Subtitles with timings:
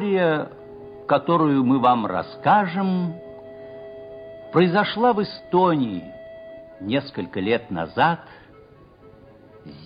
[0.00, 0.48] История,
[1.06, 3.12] которую мы вам расскажем,
[4.50, 6.02] произошла в Эстонии
[6.80, 8.20] несколько лет назад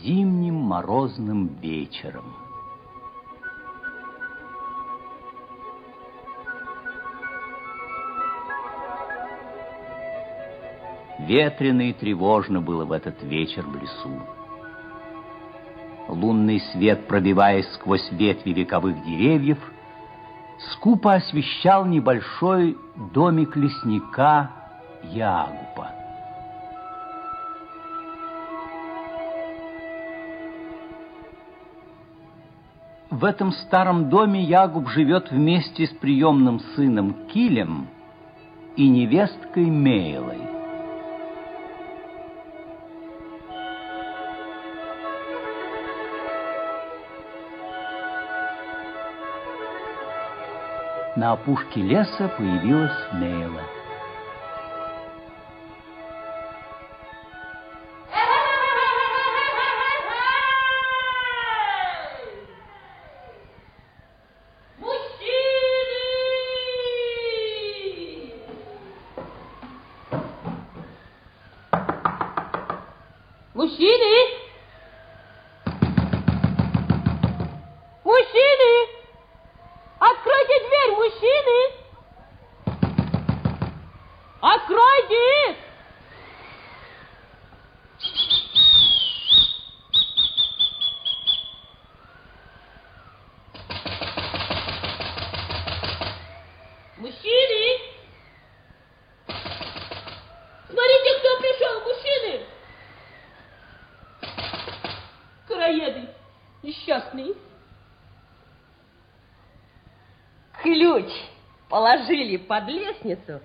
[0.05, 2.33] зимним морозным вечером.
[11.19, 14.23] Ветрено и тревожно было в этот вечер в лесу.
[16.07, 19.59] Лунный свет, пробиваясь сквозь ветви вековых деревьев,
[20.73, 22.77] скупо освещал небольшой
[23.13, 24.51] домик лесника
[25.03, 25.91] Ягупа.
[33.11, 37.87] В этом старом доме Ягуб живет вместе с приемным сыном Килем
[38.77, 40.54] и невесткой Мейлой.
[51.17, 53.63] На опушке леса появилась Нейла.
[112.45, 113.41] Под лестницу,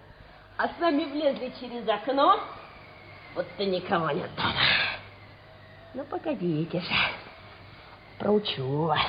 [0.57, 2.39] а сами влезли через окно,
[3.35, 4.53] будто никого нет дома.
[5.93, 6.93] Ну, погодите же,
[8.19, 8.99] проучу вас.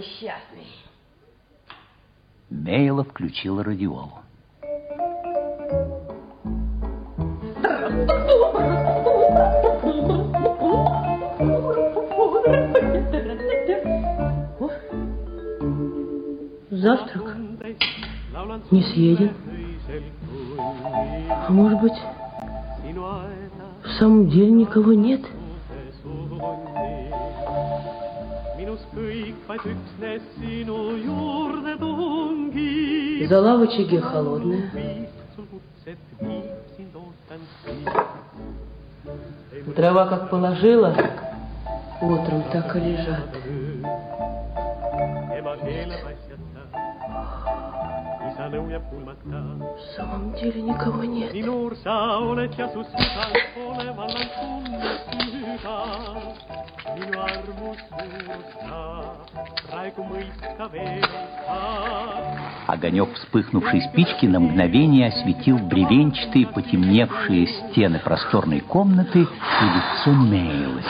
[0.00, 0.66] Краеды несчастные.
[2.50, 4.18] Мейла включила радиолу.
[16.70, 17.36] Завтрак
[18.70, 19.34] не съеден.
[21.28, 21.92] А может быть,
[23.84, 25.20] в самом деле никого нет?—
[33.28, 34.02] Зала в очаге.
[39.76, 40.94] Дрова как положила,
[42.00, 43.28] утром так и лежат.
[48.50, 51.32] В самом деле никого нет.
[56.94, 58.78] minu armus suurusta,
[59.68, 61.02] praegu mõista veel ei
[61.46, 62.20] saa.
[62.66, 70.82] Огонек вспыхнувшей спички на мгновение осветил бревенчатые, потемневшие стены просторной комнаты и лицо Мейлы.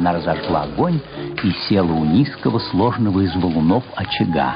[0.00, 0.98] Она разожгла огонь
[1.44, 4.54] и села у низкого, сложного из валунов очага.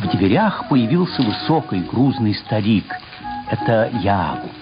[0.00, 2.94] В дверях появился высокий грузный старик.
[3.50, 4.52] Это Ягуб.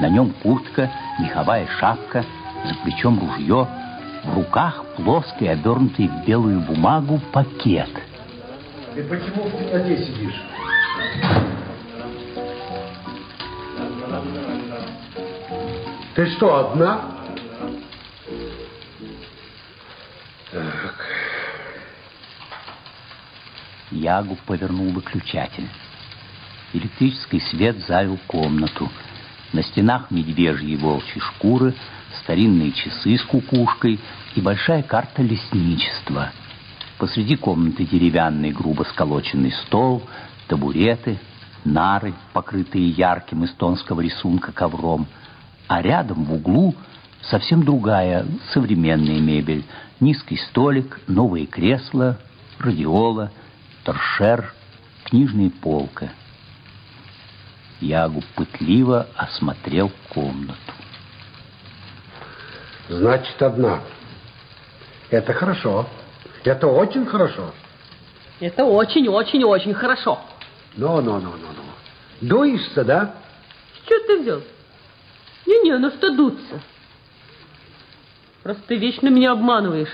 [0.00, 0.90] На нем куртка,
[1.20, 2.24] меховая шапка,
[2.64, 3.68] за плечом ружье,
[4.24, 7.90] в руках плоский, обернутый в белую бумагу пакет.
[8.96, 10.42] Ты почему в темноте сидишь?
[16.16, 17.10] Ты что, одна?
[20.50, 21.06] Так.
[23.90, 25.68] Ягуб повернул выключатель.
[26.72, 28.90] Электрический свет залил комнату.
[29.52, 31.74] На стенах медвежьи и волчьи шкуры,
[32.22, 34.00] старинные часы с кукушкой
[34.34, 36.32] и большая карта лесничества.
[36.96, 40.02] Посреди комнаты деревянный грубо сколоченный стол,
[40.48, 41.18] табуреты,
[41.66, 45.06] нары, покрытые ярким эстонского рисунка ковром–
[45.68, 46.74] а рядом в углу
[47.22, 49.64] совсем другая современная мебель.
[50.00, 52.18] Низкий столик, новые кресла,
[52.58, 53.30] радиола,
[53.84, 54.52] торшер,
[55.04, 56.10] книжная полка.
[57.80, 60.56] Ягу пытливо осмотрел комнату.
[62.88, 63.80] Значит, одна.
[65.10, 65.86] Это хорошо.
[66.44, 67.52] Это очень хорошо.
[68.38, 70.20] Это очень-очень-очень хорошо.
[70.76, 71.62] Ну-ну-ну-ну-ну.
[72.20, 73.14] Дуешься, да?
[73.84, 74.42] Что ты взял?
[75.46, 76.60] Не-не, ну что дуться?
[78.42, 79.92] Просто ты вечно меня обманываешь.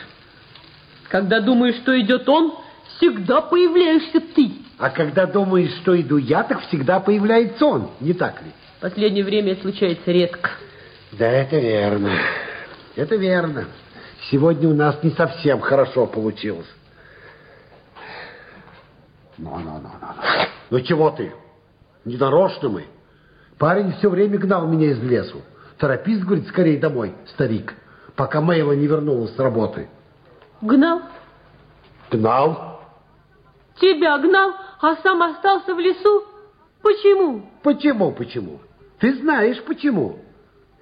[1.09, 2.55] Когда думаешь, что идет он,
[2.97, 4.53] всегда появляешься ты.
[4.79, 8.51] А когда думаешь, что иду я, так всегда появляется он, не так ли?
[8.79, 10.51] В последнее время это случается редко.
[11.13, 12.11] Да, это верно.
[12.97, 13.67] Это верно.
[14.31, 16.67] Сегодня у нас не совсем хорошо получилось.
[19.39, 20.47] Ну-ну-ну-ну.
[20.71, 21.33] Ну чего ты?
[22.05, 22.87] Не нарочно мы.
[23.63, 25.41] Парень все время гнал меня из лесу.
[25.79, 27.75] Торопись, говорит, скорее домой, старик,
[28.17, 29.89] пока Мэйла не вернулась с работы.
[30.61, 31.03] Гнал?
[32.11, 32.83] Гнал?
[33.77, 36.25] Тебя гнал, а сам остался в лесу?
[36.83, 37.49] Почему?
[37.63, 38.59] Почему, почему?
[38.99, 40.19] Ты знаешь, почему,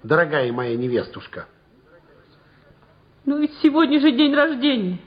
[0.03, 1.49] дорогая моя невестушка.
[3.27, 5.01] Ну ведь сегодня же день рождения.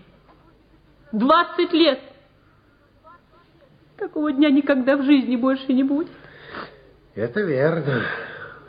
[1.12, 2.02] Двадцать лет.
[3.98, 6.12] Такого дня никогда в жизни больше не будет.
[7.16, 8.06] Это верно.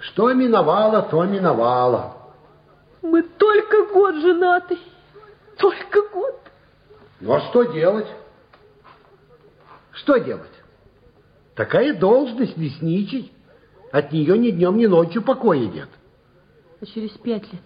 [0.01, 2.17] Что миновало, то миновало.
[3.01, 4.79] Мы только год женаты.
[5.57, 6.41] Только год.
[7.21, 8.09] Ну а что делать?
[9.93, 10.51] Что делать?
[11.55, 13.33] Такая должность лесничий.
[13.93, 15.89] От нее ни днем, ни ночью покоя нет.
[16.81, 17.63] А через пять лет,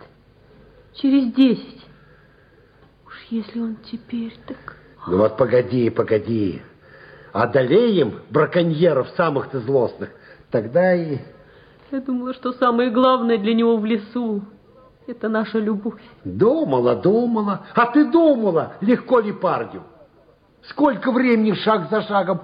[0.93, 1.83] через десять,
[3.07, 4.77] уж если он теперь так...
[5.07, 6.61] Ну вот погоди, погоди.
[7.33, 10.11] Одолеем браконьеров самых-то злостных,
[10.51, 11.19] тогда и...
[11.91, 14.43] Я думала, что самое главное для него в лесу–
[15.09, 16.03] это наша любовь.
[16.25, 17.67] Думала, думала.
[17.75, 19.83] А ты думала, легко ли парню?
[20.63, 22.43] Сколько времени шаг за шагом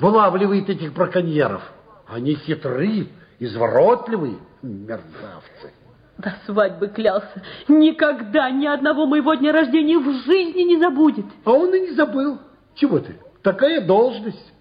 [0.00, 1.62] вылавливает этих браконьеров?
[2.08, 3.06] Они хитрые,
[3.38, 5.72] изворотливые мерзавцы.
[6.18, 7.42] До свадьбы клялся.
[7.68, 11.24] Никогда ни одного моего дня рождения в жизни не забудет.
[11.44, 12.40] А он и не забыл.
[12.74, 13.16] Чего ты?
[13.42, 14.52] Такая должность.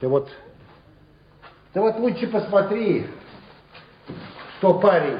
[0.00, 0.28] Ты вот,
[1.74, 3.04] ты вот лучше посмотри,
[4.58, 5.18] что парень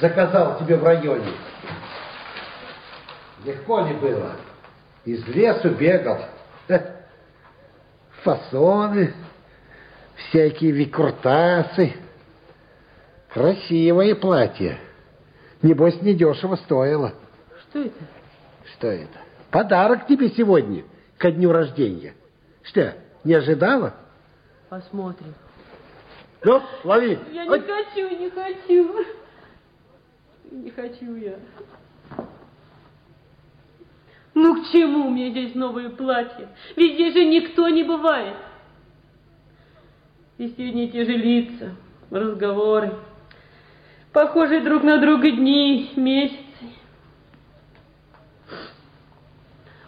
[0.00, 1.32] заказал тебе в районе.
[3.44, 4.36] Легко ли было?
[5.04, 6.20] Из лесу бегал.
[8.22, 9.14] Фасоны,
[10.16, 11.94] всякие викуртасы.
[13.32, 14.78] Красивое платье.
[15.62, 17.14] Небось, недешево стоило.
[17.62, 18.04] Что это?
[18.72, 19.18] Что это?
[19.50, 20.84] Подарок тебе сегодня,
[21.18, 22.14] ко дню рождения.
[22.62, 22.94] Что,
[23.24, 23.94] не ожидала?
[24.68, 25.34] Посмотрим.
[26.44, 27.18] Ну, лови.
[27.32, 27.60] Я не Ой.
[27.60, 29.06] хочу, не хочу.
[30.50, 31.38] Не хочу я.
[34.34, 36.48] Ну к чему мне здесь новые платья?
[36.76, 38.36] Ведь здесь же никто не бывает.
[40.36, 41.74] И сегодня те же лица,
[42.10, 42.92] разговоры,
[44.12, 46.42] похожие друг на друга дни, месяцы.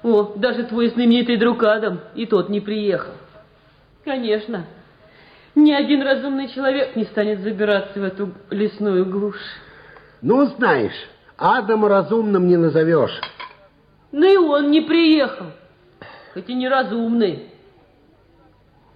[0.03, 3.13] О, даже твой знаменитый друг Адам, и тот не приехал.
[4.05, 4.65] Конечно,
[5.59, 9.37] ни один разумный человек не станет забираться в эту лесную глушь.
[10.23, 13.21] Ну, знаешь, Адама разумным не назовешь.
[14.11, 15.47] Ну и он не приехал,
[16.35, 17.53] хоть и неразумный.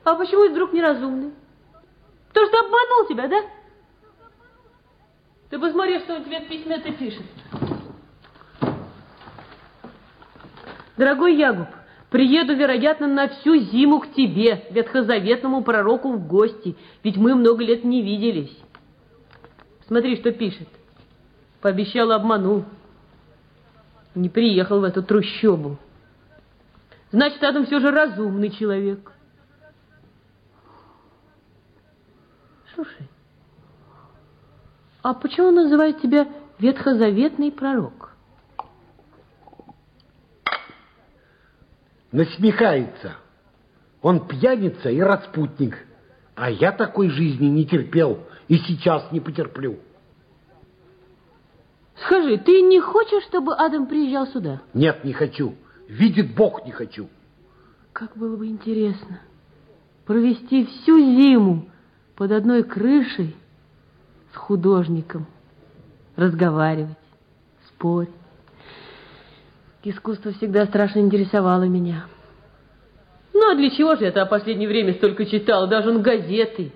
[0.04, 1.32] А почему вдруг неразумный?
[2.28, 3.42] Потому что обманул тебя, да?
[5.50, 7.26] Ты посмотри, что он тебе в письме-то пишет.
[10.96, 11.68] Дорогой Ягуб,
[12.12, 17.82] приеду, вероятно, на всю зиму к тебе, ветхозаветному пророку, в гости, ведь мы много лет
[17.82, 18.56] не виделись.
[19.86, 20.68] Смотри, что пишет.
[21.60, 22.64] Пообещал, обманул.
[24.14, 25.78] Не приехал в эту трущобу.
[27.10, 29.12] Значит, Адам все же разумный человек.
[32.74, 33.08] Слушай,
[35.02, 36.28] а почему он называет тебя
[36.58, 38.11] ветхозаветный пророк?
[42.12, 43.16] Насмехается.
[44.00, 45.78] Он пьяница и распутник.
[46.34, 49.78] А я такой жизни не терпел и сейчас не потерплю.
[52.04, 54.62] Скажи, ты не хочешь, чтобы Адам приезжал сюда?
[54.74, 55.54] Нет, не хочу.
[55.88, 57.08] Видит Бог, не хочу.
[57.92, 59.20] Как было бы интересно
[60.04, 61.68] провести всю зиму
[62.16, 63.36] под одной крышей
[64.32, 65.26] с художником,
[66.16, 66.98] разговаривать,
[67.68, 68.10] спорить.
[69.84, 72.06] Искусство всегда страшно интересовало меня.
[73.34, 76.72] Ну, а для чего же это в последнее время столько читал, даже он газеты?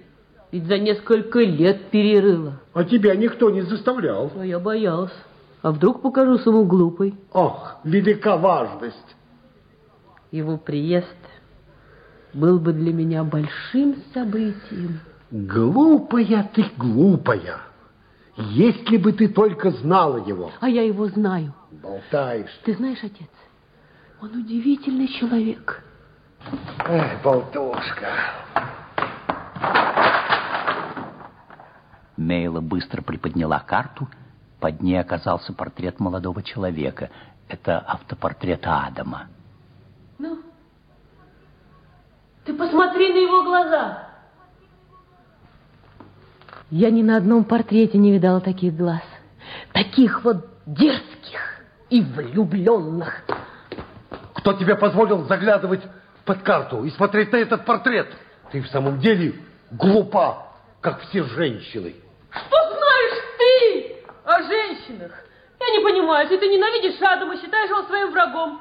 [0.50, 2.60] Ведь за несколько лет перерыла.
[2.72, 4.32] А тебя никто не заставлял.
[4.36, 5.12] А я боялась.
[5.62, 7.14] А вдруг покажусь ему глупой?
[7.32, 9.16] Ох, велика важность.
[10.30, 11.06] Его приезд
[12.32, 15.00] был бы для меня большим событием.
[15.30, 17.60] Глупая ты, глупая.
[18.36, 20.50] Если бы ты только знала его.
[20.60, 21.54] А я его знаю.
[21.70, 22.50] Болтаешь.
[22.64, 23.30] Ты знаешь, отец,
[24.20, 25.82] он удивительный человек.
[26.86, 28.08] Эх, болтушка.
[32.16, 34.08] Мейла быстро приподняла карту.
[34.60, 37.10] Под ней оказался портрет молодого человека.
[37.48, 39.28] Это автопортрет Адама.
[40.18, 40.40] Ну,
[42.44, 44.05] ты посмотри на его глаза.
[46.70, 49.02] Я ни на одном портрете не видала таких глаз.
[49.72, 53.22] Таких вот дерзких и влюбленных.
[54.34, 55.82] Кто тебе позволил заглядывать
[56.24, 58.08] под карту и смотреть на этот портрет?
[58.50, 59.34] Ты в самом деле
[59.70, 60.48] глупа,
[60.80, 61.94] как все женщины.
[62.30, 65.12] Что знаешь ты о женщинах?
[65.60, 68.60] Я не понимаю, если ты ненавидишь Адама, считаешь его своим врагом,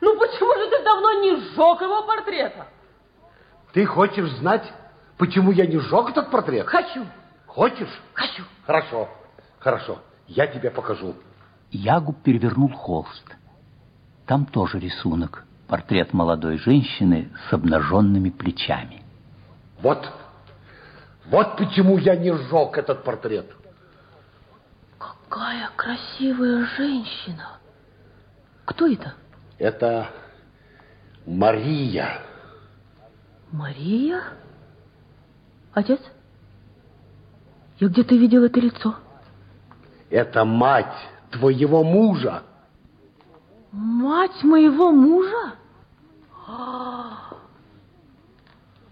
[0.00, 2.66] ну почему же ты давно не сжег его портрета?
[3.72, 4.72] Ты хочешь знать,
[5.18, 6.66] почему я не сжег этот портрет?
[6.66, 7.04] Хочу.
[7.54, 8.00] Хочешь?
[8.14, 8.44] Хочу.
[8.64, 9.08] Хорошо,
[9.58, 9.98] хорошо.
[10.28, 11.16] Я тебе покажу.
[11.72, 13.24] Ягуб перевернул холст.
[14.24, 15.44] Там тоже рисунок.
[15.66, 19.02] Портрет молодой женщины с обнаженными плечами.
[19.80, 20.12] Вот,
[21.26, 23.50] вот почему я не сжег этот портрет.
[24.98, 27.58] Какая красивая женщина.
[28.64, 29.14] Кто это?
[29.58, 30.08] Это
[31.26, 32.22] Мария.
[33.50, 34.22] Мария?
[35.72, 36.00] Отец?
[37.80, 38.94] Я где-то видел это лицо.
[40.10, 40.94] Это мать
[41.30, 42.42] твоего мужа.
[43.72, 45.54] Мать моего мужа?
[46.46, 47.36] А!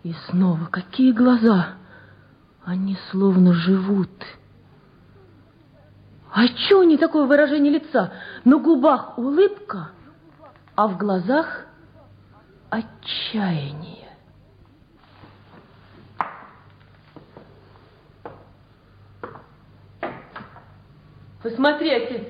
[0.03, 1.75] И снова какие глаза!
[2.65, 4.11] Они словно живут.
[6.33, 8.13] А чего не такое выражение лица?
[8.45, 9.91] На губах улыбка,
[10.77, 11.67] а в глазах
[12.71, 14.08] отчаяние.
[21.43, 22.27] Посмотри, отец.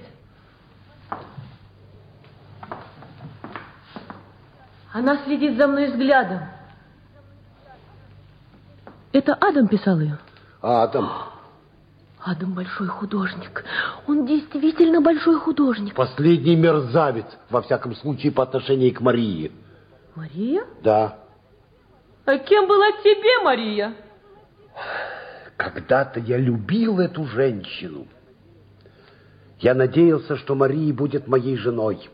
[4.92, 6.40] Она следит за мной взглядом.
[9.12, 10.18] Это Адам писал ее?
[10.60, 11.10] Адам.
[12.20, 13.64] Адам большой художник.
[14.06, 15.94] Он действительно большой художник.
[15.94, 19.52] Последний мерзавец, во всяком случае, по отношению к Марии.
[20.14, 20.64] Мария?
[20.82, 21.18] Да.
[22.24, 23.94] А кем была тебе, Мария?
[25.56, 28.06] Когда-то я любил эту женщину.
[29.60, 32.08] Я надеялся, что Мария будет моей женой.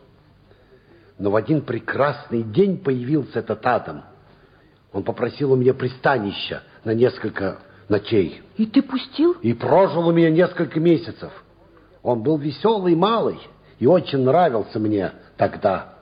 [1.18, 4.04] Но в один прекрасный день появился этот Адам.
[4.92, 7.58] Он попросил у меня пристанища на несколько
[7.88, 8.42] ночей.
[8.56, 9.32] И ты пустил?
[9.42, 11.32] И прожил у меня несколько месяцев.
[12.02, 13.38] Он был веселый, малый
[13.78, 15.94] и очень нравился мне тогда.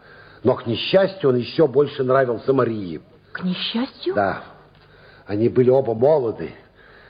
[0.45, 3.01] Но, к несчастью, он еще больше нравился Марии.
[3.33, 4.15] К несчастью?
[4.15, 4.43] Да.
[5.27, 6.53] Они были оба молоды.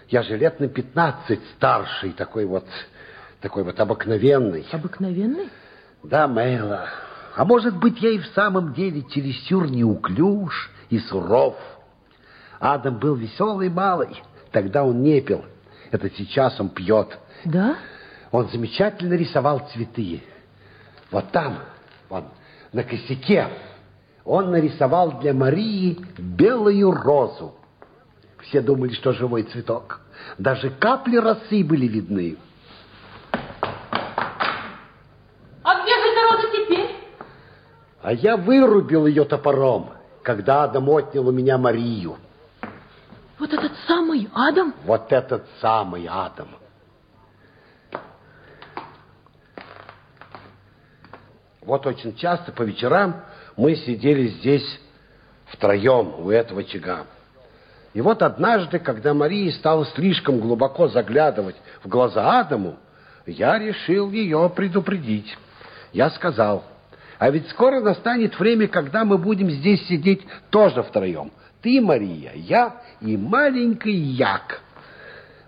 [0.09, 2.67] Я же лет на пятнадцать старший, такой вот,
[3.43, 4.67] такой вот обыкновенный.
[4.73, 5.51] Обыкновенный?
[6.03, 6.89] Да, Мэйла.
[7.35, 11.57] А может быть, я и в самом деле чересчур неуклюж и суров.
[12.61, 14.23] Адам был веселый малый.
[14.53, 15.45] Тогда он не пил.
[15.91, 17.19] Это сейчас он пьет.
[17.45, 17.77] Да?
[18.31, 20.23] Он замечательно рисовал цветы.
[21.11, 21.59] Вот там,
[22.09, 22.25] вон,
[22.73, 23.49] на косяке,
[24.25, 27.55] он нарисовал для Марии белую розу.
[28.39, 30.01] Все думали, что живой цветок.
[30.39, 32.37] Даже капли росы были видны.
[35.65, 36.97] А где же эта роза теперь?
[38.03, 39.91] А я вырубил ее топором,
[40.23, 42.17] когда Адам отнял у меня Марию.
[43.39, 44.75] Вот этот самый Адам?
[44.85, 46.49] Вот этот самый Адам.
[51.61, 53.23] Вот очень часто по вечерам
[53.57, 54.81] мы сидели здесь
[55.47, 57.07] втроем у этого очага.
[57.95, 62.77] И вот однажды, когда Мария стала слишком глубоко заглядывать в глаза Адаму,
[63.27, 65.37] я решил ее предупредить.
[65.93, 66.65] Я сказал,
[67.23, 71.31] а ведь скоро настанет время, когда мы будем здесь сидеть тоже втроем.
[71.61, 74.61] Ты, Мария, я и маленький Як.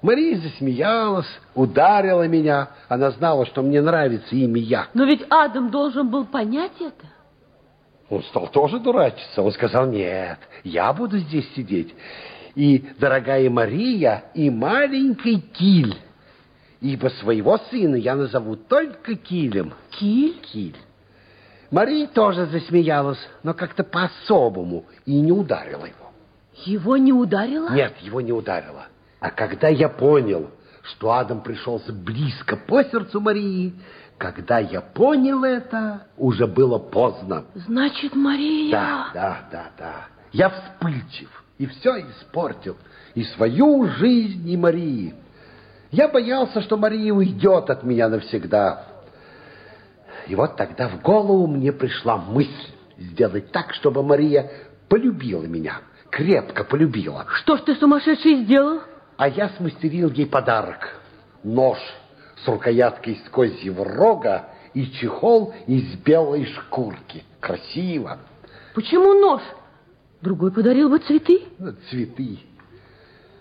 [0.00, 2.68] Мария засмеялась, ударила меня.
[2.88, 4.90] Она знала, что мне нравится имя Як.
[4.94, 7.06] Но ведь Адам должен был понять это.
[8.08, 9.42] Он стал тоже дурачиться.
[9.42, 11.92] Он сказал, нет, я буду здесь сидеть.
[12.54, 15.96] И дорогая Мария, и маленький Киль.
[16.80, 19.74] Ибо своего сына я назову только Килем.
[19.90, 20.38] Киль?
[20.40, 20.76] Киль.
[21.74, 26.12] Мария тоже засмеялась, но как-то по-особому, и не ударила его.
[26.64, 27.68] Его не ударило?
[27.70, 28.86] Нет, его не ударило.
[29.18, 30.50] А когда я понял,
[30.82, 33.74] что Адам пришелся близко по сердцу Марии,
[34.18, 37.46] когда я понял это, уже было поздно.
[37.56, 38.70] Значит, Мария...
[38.70, 39.94] Да, да, да, да.
[40.30, 42.76] Я вспыльчив и все испортил.
[43.16, 45.12] И свою жизнь, и Марии.
[45.90, 48.93] Я боялся, что Мария уйдет от меня навсегда.
[50.26, 52.50] И вот тогда в голову мне пришла мысль
[52.98, 54.50] сделать так, чтобы Мария
[54.88, 57.26] полюбила меня, крепко полюбила.
[57.28, 58.80] Что ж ты сумасшедший сделал?
[59.16, 61.00] А я смастерил ей подарок.
[61.42, 61.78] Нож
[62.44, 67.22] с рукояткой из козьего рога и чехол из белой шкурки.
[67.40, 68.18] Красиво.
[68.74, 69.42] Почему нож?
[70.20, 71.42] Другой подарил бы цветы.
[71.90, 72.38] Цветы.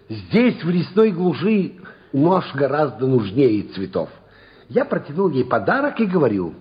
[0.10, 1.76] Здесь, в лесной глуши,
[2.12, 4.10] нож гораздо нужнее цветов.
[4.70, 6.54] Я протянул ей подарок и говорю,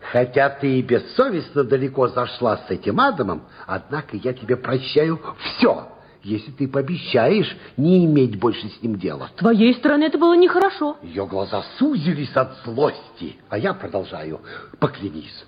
[0.00, 5.88] хотя ты и бессовестно далеко зашла с этим Адамом, однако я тебе прощаю все,
[6.22, 9.28] если ты пообещаешь не иметь больше с ним дела.
[9.34, 10.96] С твоей стороны это было нехорошо.
[11.02, 14.40] Ее глаза сузились от злости, а я продолжаю.
[14.78, 15.44] Поклянись,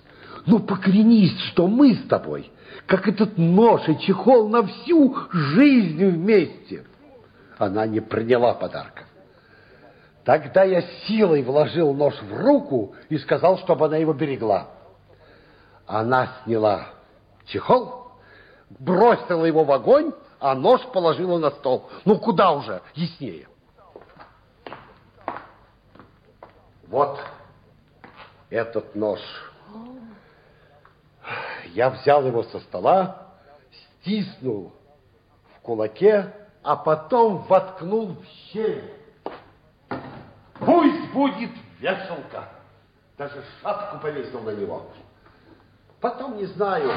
[0.47, 2.51] ну поклянись, что мы с тобой,
[2.87, 6.85] как этот нож и чехол на всю жизнь вместе.
[7.59, 9.05] Она не приняла подарка.
[10.25, 14.69] Тогда я силой вложил нож в руку и сказал, чтобы она его берегла.
[15.87, 16.89] Она сняла
[17.47, 18.13] чехол,
[18.69, 21.89] бросила его в огонь, а нож положила на стол.
[22.05, 23.49] Ну, куда уже яснее.
[26.87, 27.19] Вот
[28.51, 29.21] этот нож.
[31.73, 33.29] Я взял его со стола,
[34.01, 34.73] стиснул
[35.55, 39.00] в кулаке, а потом воткнул в щель.
[40.61, 42.49] Пусть будет вешалка.
[43.17, 44.87] Даже шапку повесил на него.
[46.01, 46.91] Потом не знаю,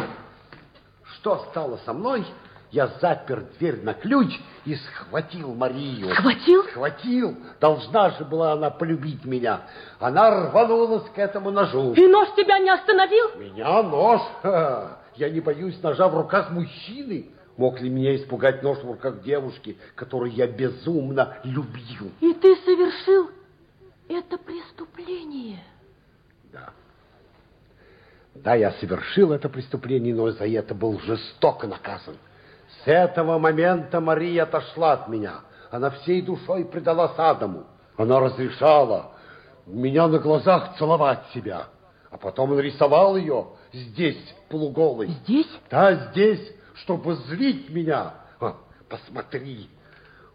[1.16, 2.26] что стало со мной.
[2.72, 4.34] Я запер дверь на ключ
[4.66, 6.10] и схватил Марию.
[6.16, 6.64] Схватил?
[6.64, 7.38] Схватил.
[7.60, 9.62] Должна же была она полюбить меня.
[10.00, 11.94] Она рванулась к этому ножу.
[11.94, 13.36] И нож тебя не остановил?
[13.38, 14.22] Меня нож?
[15.16, 17.28] Я не боюсь ножа в руках мужчины.
[17.58, 22.12] Мог ли меня испугать нож в руках девушки, которую я безумно любил?
[22.22, 23.30] И ты совершил
[24.08, 25.60] это преступление.
[26.52, 26.70] Да.
[28.36, 32.18] Да, я совершил это преступление, но за это был жестоко наказан.
[32.84, 35.42] С этого момента Мария отошла от меня.
[35.70, 37.66] Она всей душой предалась Адаму.
[37.98, 39.12] Она разрешала
[39.66, 41.68] меня на глазах целовать себя.
[42.10, 45.08] А потом он рисовал ее здесь, полуголой.
[45.08, 45.50] Здесь?
[45.70, 48.14] Да, здесь, чтобы злить меня.
[48.40, 48.56] А,
[48.90, 49.70] посмотри.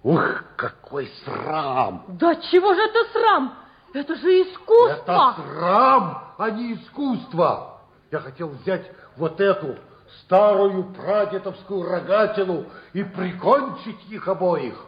[0.03, 2.05] Ух, какой срам!
[2.09, 3.59] Да чего же это срам?
[3.95, 4.93] Это же искусство.
[4.93, 7.81] Это срам, а не искусство.
[8.11, 9.77] Я хотел взять вот эту
[10.23, 14.85] старую прадедовскую рогатину и прикончить их обоих.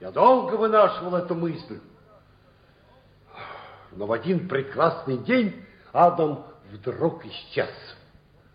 [0.00, 1.80] Я долго вынашивал эту мысль.
[3.92, 7.70] Но в один прекрасный день Адам вдруг исчез,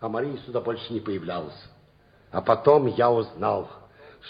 [0.00, 1.68] а Мария сюда больше не появлялась.
[2.30, 3.68] А потом я узнал,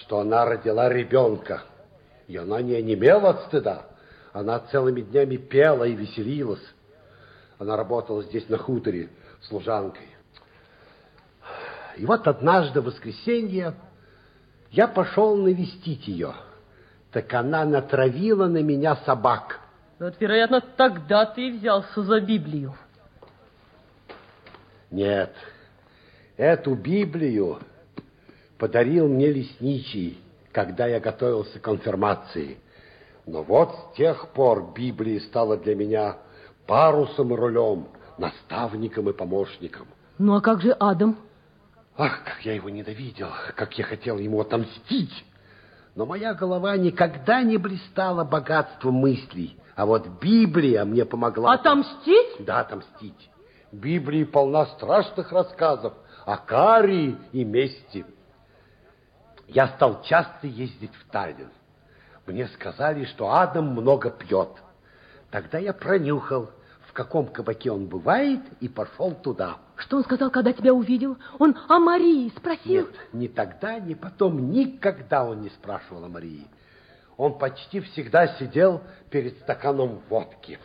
[0.00, 1.62] что она родила ребенка,
[2.26, 3.86] и она не онемела от стыда.
[4.32, 6.64] Она целыми днями пела и веселилась.
[7.58, 9.10] Она работала здесь на хуторе
[9.42, 10.08] служанкой.
[11.96, 13.74] И вот однажды в воскресенье
[14.72, 16.34] я пошел навестить ее.
[17.12, 19.60] Так она натравила на меня собак.
[20.00, 22.74] Вот, вероятно, тогда ты и взялся за Библию.
[24.90, 25.32] Нет,
[26.36, 27.60] эту Библию
[28.58, 30.18] подарил мне лесничий,
[30.52, 32.58] когда я готовился к конфирмации.
[33.26, 36.18] Но вот с тех пор Библия стала для меня
[36.66, 37.88] парусом и рулем,
[38.18, 39.86] наставником и помощником.
[40.18, 41.16] Ну а как же Адам?
[41.96, 45.24] Ах, как я его ненавидел, как я хотел ему отомстить.
[45.94, 49.56] Но моя голова никогда не блистала богатством мыслей.
[49.76, 51.54] А вот Библия мне помогла...
[51.54, 52.44] Отомстить?
[52.44, 53.30] Да, отомстить.
[53.70, 55.94] Библия полна страшных рассказов
[56.26, 58.04] о каре и мести.
[59.48, 61.50] Я стал часто ездить в Таллин.
[62.26, 64.50] Мне сказали, что Адам много пьет.
[65.30, 66.50] Тогда я пронюхал,
[66.88, 69.58] в каком кабаке он бывает, и пошел туда.
[69.76, 71.18] Что он сказал, когда тебя увидел?
[71.38, 72.86] Он о Марии спросил?
[72.86, 76.46] Нет, ни тогда, ни потом, никогда он не спрашивал о Марии.
[77.16, 80.58] Он почти всегда сидел перед стаканом водки.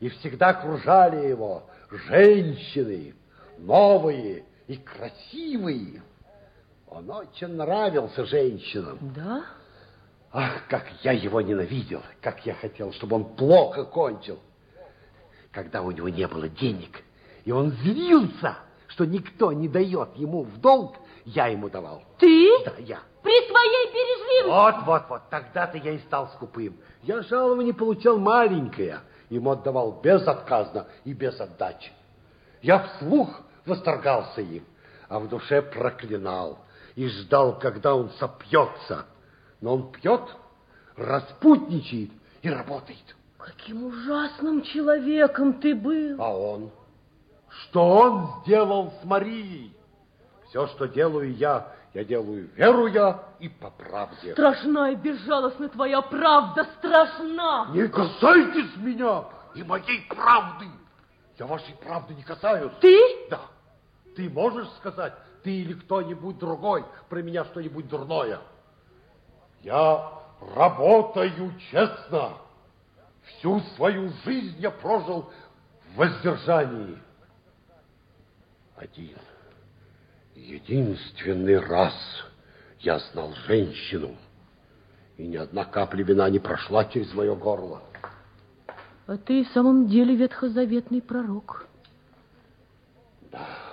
[0.00, 3.14] И всегда окружали его женщины,
[3.58, 6.02] новые, и красивый.
[6.90, 8.98] Он очень нравился женщинам.
[9.14, 9.44] Да?
[10.32, 14.38] Ах, как я его ненавидел, как я хотел, чтобы он плохо кончил.
[15.52, 17.02] Когда у него не было денег,
[17.44, 18.56] и он злился,
[18.88, 22.02] что никто не дает ему в долг, я ему давал.
[22.18, 22.64] Ты?
[22.64, 23.00] Да, я.
[23.22, 24.48] При своей бережливости?
[24.48, 26.76] Вот, вот, вот, тогда-то я и стал скупым.
[27.02, 31.90] Я жалование получал маленькое, ему отдавал безотказно и без отдачи.
[32.62, 33.28] Я вслух
[33.66, 34.64] восторгался им,
[35.08, 36.58] а в душе проклинал
[36.98, 39.06] и ждал, когда он сопьется.
[39.60, 40.20] Но он пьет,
[40.96, 42.10] распутничает
[42.42, 43.14] и работает.
[43.38, 46.20] Каким ужасным человеком ты был.
[46.20, 46.72] А он?
[47.48, 49.76] Что он сделал с Марией?
[50.48, 54.32] Все, что делаю я, я делаю веруя и по правде.
[54.32, 57.68] Страшна и безжалостна твоя правда, страшна.
[57.74, 59.22] Не касайтесь меня
[59.54, 60.66] и моей правды.
[61.38, 62.72] Я вашей правды не касаюсь.
[62.80, 62.98] Ты?
[63.30, 63.42] Да.
[64.16, 65.12] Ты можешь сказать,
[65.48, 68.38] ты или кто-нибудь другой про меня что-нибудь дурное?
[69.62, 70.12] Я
[70.54, 72.34] работаю честно.
[73.22, 75.30] Всю свою жизнь я прожил
[75.86, 76.98] в воздержании.
[78.76, 79.16] Один,
[80.34, 81.94] единственный раз
[82.80, 84.16] я знал женщину,
[85.16, 87.82] и ни одна капля вина не прошла через мое горло.
[89.06, 91.66] А ты в самом деле ветхозаветный пророк.
[93.32, 93.67] Да.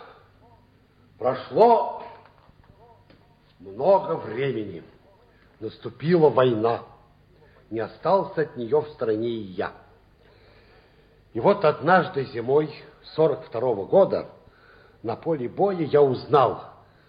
[1.17, 2.03] Прошло
[3.59, 4.83] много времени.
[5.59, 6.81] Наступила война.
[7.69, 9.71] Не остался от нее в стране и я.
[11.33, 12.73] И вот однажды зимой
[13.15, 14.29] 42 -го года
[15.03, 16.63] на поле боя я узнал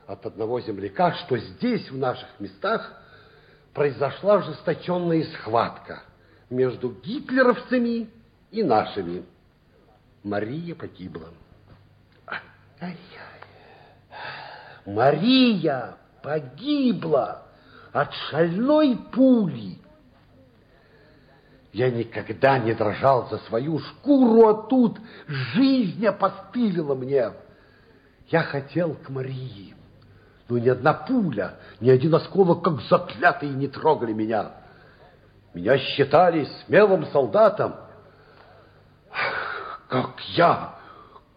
[0.07, 2.93] от одного земляка, что здесь, в наших местах,
[3.75, 6.03] произошла ожесточенная схватка
[6.49, 8.09] между гитлеровцами
[8.51, 9.25] и нашими.
[10.23, 11.29] Мария погибла.
[14.87, 17.43] Мария погибла
[17.93, 19.79] от шальной пули.
[21.73, 27.33] Я никогда не дрожал за свою шкуру, а тут жизнь опостылила мне.
[28.29, 29.75] Я хотел к Марии,
[30.49, 34.53] но ни одна пуля, ни один осколок, как заклятые, не трогали меня.
[35.53, 37.75] Меня считали смелым солдатом.
[39.89, 40.76] Как я,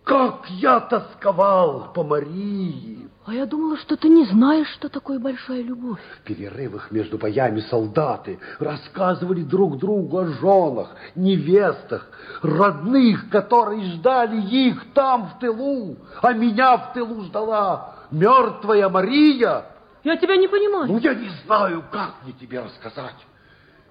[0.09, 3.07] как я тосковал по Марии.
[3.27, 5.99] А я думала, что ты не знаешь, что такое большая любовь.
[6.21, 12.07] В перерывах между боями солдаты рассказывали друг другу о женах, невестах,
[12.41, 19.65] родных, которые ждали их там, в тылу, а меня в тылу ждала мертвая Мария.
[20.03, 20.87] Я тебя не понимаю.
[20.87, 23.27] Ну, я не знаю, как мне тебе рассказать.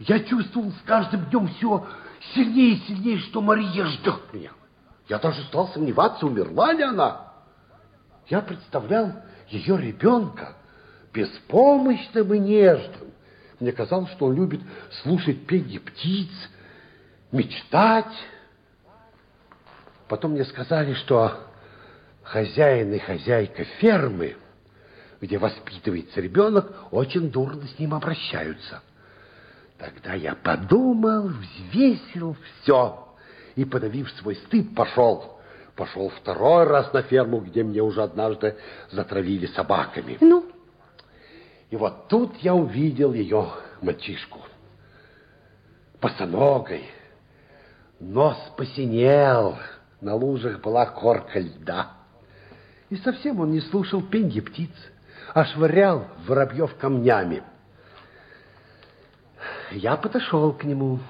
[0.00, 1.87] Я чувствовал с каждым днем все
[2.35, 4.50] сильнее и сильнее, что Мария ждет меня.
[5.09, 7.33] Я даже стал сомневаться, умерла ли она.
[8.27, 9.12] Я представлял
[9.49, 10.55] ее ребенка
[11.12, 13.12] беспомощным и нежным.
[13.59, 14.61] Мне казалось, что он любит
[15.03, 16.31] слушать пение птиц,
[17.33, 18.14] мечтать.
[20.09, 21.40] Потом мне сказали, что
[22.23, 24.37] хозяин и хозяйка фермы,
[25.23, 28.83] где воспитывается ребенок, очень дурно с ним обращаются.
[29.79, 33.08] Тогда я подумал, взвесил все
[33.59, 35.37] и, подавив свой стыд, пошел.
[35.75, 38.57] Пошел второй раз на ферму, где мне уже однажды
[38.92, 40.16] затравили собаками.
[40.21, 40.47] Ну?
[41.68, 43.51] И вот тут я увидел ее
[43.83, 44.38] мальчишку.
[46.01, 46.85] Босоногой.
[47.99, 49.59] Нос посинел.
[50.01, 51.94] На лужах была корка льда.
[52.90, 54.71] И совсем он не слушал пенье птиц,
[55.35, 57.42] а швырял воробьев камнями.
[59.73, 61.01] Я подошел к нему.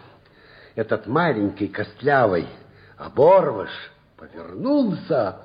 [0.78, 2.46] Этот маленький, костлявый
[2.96, 3.68] оборвыш
[4.16, 5.40] повернулся,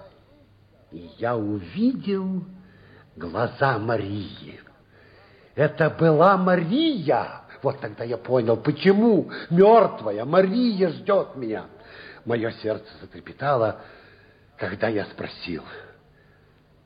[0.91, 2.45] и я увидел
[3.15, 4.59] глаза Марии.
[5.55, 7.41] Это была Мария.
[7.63, 11.65] Вот тогда я понял, почему мертвая Мария ждет меня.
[12.25, 13.81] Мое сердце затрепетало,
[14.55, 15.63] когда я спросил,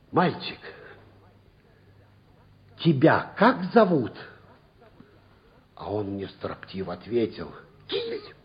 [0.09, 0.59] мальчик,
[2.79, 4.13] тебя как зовут?
[5.75, 7.51] А он мне строптиво ответил,
[7.89, 8.36] Киль.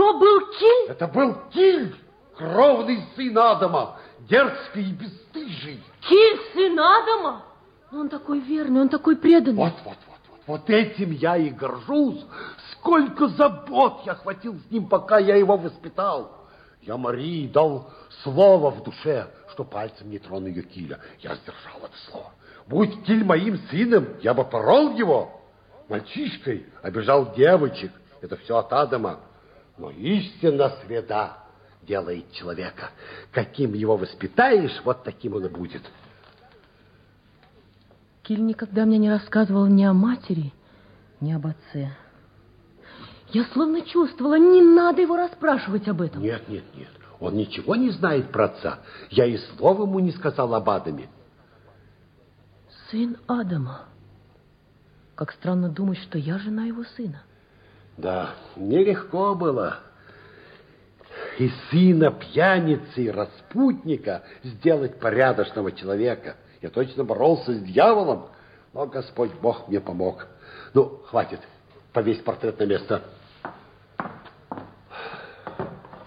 [0.00, 0.88] То был Киль?
[0.88, 1.94] Это был Киль,
[2.34, 5.84] кровный сын Адама, дерзкий и бесстыжий.
[6.00, 7.42] Киль, сын Адама?
[7.92, 9.58] Он такой верный, он такой преданный.
[9.58, 12.24] Вот, вот, вот, вот, вот этим я и горжусь.
[12.72, 16.46] Сколько забот я хватил с ним, пока я его воспитал.
[16.80, 17.90] Я Марии дал
[18.22, 20.98] слово в душе, что пальцем не трону ее Киля.
[21.18, 22.32] Я сдержал это слово.
[22.66, 25.42] Будь Киль моим сыном, я бы порол его.
[25.90, 27.92] Мальчишкой обижал девочек.
[28.22, 29.20] Это все от Адама.
[29.80, 31.38] Но истинно среда
[31.82, 32.90] делает человека.
[33.32, 35.82] Каким его воспитаешь, вот таким он и будет.
[38.22, 40.52] Киль никогда мне не рассказывал ни о матери,
[41.20, 41.96] ни об отце.
[43.30, 46.22] Я словно чувствовала, не надо его расспрашивать об этом.
[46.22, 46.90] Нет, нет, нет.
[47.18, 48.80] Он ничего не знает про отца.
[49.08, 51.08] Я и слова ему не сказал об Адаме.
[52.90, 53.86] Сын Адама.
[55.14, 57.22] Как странно думать, что я жена его сына.
[58.00, 59.80] Да, нелегко было
[61.38, 66.36] и сына пьяницы и распутника сделать порядочного человека.
[66.62, 68.28] Я точно боролся с дьяволом,
[68.72, 70.26] но Господь Бог мне помог.
[70.72, 71.40] Ну, хватит,
[71.92, 73.02] повесь портрет на место.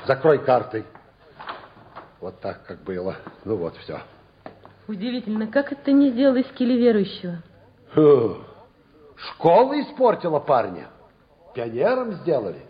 [0.08, 0.86] Закрой картой.
[2.22, 3.18] Вот так, как было.
[3.46, 4.02] Ну вот, все.
[4.88, 7.44] Удивительно, как это не сделал из верующего?
[7.94, 8.38] Фу.
[9.16, 10.88] Школа испортила парня.
[11.54, 12.62] Пионером сделали.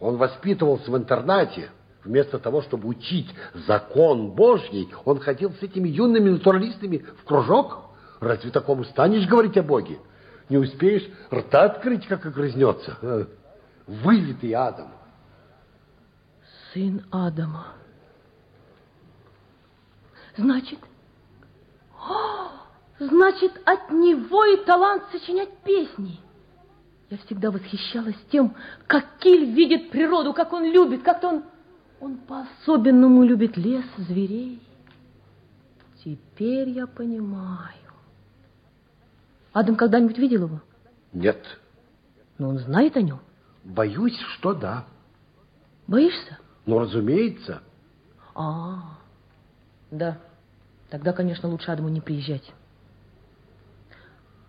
[0.00, 1.70] Он воспитывался в интернате.
[2.04, 3.28] Вместо того, чтобы учить
[3.66, 7.78] закон Божий, он ходил с этими юными натуралистами в кружок.
[8.20, 9.98] Разве такому станешь говорить о Боге?
[10.48, 11.02] Не успеешь
[11.32, 13.28] рта открыть, как огрызнется.
[13.86, 14.92] Вылитый Адам.
[16.72, 17.68] Сын Адама.
[20.36, 20.78] Значит,
[21.98, 22.50] о,
[23.00, 26.20] значит, от него и талант сочинять песни.
[27.10, 28.54] Я всегда восхищалась тем,
[28.86, 31.44] как Киль видит природу, как он любит, как-то он,
[32.00, 34.60] он по-особенному любит лес, зверей.
[36.04, 37.74] Теперь я понимаю.
[39.52, 40.60] Адам когда-нибудь видел его?
[41.12, 41.42] Нет.
[42.38, 43.20] Но он знает о нем?
[43.64, 44.84] Боюсь, что да.
[45.86, 46.38] Боишься?
[46.66, 47.62] Ну, разумеется.
[48.34, 48.98] А,
[49.90, 50.18] да.
[50.90, 52.52] Тогда, конечно, лучше Адаму не приезжать.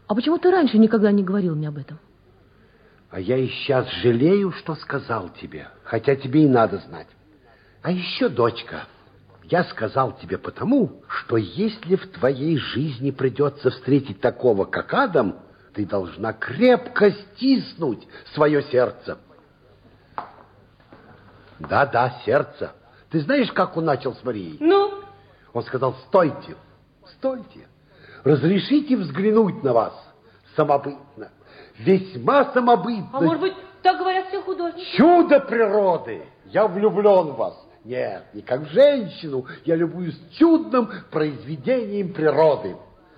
[0.07, 1.99] А почему ты раньше никогда не говорил мне об этом?
[3.09, 7.07] А я и сейчас жалею, что сказал тебе, хотя тебе и надо знать.
[7.81, 8.83] А еще, дочка,
[9.43, 15.37] я сказал тебе потому, что если в твоей жизни придется встретить такого, как Адам,
[15.73, 19.17] ты должна крепко стиснуть свое сердце.
[21.59, 22.73] Да-да, сердце.
[23.09, 24.57] Ты знаешь, как он начал с Марией?
[24.59, 25.01] Ну?
[25.53, 26.57] Он сказал, стойте,
[27.17, 27.67] стойте,
[28.25, 29.93] разрешите взглянуть на вас
[30.57, 31.31] самобытно
[31.79, 33.07] весьма самобытный.
[33.13, 34.95] А может быть, так говорят все художники?
[34.95, 36.23] Чудо природы!
[36.45, 37.67] Я влюблен в вас.
[37.83, 39.45] Нет, не как в женщину.
[39.63, 42.75] Я любуюсь чудным произведением природы.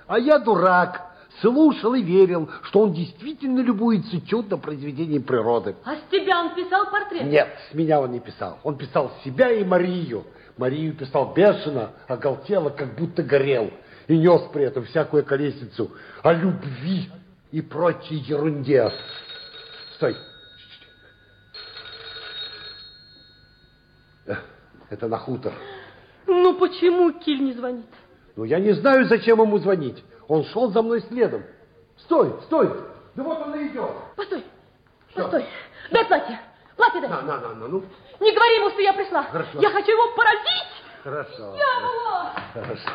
[0.08, 1.08] А я дурак.
[1.41, 5.76] Слушал и верил, что он действительно любуется чудным произведением природы.
[5.86, 7.24] А с тебя он писал портрет?
[7.24, 8.60] Нет, с меня он не писал.
[8.63, 10.26] Он писал себя и Марию.
[10.58, 13.72] Марию писал бешено, оголтело, как будто горел.
[14.08, 15.91] И нес при этом всякую колесницу
[16.24, 17.10] о любви
[17.51, 18.91] и прочей ерунде.
[19.95, 20.15] Стой.
[24.89, 25.53] Это на хутор.
[26.25, 27.85] Ну, почему Киль не звонит?
[28.35, 30.03] Ну, я не знаю, зачем ему звонить.
[30.27, 31.43] Он шел за мной следом.
[31.97, 32.69] Стой, стой.
[33.15, 33.89] Да вот он и идет.
[34.15, 34.43] Постой,
[35.09, 35.23] Что?
[35.23, 35.45] постой.
[35.91, 36.39] Дай платье.
[36.75, 37.09] Платье дай.
[37.09, 37.83] На, на, на, на, ну.
[38.19, 39.23] Не говори ему, что я пришла.
[39.23, 39.59] Хорошо.
[39.59, 40.69] Я хочу его поразить.
[41.03, 41.55] Хорошо.
[41.55, 42.33] Дьявола.
[42.53, 42.89] Хорошо.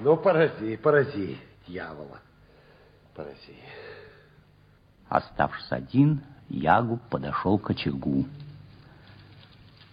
[0.00, 2.18] Ну, порази, порази дьявола.
[3.16, 3.56] Порази.
[5.08, 8.26] Оставшись один, Ягуб подошел к очагу.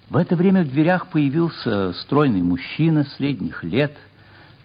[0.09, 3.95] В это время в дверях появился стройный мужчина средних лет.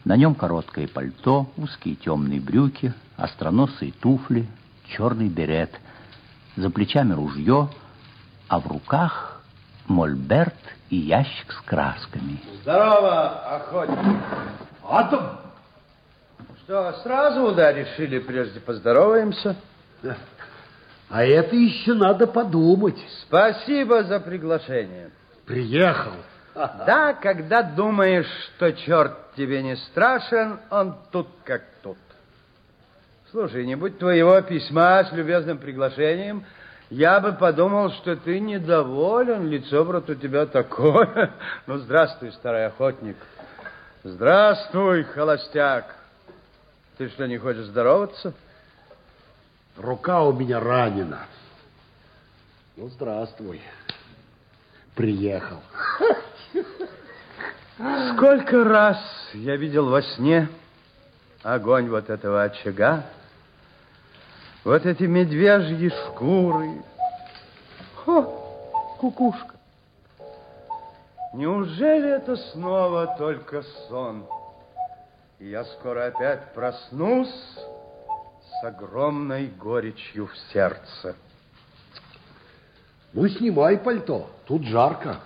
[0.04, 4.48] На нем короткое пальто, узкие темные брюки, остроносые туфли,
[4.88, 5.78] черный берет.
[6.56, 7.68] За плечами ружье,
[8.48, 9.40] а в руках
[9.86, 10.56] мольберт
[10.90, 12.40] и ящик с красками.
[12.62, 14.22] Здорово, охотник.
[14.82, 15.47] Адам!
[16.68, 19.56] Что, сразу, да, решили, прежде поздороваемся?
[20.02, 20.18] Да.
[21.08, 22.98] А это еще надо подумать.
[23.22, 25.10] Спасибо за приглашение.
[25.46, 26.12] Приехал.
[26.54, 31.96] Да, когда думаешь, что черт тебе не страшен, он тут как тут.
[33.30, 36.44] Слушай, не будь твоего письма с любезным приглашением,
[36.90, 41.30] я бы подумал, что ты недоволен, лицо брат у тебя такое.
[41.66, 43.16] Ну, здравствуй, старый охотник.
[44.04, 45.97] Здравствуй, холостяк.
[46.98, 48.34] Ты что, не хочешь здороваться?
[49.76, 51.26] Рука у меня ранена.
[52.76, 53.62] Ну, здравствуй.
[54.96, 55.60] Приехал.
[58.12, 58.98] Сколько раз
[59.32, 60.48] я видел во сне
[61.44, 63.04] огонь вот этого очага,
[64.64, 66.82] вот эти медвежьи шкуры.
[67.94, 68.22] Хо,
[68.98, 69.54] кукушка.
[71.32, 74.26] Неужели это снова только сон?
[75.40, 81.14] И я скоро опять проснусь с огромной горечью в сердце.
[83.12, 85.20] Ну, снимай пальто, тут жарко.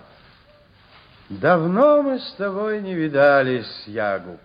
[1.29, 4.39] Давно мы с тобой не видались, Ягуб.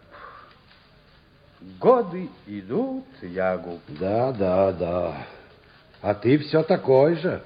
[1.78, 3.80] Годы идут, Ягу.
[3.88, 5.26] Да, да, да.
[6.00, 7.42] А ты все такой же,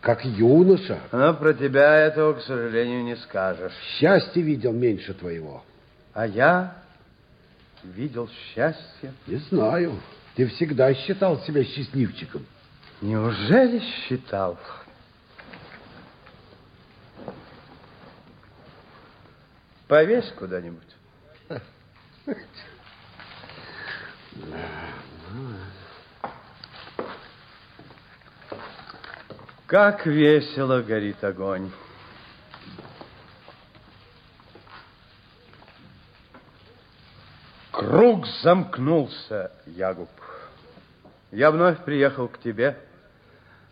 [0.00, 0.98] как юноша.
[1.12, 3.74] Но про тебя этого, к сожалению, не скажешь.
[3.98, 5.62] Счастье видел меньше твоего.
[6.14, 6.79] А я
[7.82, 9.12] видел счастье.
[9.26, 10.00] Не знаю.
[10.34, 12.46] Ты всегда считал себя счастливчиком.
[13.00, 14.58] Неужели считал?
[19.88, 20.82] Повесь куда-нибудь.
[29.66, 31.70] Как весело горит огонь.
[37.80, 40.10] Круг замкнулся, Ягуб.
[41.32, 42.76] Я вновь приехал к тебе,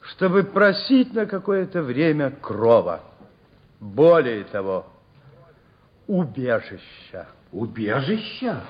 [0.01, 3.03] чтобы просить на какое-то время крова.
[3.79, 4.87] Более того,
[6.07, 7.27] убежища.
[7.53, 8.63] Убежища?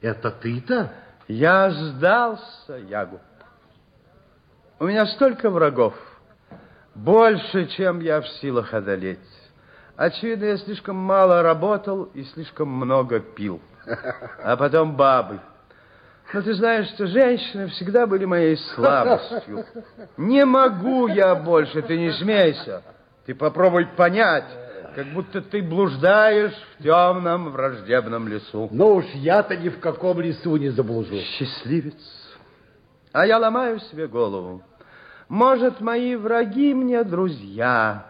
[0.00, 0.90] Это ты-то?
[1.26, 3.20] Я сдался, Ягуб.
[4.78, 5.94] У меня столько врагов,
[6.94, 9.18] больше, чем я в силах одолеть.
[9.96, 13.60] Очевидно, я слишком мало работал и слишком много пил.
[14.42, 15.40] А потом бабы.
[16.32, 19.64] Но ты знаешь, что женщины всегда были моей слабостью.
[20.16, 22.82] Не могу я больше, ты не смейся.
[23.24, 24.44] Ты попробуй понять,
[24.94, 28.68] как будто ты блуждаешь в темном враждебном лесу.
[28.70, 31.16] Ну уж я-то ни в каком лесу не заблужу.
[31.16, 31.94] Счастливец.
[33.12, 34.62] А я ломаю себе голову.
[35.28, 38.06] Может, мои враги мне друзья.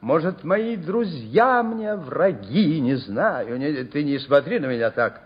[0.00, 3.58] Может, мои друзья мне враги, не знаю.
[3.58, 5.22] Не, ты не смотри на меня так.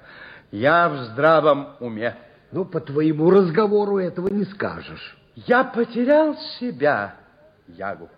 [0.51, 2.17] Я в здравом уме.
[2.53, 5.17] Ну, по твоему разговору этого не скажешь.
[5.35, 7.15] Я потерял себя,
[7.69, 8.11] Ягуб.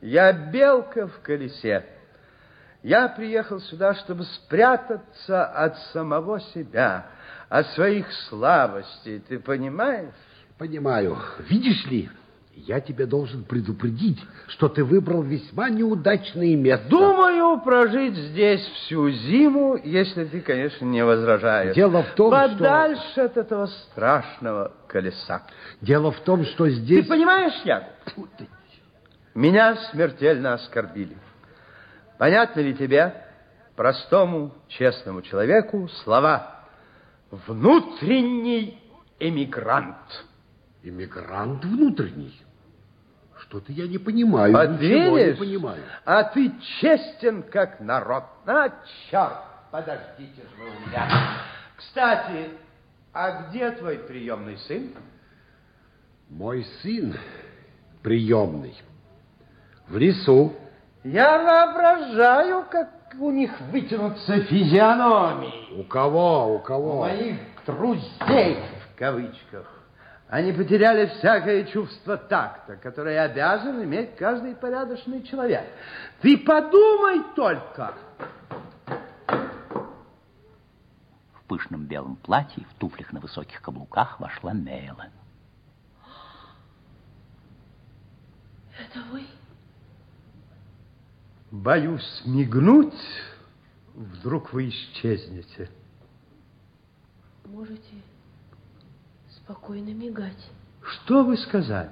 [0.00, 1.86] Я белка в колесе.
[2.82, 7.06] Я приехал сюда, чтобы спрятаться от самого себя,
[7.48, 9.20] от своих слабостей.
[9.20, 10.12] Ты понимаешь?
[10.58, 11.16] Понимаю.
[11.48, 12.10] Видишь ли,
[12.54, 16.88] я тебе должен предупредить, что ты выбрал весьма неудачное место.
[16.88, 21.74] Думаю, прожить здесь всю зиму, если ты, конечно, не возражаешь.
[21.74, 23.24] Дело в том, Подальше что...
[23.24, 25.42] от этого страшного колеса.
[25.80, 27.04] Дело в том, что здесь...
[27.04, 28.28] Ты понимаешь, Яков?
[29.34, 31.16] Меня смертельно оскорбили.
[32.18, 33.14] Понятно ли тебе,
[33.74, 36.66] простому, честному человеку, слова
[37.30, 38.78] «внутренний
[39.18, 39.96] эмигрант»?
[40.82, 42.41] Эмигрант внутренний?
[43.52, 44.54] Что-то я не понимаю.
[44.54, 45.38] Поверишь?
[45.38, 45.82] не понимаю.
[46.06, 48.24] А ты честен, как народ.
[48.46, 48.70] А,
[49.10, 51.06] черт, подождите же вы у меня.
[51.76, 52.48] Кстати,
[53.12, 54.94] а где твой приемный сын?
[56.30, 57.14] Мой сын
[58.02, 58.74] приемный
[59.86, 60.54] в лесу.
[61.04, 62.88] Я воображаю, как
[63.18, 65.78] у них вытянутся физиономии.
[65.78, 66.54] У кого?
[66.54, 67.00] У кого?
[67.00, 67.36] У моих
[67.66, 68.56] друзей,
[68.94, 69.81] в кавычках.
[70.32, 75.66] Они потеряли всякое чувство такта, которое обязан иметь каждый порядочный человек.
[76.22, 77.94] Ты подумай только.
[81.34, 85.08] В пышном белом платье, в туфлях на высоких каблуках вошла Мейла.
[88.78, 89.26] Это вы?
[91.50, 92.94] Боюсь мигнуть,
[93.92, 95.68] вдруг вы исчезнете.
[97.44, 97.96] Можете
[99.44, 100.50] спокойно мигать.
[100.82, 101.90] Что вы сказали?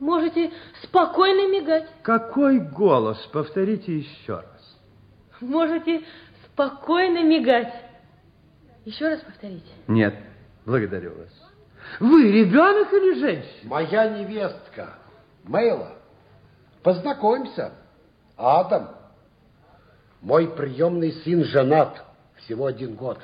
[0.00, 1.88] Можете спокойно мигать.
[2.02, 3.18] Какой голос?
[3.32, 4.78] Повторите еще раз.
[5.40, 6.04] Можете
[6.46, 7.72] спокойно мигать.
[8.84, 9.66] Еще раз повторите.
[9.86, 10.14] Нет,
[10.64, 11.28] благодарю вас.
[12.00, 13.68] Вы ребенок или женщина?
[13.68, 14.94] Моя невестка.
[15.44, 15.96] Мейла,
[16.82, 17.72] познакомься.
[18.36, 18.90] Адам.
[20.20, 22.04] Мой приемный сын женат.
[22.36, 23.18] Всего один год.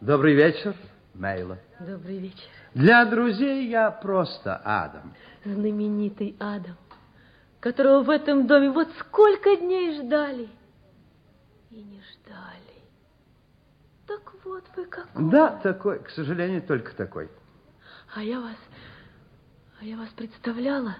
[0.00, 0.74] Добрый вечер,
[1.14, 1.58] Мейла.
[1.80, 2.48] Добрый вечер.
[2.74, 5.14] Для друзей я просто Адам.
[5.44, 6.76] Знаменитый Адам,
[7.60, 10.48] которого в этом доме вот сколько дней ждали.
[11.70, 12.68] И не ждали.
[14.06, 15.30] Так вот вы какой.
[15.30, 17.28] Да, такой, к сожалению, только такой.
[18.14, 18.56] А я вас,
[19.80, 20.96] а я вас представляла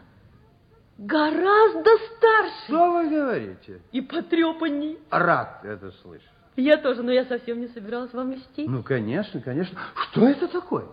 [0.98, 2.64] гораздо старше.
[2.66, 3.80] Что вы говорите?
[3.92, 4.98] И потрепанней.
[5.10, 6.28] Рад это слышать.
[6.60, 8.68] Я тоже, но я совсем не собиралась вам льстить.
[8.68, 9.78] Ну, конечно, конечно.
[9.94, 10.86] Что это такое?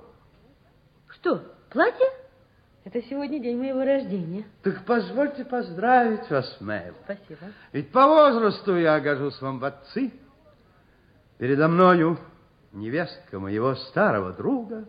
[1.07, 1.41] Что,
[1.71, 2.05] платье?
[2.83, 4.45] Это сегодня день моего рождения.
[4.61, 6.93] Так позвольте поздравить вас, Мэйл.
[7.05, 7.51] Спасибо.
[7.73, 10.13] Ведь по возрасту я гожусь вам в отцы.
[11.39, 12.19] Передо мною
[12.71, 14.85] невестка моего старого друга.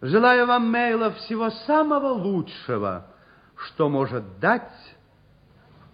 [0.00, 3.06] Желаю вам, Мейла, всего самого лучшего,
[3.54, 4.72] что может дать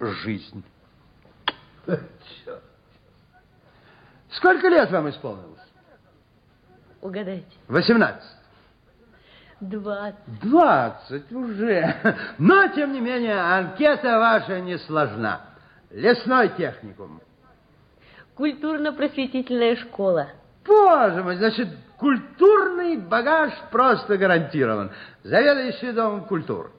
[0.00, 0.64] жизнь.
[1.86, 2.65] Черт.
[4.36, 5.60] Сколько лет вам исполнилось?
[7.00, 7.46] Угадайте.
[7.68, 8.22] 18.
[9.60, 10.40] Двадцать.
[10.42, 12.16] 20 уже.
[12.38, 15.40] Но, тем не менее, анкета ваша не сложна.
[15.90, 17.22] Лесной техникум.
[18.34, 20.28] Культурно-просветительная школа.
[20.66, 24.90] Боже мой, значит, культурный багаж просто гарантирован.
[25.22, 26.72] Заведующий домом культур.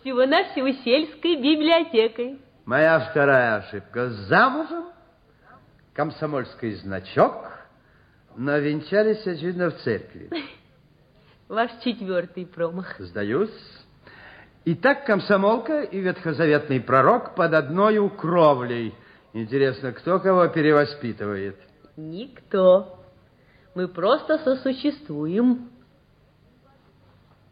[0.00, 2.38] Всего-навсего сельской библиотекой.
[2.66, 4.10] Моя вторая ошибка.
[4.10, 4.84] Замужем,
[5.94, 7.52] комсомольский значок,
[8.36, 10.30] но венчались, очевидно, в церкви.
[11.48, 12.96] Ваш четвертый промах.
[12.98, 13.50] Сдаюсь.
[14.66, 18.94] Итак, комсомолка и ветхозаветный пророк под одной кровлей.
[19.32, 21.58] Интересно, кто кого перевоспитывает?
[21.96, 22.98] Никто.
[23.74, 25.70] Мы просто сосуществуем.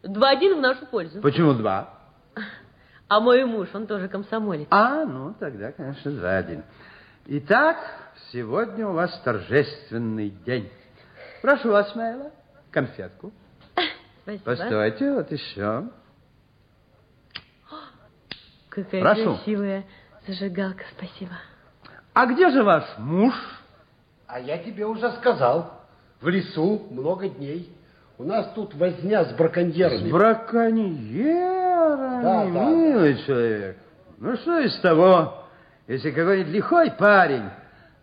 [0.01, 1.21] Два-один в нашу пользу.
[1.21, 1.93] Почему два?
[3.09, 4.65] А мой муж, он тоже комсомолец.
[4.71, 6.63] А, ну, тогда, конечно, два-один.
[7.27, 7.77] Итак,
[8.33, 10.69] сегодня у вас торжественный день.
[11.41, 12.31] Прошу вас, Мейла,
[12.71, 13.31] конфетку.
[14.23, 14.43] Спасибо.
[14.43, 15.83] Постойте, вот еще.
[18.69, 19.35] Какая Прошу.
[19.35, 19.83] красивая
[20.27, 21.33] зажигалка, спасибо.
[22.13, 23.33] А где же ваш муж?
[24.27, 25.79] А я тебе уже сказал.
[26.21, 27.71] В лесу много дней.
[28.17, 30.09] У нас тут возня с С браконьерами.
[30.11, 33.77] браконьерами, Да, да, милый человек.
[34.17, 35.43] Ну, что из того,
[35.87, 37.49] если какой-нибудь лихой парень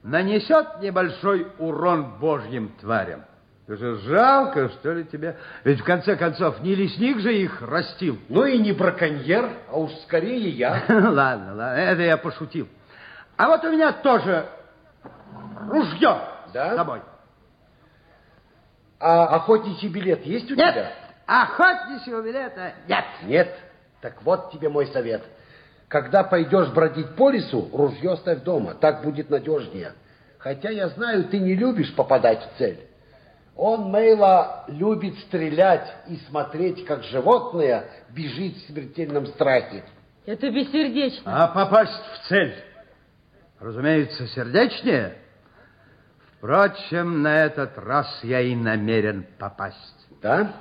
[0.03, 3.25] нанесет небольшой урон божьим тварям?
[3.67, 5.37] Это же жалко, что ли, тебя?
[5.63, 8.19] Ведь, в конце концов, не лесник же их растил.
[8.29, 10.83] Ну и не браконьер, а уж скорее я.
[10.89, 12.69] Ладно, ладно, это я пошутил.
[13.37, 14.47] А вот у меня тоже
[15.69, 16.19] ружье
[16.53, 16.73] Да?
[16.75, 17.01] с собой.
[18.99, 20.93] А охотничий билет есть у Нет, тебя?
[21.27, 23.05] охотничьего билета нет.
[23.23, 23.57] Нет.
[24.03, 25.23] Так вот тебе мой совет.
[25.91, 28.75] Когда пойдешь бродить по лесу, ружье ставь дома.
[28.75, 29.95] Так будет надежнее.
[30.39, 32.79] Хотя я знаю, ты не любишь попадать в цель.
[33.57, 39.83] Он, Мейла, любит стрелять и смотреть, как животное бежит в смертельном страхе.
[40.27, 41.23] Это бессердечно.
[41.25, 42.55] А попасть в цель,
[43.59, 45.17] разумеется, сердечнее.
[46.39, 50.07] Впрочем, на этот раз я и намерен попасть.
[50.23, 50.53] Да?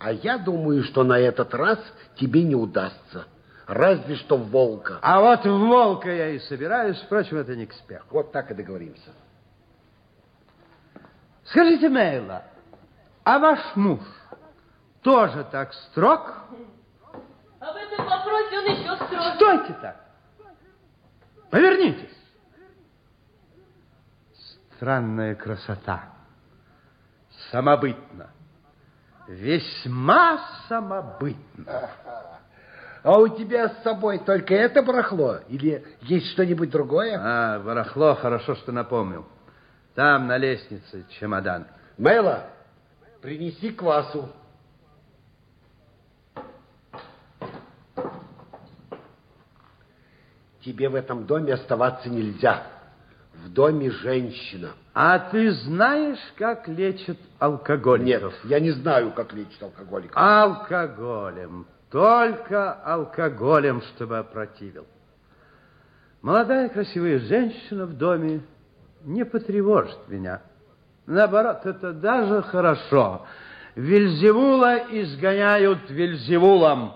[0.00, 1.78] А я думаю, что на этот раз
[2.16, 3.26] тебе не удастся.
[3.66, 4.98] Разве что в волка.
[5.02, 8.06] А вот в волка я и собираюсь, впрочем, это не к спеху.
[8.10, 9.12] Вот так и договоримся.
[11.44, 12.44] Скажите, Мейла,
[13.24, 14.00] а ваш муж
[15.02, 16.32] тоже так строг?
[17.58, 19.34] Об этом вопросе он еще строже.
[19.34, 20.00] Стойте так!
[21.50, 22.16] Повернитесь!
[24.76, 26.04] Странная красота.
[27.50, 28.30] Самобытно.
[29.26, 30.38] Весьма
[30.68, 31.90] самобытно.
[33.02, 35.38] А у тебя с собой только это барахло?
[35.48, 37.18] Или есть что-нибудь другое?
[37.20, 39.24] А, барахло, хорошо, что напомнил.
[39.94, 41.66] Там на лестнице чемодан.
[41.98, 42.46] Мэла,
[43.22, 44.28] принеси квасу.
[50.64, 52.64] Тебе в этом доме оставаться нельзя.
[53.34, 54.70] В доме женщина.
[54.94, 58.34] А ты знаешь, как лечат Нет, алкоголиков?
[58.44, 60.14] я не знаю, как лечить алкоголика.
[60.18, 61.66] Алкоголем.
[61.90, 64.86] Только алкоголем, чтобы опротивил.
[66.22, 68.40] Молодая красивая женщина в доме
[69.04, 70.42] не потревожит меня.
[71.06, 73.26] Наоборот, это даже хорошо.
[73.76, 76.94] Вельзевула изгоняют Вельзевулом.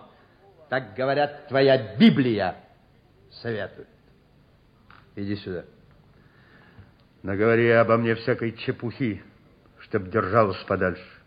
[0.69, 2.57] Так говорят, твоя Библия
[3.31, 3.89] советует.
[5.15, 5.65] Иди сюда.
[7.23, 9.23] Наговори обо мне всякой чепухи,
[9.79, 11.20] чтоб держалась подальше.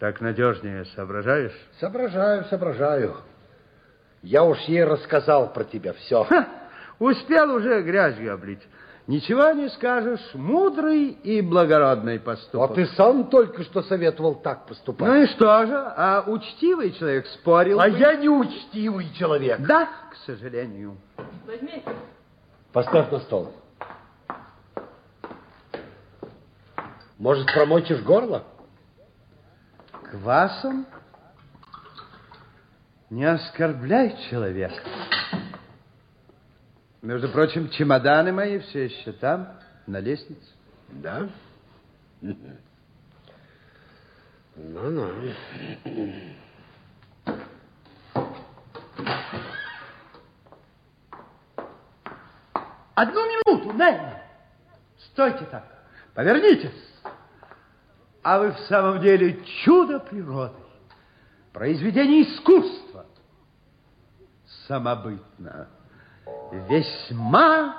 [0.00, 1.52] Так надежнее соображаешь?
[1.78, 3.16] Соображаю, соображаю.
[4.22, 6.24] Я уж ей рассказал про тебя все.
[6.24, 6.48] Ха,
[6.98, 8.62] успел уже грязью облить.
[9.06, 12.74] Ничего не скажешь, мудрый и благородный А поступок.
[12.74, 15.06] ты сам только что советовал так поступать.
[15.06, 17.98] Ну и что же, а учтивый человек спорил а бы?
[17.98, 19.60] я не учтивый человек.
[19.60, 20.96] Да, к сожалению.
[21.46, 21.82] Возьмите.
[22.72, 23.52] Поставь на стол.
[27.18, 28.44] Может, промочишь горло?
[30.10, 30.86] Квасом
[33.10, 34.82] не оскорбляй человека.
[37.00, 40.48] Между прочим, чемоданы мои все еще там, на лестнице.
[40.88, 41.28] Да?
[44.56, 45.32] Ну-ну.
[52.94, 54.20] Одну минуту, Нелли.
[54.98, 55.64] Стойте так.
[56.14, 56.89] Повернитесь.
[58.22, 60.54] А вы в самом деле чудо природы.
[61.52, 63.06] Произведение искусства.
[64.66, 65.68] Самобытно.
[66.68, 67.76] Весьма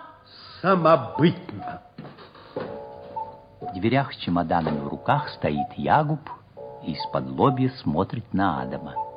[0.61, 1.81] самобытно.
[3.61, 6.21] В дверях с чемоданами в руках стоит Ягуб
[6.83, 9.10] и из-под лобья смотрит на Адама.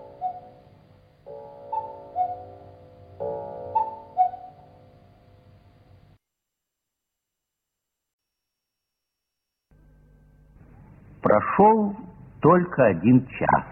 [11.34, 11.96] Прошел
[12.40, 13.64] только один час.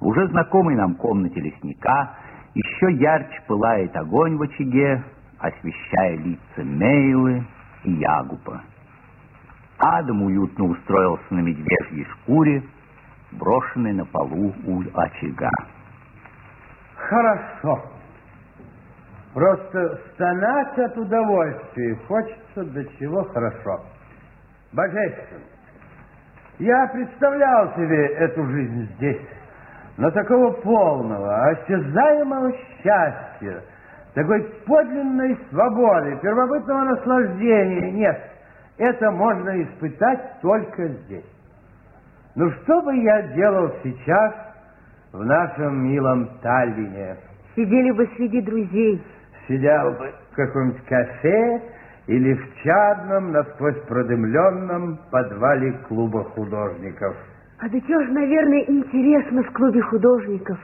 [0.00, 2.16] В уже знакомой нам комнате лесника
[2.52, 5.04] еще ярче пылает огонь в очаге,
[5.38, 7.46] освещая лица Мейлы
[7.84, 8.60] и Ягупа.
[9.78, 12.64] Адам уютно устроился на медвежьей шкуре,
[13.30, 15.50] брошенной на полу у очага.
[16.96, 17.84] Хорошо.
[19.32, 23.84] Просто стонать от удовольствия хочется до чего хорошо.
[24.72, 25.53] Божественно.
[26.58, 29.22] Я представлял себе эту жизнь здесь,
[29.96, 33.60] но такого полного, осязаемого счастья,
[34.14, 38.20] такой подлинной свободы, первобытного наслаждения нет.
[38.78, 41.24] Это можно испытать только здесь.
[42.36, 44.34] Ну что бы я делал сейчас
[45.12, 47.16] в нашем милом Таллине?
[47.54, 49.02] Сидели бы среди друзей.
[49.46, 51.62] Сидел бы в каком-нибудь кафе
[52.06, 57.16] или в чадном, насквозь продымленном подвале клуба художников.
[57.60, 60.58] А да чего ж, наверное, интересно в клубе художников.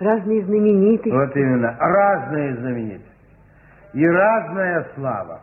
[0.00, 1.14] Разные знаменитости.
[1.14, 3.08] Вот именно, разные знаменитости.
[3.92, 5.40] И разная слава.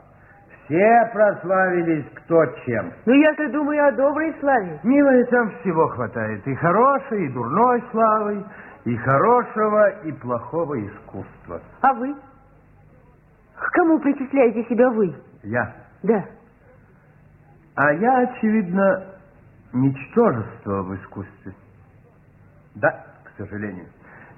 [0.66, 2.92] Все прославились кто чем.
[3.06, 4.80] Ну, я-то думаю о доброй славе.
[4.84, 6.46] Милая, там всего хватает.
[6.48, 8.44] И хорошей, и дурной славы,
[8.86, 11.62] и хорошего, и плохого искусства.
[11.82, 12.16] А вы?
[13.62, 15.14] К кому причисляете себя вы?
[15.44, 15.72] Я.
[16.02, 16.26] Да.
[17.76, 19.06] А я, очевидно,
[19.72, 21.54] ничтожество в искусстве.
[22.76, 23.86] Да, к сожалению.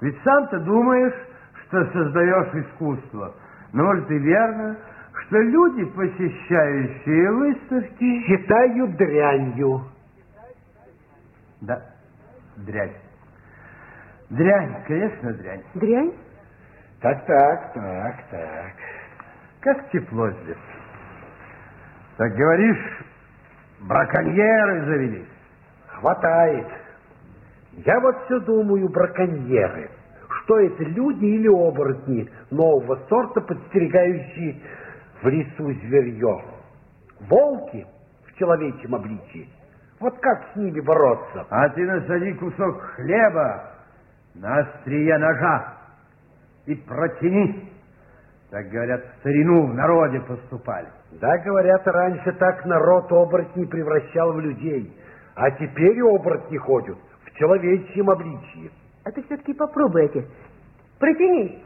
[0.02, 1.14] Ведь сам-то думаешь,
[1.66, 3.34] что создаешь искусство.
[3.72, 4.76] Но, может, и верно,
[5.26, 8.26] что люди, посещающие выставки...
[8.26, 9.84] Считаю дрянью.
[11.62, 11.80] Да,
[12.58, 12.92] дрянь.
[14.28, 15.62] Дрянь, конечно, дрянь.
[15.74, 16.12] Дрянь?
[17.00, 18.72] Так, так, так, так.
[19.64, 20.58] Как тепло здесь.
[22.18, 23.02] Так говоришь,
[23.80, 25.28] браконьеры завелись.
[25.86, 26.66] Хватает.
[27.72, 29.90] Я вот все думаю, браконьеры.
[30.28, 34.60] Что это, люди или оборотни нового сорта, подстерегающие
[35.22, 36.44] в лесу зверье?
[37.20, 37.86] Волки
[38.26, 39.48] в человечьем обличии.
[39.98, 41.46] Вот как с ними бороться?
[41.48, 43.70] А ты насади кусок хлеба
[44.34, 45.78] на острие ножа
[46.66, 47.73] и протяни.
[48.54, 50.86] Так, говорят, в старину в народе поступали.
[51.20, 54.96] Да, говорят, раньше так народ оборотней превращал в людей.
[55.34, 58.70] А теперь оборотни ходят в человечьем обличии.
[59.04, 60.24] А ты все-таки попробуй, отец.
[61.00, 61.64] Протяни.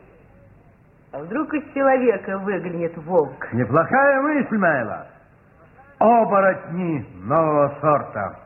[1.12, 3.52] А вдруг из человека выглянет волк?
[3.52, 5.08] Неплохая мысль, Майла.
[5.98, 8.40] Оборотни нового сорта.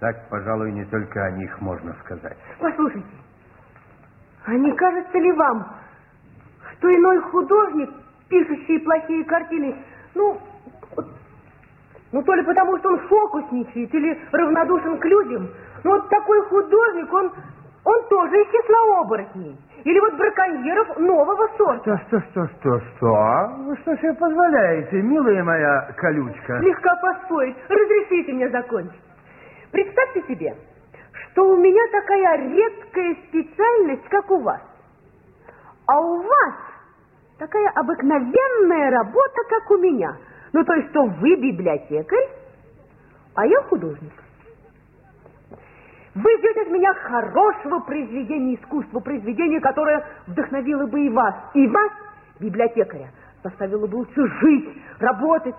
[0.00, 2.36] Так, пожалуй, не только о них можно сказать.
[2.58, 3.06] Послушайте,
[4.44, 5.77] а не кажется ли вам,
[6.78, 7.90] что иной художник,
[8.28, 9.76] пишущий плохие картины,
[10.14, 10.38] ну,
[12.12, 15.48] ну, то ли потому, что он фокусничает или равнодушен к людям,
[15.84, 17.32] ну, вот такой художник, он,
[17.84, 19.56] он тоже из числа оборотней.
[19.84, 21.98] Или вот браконьеров нового сорта.
[22.08, 23.52] Что, что, что, что, что?
[23.58, 26.58] Вы что себе позволяете, милая моя колючка?
[26.60, 27.56] Слегка поспорить.
[27.68, 29.00] Разрешите мне закончить.
[29.70, 30.54] Представьте себе,
[31.12, 34.60] что у меня такая редкая специальность, как у вас.
[35.86, 36.54] А у вас
[37.38, 40.16] такая обыкновенная работа, как у меня.
[40.52, 42.28] Ну, то есть, что вы библиотекарь,
[43.34, 44.12] а я художник.
[46.14, 51.92] Вы ждете от меня хорошего произведения искусства, произведения, которое вдохновило бы и вас, и вас,
[52.40, 53.10] библиотекаря,
[53.44, 54.68] заставило бы лучше жить,
[54.98, 55.54] работать.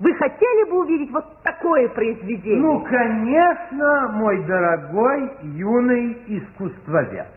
[0.00, 2.60] Вы хотели бы увидеть вот такое произведение?
[2.60, 7.28] Ну, конечно, мой дорогой юный искусствовед.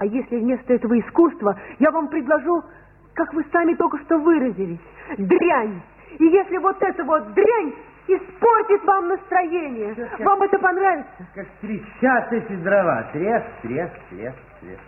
[0.00, 2.62] А если вместо этого искусства я вам предложу,
[3.14, 4.80] как вы сами только что выразились,
[5.18, 5.82] дрянь.
[6.18, 7.74] И если вот эта вот дрянь
[8.08, 11.26] испортит вам настроение, Как- вам это понравится?
[11.34, 13.10] Как трещат эти дрова.
[13.12, 14.80] Треск, треск, треск, треск.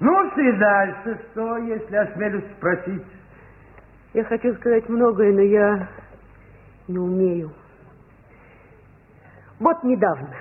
[0.00, 3.04] Ну, и дальше что, если осмелюсь спросить?
[4.14, 5.88] Я хочу сказать многое, но я
[6.88, 7.52] не умею.
[9.60, 10.34] Вот недавно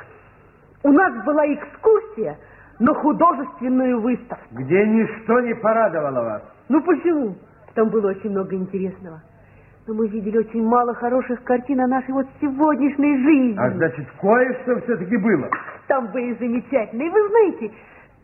[0.81, 2.37] у нас была экскурсия
[2.79, 4.45] на художественную выставку.
[4.51, 6.43] Где ничто не порадовало вас.
[6.69, 7.35] Ну почему?
[7.73, 9.21] Там было очень много интересного.
[9.87, 13.57] Но мы видели очень мало хороших картин о нашей вот сегодняшней жизни.
[13.57, 15.49] А значит, кое-что все-таки было.
[15.87, 17.11] Там были замечательные.
[17.11, 17.71] Вы знаете,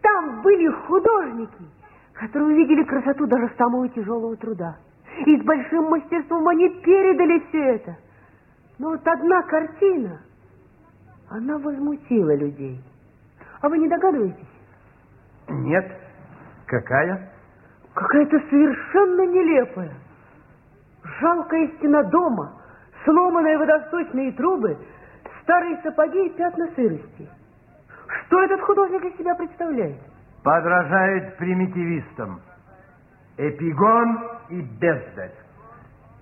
[0.01, 1.65] там были художники,
[2.13, 4.77] которые увидели красоту даже самого тяжелого труда.
[5.25, 7.97] И с большим мастерством они передали все это.
[8.79, 10.19] Но вот одна картина,
[11.29, 12.81] она возмутила людей.
[13.61, 14.47] А вы не догадываетесь?
[15.47, 15.91] Нет.
[16.65, 17.29] Какая?
[17.93, 19.93] Какая-то совершенно нелепая.
[21.19, 22.53] Жалкая стена дома,
[23.03, 24.77] сломанные водосточные трубы,
[25.43, 27.29] старые сапоги и пятна сырости.
[28.07, 29.97] Что этот художник из себя представляет?
[30.43, 32.41] Подражает примитивистам.
[33.37, 35.33] Эпигон и бездарь.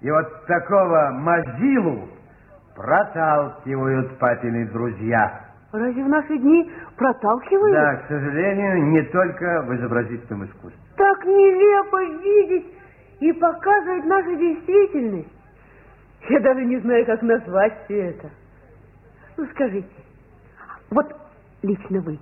[0.01, 2.07] И вот такого мазилу
[2.75, 5.48] проталкивают папины друзья.
[5.71, 7.75] Разве в наши дни проталкивают?
[7.75, 10.81] Да, к сожалению, не только в изобразительном искусстве.
[10.97, 12.65] Так нелепо видеть
[13.19, 15.29] и показывать нашу действительность.
[16.29, 18.29] Я даже не знаю, как назвать все это.
[19.37, 19.87] Ну, скажите,
[20.89, 21.15] вот
[21.61, 22.19] лично вы,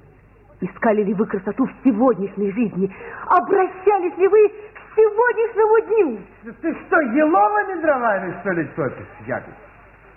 [0.62, 2.94] искали ли вы красоту в сегодняшней жизни?
[3.28, 6.20] Обращались ли вы к сегодняшнему дню?
[6.62, 9.54] Ты что, еловыми дровами, что ли, топишь, Яков?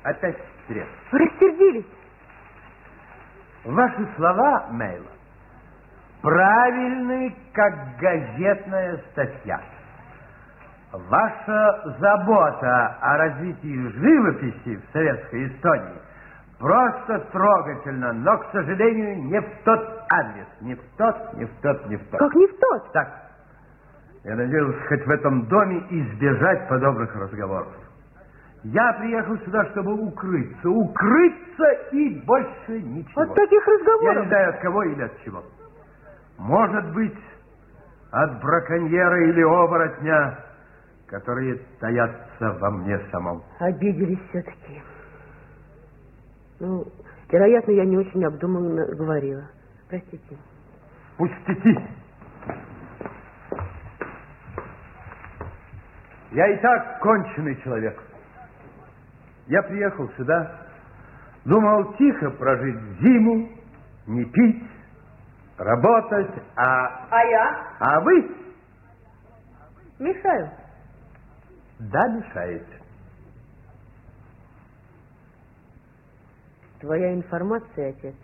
[0.02, 0.86] Опять стресс.
[1.12, 1.86] Рассердились.
[3.64, 5.06] Ваши слова, Мейла,
[6.22, 9.60] правильны, как газетная статья.
[10.92, 16.00] Ваша забота о развитии живописи в советской Эстонии
[16.58, 21.86] просто трогательна, но, к сожалению, не в тот адрес, не в тот, не в тот,
[21.88, 22.18] не в тот.
[22.18, 22.92] Как не в тот?
[22.92, 23.08] Так,
[24.24, 27.68] я надеялся хоть в этом доме избежать подобных разговоров.
[28.62, 30.68] Я приехал сюда, чтобы укрыться.
[30.68, 33.22] Укрыться и больше ничего.
[33.22, 34.14] От таких разговоров?
[34.14, 35.42] Я не знаю, от кого или от чего.
[36.38, 37.18] Может быть,
[38.10, 40.38] от браконьера или оборотня,
[41.06, 43.42] которые таятся во мне самом.
[43.60, 44.82] Обиделись все-таки.
[46.60, 46.84] Ну,
[47.30, 49.44] вероятно, я не очень обдуманно говорила.
[49.88, 50.36] Простите.
[51.16, 51.78] Пустяки.
[56.32, 57.98] Я и так конченый человек.
[59.50, 60.48] Я приехал сюда,
[61.44, 63.48] думал тихо прожить зиму,
[64.06, 64.62] не пить,
[65.58, 67.08] работать, а...
[67.10, 67.66] А я?
[67.80, 68.30] А вы?
[69.98, 70.50] Мешаю.
[71.80, 72.80] Да, мешаете.
[76.78, 78.14] Твоя информация, отец,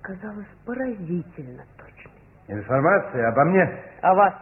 [0.00, 2.58] оказалась поразительно точной.
[2.58, 3.84] Информация обо мне?
[4.02, 4.34] А вас?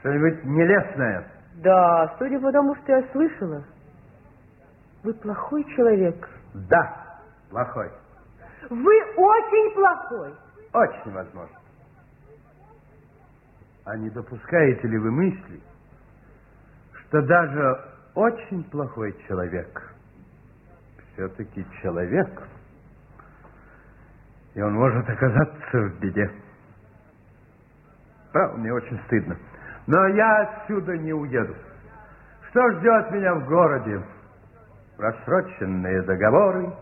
[0.00, 1.26] Что-нибудь нелестное?
[1.56, 3.62] Да, судя по тому, что я слышала,
[5.06, 6.28] вы плохой человек.
[6.68, 7.90] Да, плохой.
[8.68, 10.34] Вы очень плохой.
[10.72, 11.56] Очень возможно.
[13.84, 15.60] А не допускаете ли вы мысли,
[16.92, 17.84] что даже
[18.16, 19.94] очень плохой человек
[21.12, 22.42] все-таки человек,
[24.54, 26.28] и он может оказаться в беде?
[28.32, 29.38] Правда, мне очень стыдно.
[29.86, 31.54] Но я отсюда не уеду.
[32.50, 34.02] Что ждет меня в городе?
[34.96, 36.72] Просроченные договоры,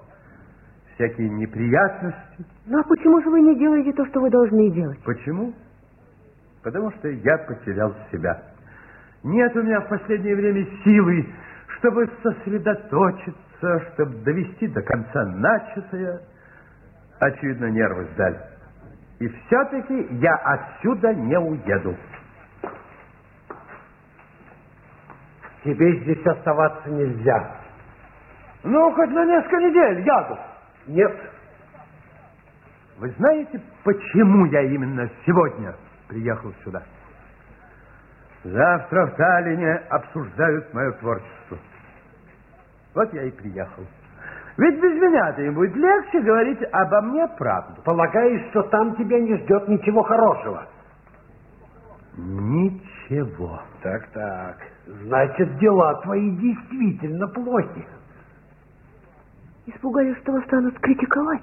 [0.95, 2.47] всякие неприятности.
[2.67, 5.01] Ну, а почему же вы не делаете то, что вы должны делать?
[5.05, 5.53] Почему?
[6.63, 8.41] Потому что я потерял себя.
[9.25, 11.27] Нет у меня в последнее время силы,
[11.79, 16.21] чтобы сосредоточиться, чтобы довести до конца начатое.
[17.19, 18.39] Очевидно, нервы сдали.
[19.19, 21.97] И все-таки я отсюда не уеду.
[25.65, 27.64] Тебе здесь оставаться нельзя.
[28.65, 30.39] Ну, хоть на несколько недель, Яков.
[30.87, 31.13] Нет.
[32.99, 35.75] Вы знаете, почему я именно сегодня
[36.09, 36.83] приехал сюда?
[38.43, 41.59] Завтра в Таллине обсуждают мое творчество.
[42.95, 43.85] Вот я и приехал.
[44.57, 47.83] Ведь без меня-то им будет легче говорить обо мне правду.
[47.85, 50.67] Полагаешь, что там тебя не ждет ничего хорошего?
[52.17, 53.61] Ничего.
[53.83, 54.57] Так-так.
[54.87, 57.85] Значит, дела твои действительно плохи.
[59.67, 61.43] Испугались, что вас станут критиковать?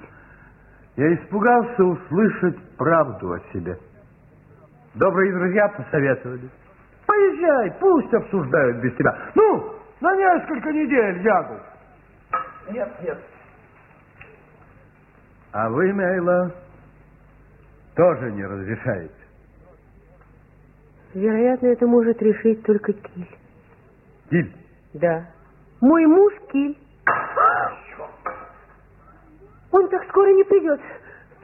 [0.96, 3.76] Я испугался услышать правду о себе.
[4.94, 6.48] Добрые друзья посоветовали.
[7.06, 9.16] Поезжай, пусть обсуждают без тебя.
[9.34, 11.60] Ну, на несколько недель, Ягу.
[12.70, 13.18] Нет, нет.
[15.52, 16.54] А вы, Мейла,
[17.94, 19.14] тоже не разрешаете.
[21.14, 23.28] Вероятно, это может решить только Киль.
[24.30, 24.54] Киль?
[24.94, 25.26] Да.
[25.80, 26.78] Мой муж Киль.
[29.72, 30.80] Он так скоро не придет.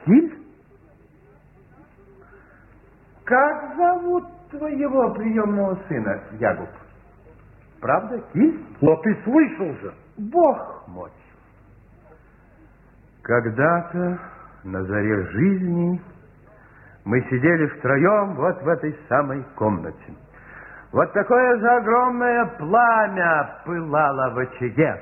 [0.05, 0.37] Киль?
[3.25, 6.69] Как зовут твоего приемного сына, Ягуб?
[7.81, 8.63] Правда, Киль?
[8.81, 9.93] Но ты слышал же.
[10.17, 11.11] Бог мой.
[13.23, 14.19] Когда-то
[14.63, 16.01] на заре жизни
[17.05, 20.13] мы сидели втроем вот в этой самой комнате.
[20.91, 25.01] Вот такое же огромное пламя пылало в очаге.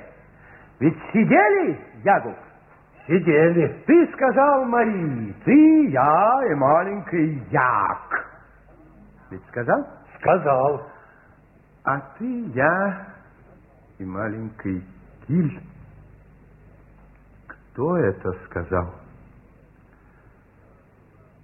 [0.79, 2.35] Ведь сидели, Ягуб?
[3.07, 3.83] Сидели.
[3.87, 8.27] Ты сказал Марии, ты, я и маленький Як.
[9.31, 9.87] Ведь сказал?
[10.19, 10.85] Сказал.
[11.85, 13.07] А ты, я
[13.97, 14.83] и маленький
[15.25, 15.61] Киль.
[17.47, 18.93] Кто это сказал?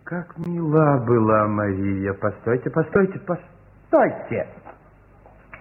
[0.04, 2.14] Как мила была Мария.
[2.14, 4.48] Постойте, постойте, постойте.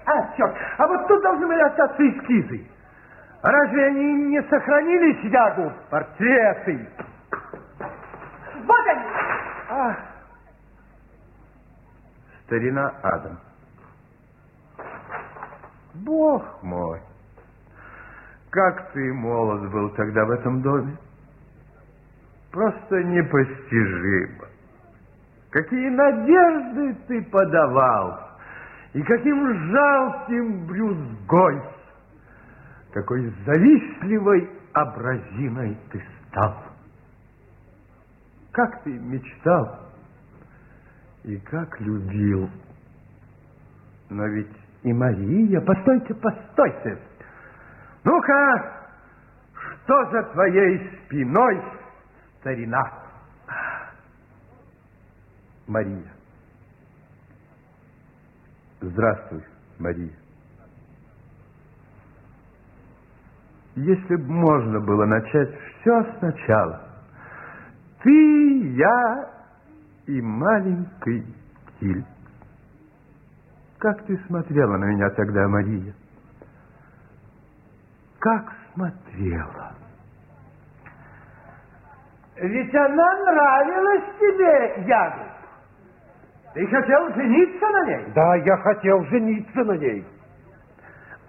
[0.05, 2.67] А, черт, а вот тут должны были остаться эскизы.
[3.43, 6.89] Разве они не сохранились, Ягу, портреты?
[8.65, 9.05] Вот они!
[9.69, 9.97] А,
[12.47, 13.39] старина Адам.
[15.95, 17.01] Бог мой,
[18.51, 20.97] как ты молод был тогда в этом доме.
[22.53, 24.47] Просто непостижимо.
[25.51, 28.21] Какие надежды ты подавал,
[28.93, 31.63] и каким жалким брюзгой,
[32.93, 36.57] какой завистливой образиной ты стал.
[38.53, 39.89] Как ты мечтал
[41.25, 42.51] и как любил.
[44.11, 45.61] Но ведь и Мария...
[45.61, 46.99] Постойте, постойте.
[48.05, 48.89] Ну-ка,
[49.55, 51.63] что за твоей спиной,
[52.41, 52.83] старина?
[55.67, 56.13] Мария.
[58.81, 59.45] Здравствуй,
[59.79, 60.22] Мария.
[63.75, 65.51] Если бы можно было начать
[65.81, 66.81] все сначала.
[68.03, 69.31] Ты, я
[70.07, 71.25] и маленький
[71.81, 72.05] Тиль.
[73.79, 75.95] Как ты смотрела на меня тогда, Мария?
[78.19, 79.75] Как смотрела?
[82.37, 85.25] Ведь она нравилась тебе, Ягу.
[86.55, 88.13] Ты хотел жениться на ней?
[88.15, 90.07] Да, я хотел жениться на ней.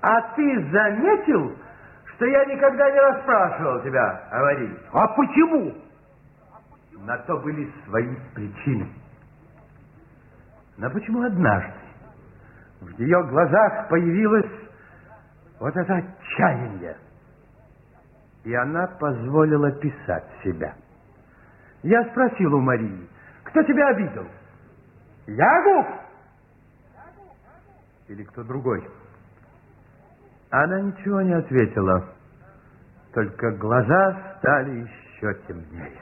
[0.02, 1.56] А ты заметил,
[2.16, 4.78] что я никогда не расспрашивал тебя о Марии?
[4.91, 5.76] А почему?
[7.05, 8.89] На то были свои причины.
[10.78, 11.74] Но почему однажды
[12.82, 14.51] в ее глазах появилось
[15.59, 16.97] вот это отчаяние?
[18.43, 20.76] И она позволила писать себя.
[21.84, 23.09] Я спросил у Марии,
[23.43, 24.28] кто тебя обидел?
[25.28, 25.88] Ягу?
[28.07, 28.86] Или кто другой?
[30.54, 32.06] Она ничего не ответила,
[33.12, 35.99] только глаза стали еще темнее.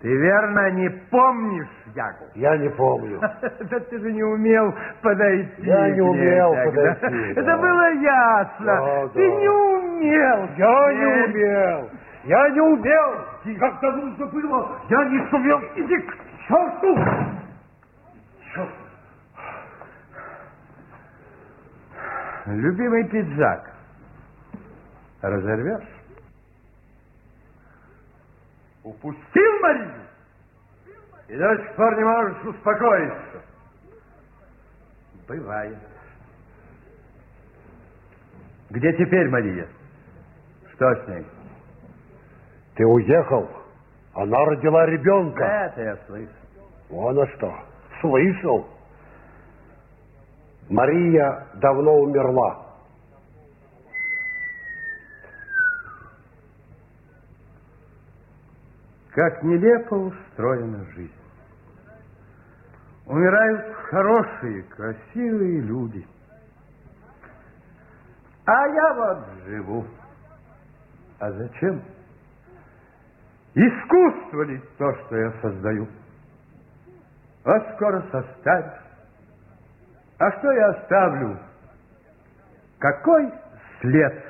[0.00, 2.24] Ты верно не помнишь Ягу?
[2.34, 3.20] Я не помню.
[3.70, 5.62] Да ты же не умел подойти.
[5.62, 9.08] Я не умел подойти, Это было ясно.
[9.14, 10.48] Ты не умел.
[10.56, 11.90] Я не умел.
[12.24, 13.58] Я не умел.
[13.60, 15.60] Когда нужно было, я не сумел.
[15.76, 16.16] Иди к
[16.48, 16.98] черту.
[18.52, 18.83] Черт.
[22.46, 23.72] Любимый пиджак.
[25.22, 25.88] Разорвешь?
[28.82, 30.04] Упустил Марию?
[31.28, 33.42] И до сих пор не можешь успокоиться.
[35.26, 35.78] Бывает.
[38.68, 39.66] Где теперь Мария?
[40.74, 41.26] Что с ней?
[42.74, 43.48] Ты уехал.
[44.12, 45.44] Она родила ребенка.
[45.44, 46.30] Это я слышу.
[46.90, 47.54] Вон а что.
[48.02, 48.68] Слышал.
[50.68, 52.64] Мария давно умерла.
[59.10, 61.12] Как нелепо устроена жизнь.
[63.06, 66.06] Умирают хорошие, красивые люди.
[68.46, 69.86] А я вот живу.
[71.20, 71.82] А зачем?
[73.54, 75.88] Искусство ли то, что я создаю?
[77.44, 78.83] А скоро состарюсь.
[80.24, 81.38] А что я оставлю?
[82.78, 83.30] Какой
[83.82, 84.24] след?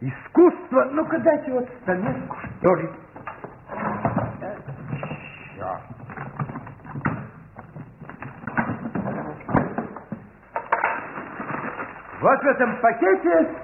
[0.00, 0.84] Искусство?
[0.90, 2.90] Ну-ка дайте вот стамеску, что ли.
[5.54, 5.80] Черт.
[12.20, 13.54] Вот в этом пакете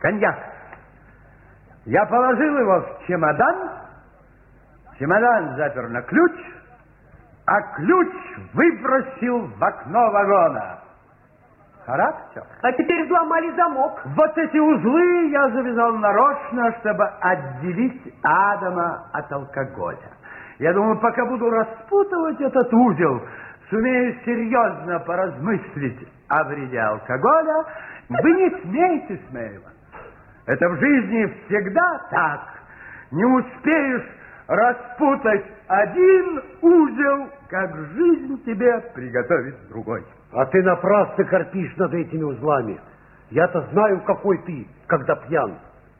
[0.00, 0.38] коньяк.
[1.84, 3.72] Я положил его в чемодан,
[4.98, 6.32] чемодан запер на ключ,
[7.48, 8.08] а ключ
[8.52, 10.78] выбросил в окно вагона.
[11.86, 12.42] Характер.
[12.62, 14.02] А теперь взломали замок.
[14.04, 20.10] Вот эти узлы я завязал нарочно, чтобы отделить Адама от алкоголя.
[20.58, 23.22] Я думаю, пока буду распутывать этот узел,
[23.70, 27.64] сумею серьезно поразмыслить о вреде алкоголя.
[28.10, 29.70] Вы не смейтесь, Мэйва.
[30.46, 32.40] Это в жизни всегда так.
[33.12, 34.17] Не успеешь
[34.48, 40.02] распутать один узел, как жизнь тебе приготовит другой.
[40.32, 42.80] А ты напрасно корпишь над этими узлами.
[43.30, 45.54] Я-то знаю, какой ты, когда пьян.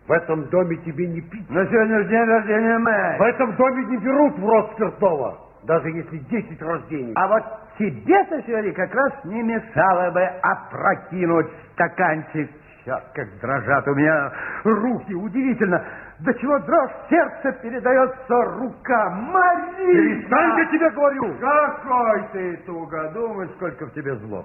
[0.07, 1.49] В этом доме тебе не пить.
[1.51, 3.19] На сегодня день рождения Мэй.
[3.19, 7.13] В этом доме не берут в рот спиртного, даже если десять рождений.
[7.15, 7.43] А вот
[7.79, 12.51] тебе, Сашери, как раз не мешало бы опрокинуть стаканчик.
[12.89, 14.33] Черт, как дрожат у меня
[14.65, 15.85] руки, удивительно.
[16.21, 19.93] До чего дрожь сердце передается рука Марии.
[19.93, 21.35] Перестань, я тебе говорю.
[21.39, 24.43] Какой ты тугодум и сколько в тебе зло.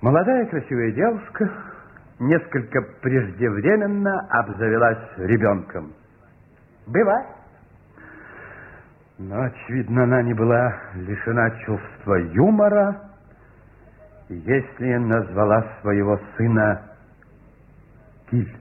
[0.00, 1.50] Молодая красивая девушка
[2.18, 5.92] несколько преждевременно обзавелась ребенком.
[6.86, 7.26] Бывает.
[9.18, 13.13] Но, очевидно, она не была лишена чувства юмора,
[14.28, 16.82] если назвала своего сына
[18.30, 18.56] Киль.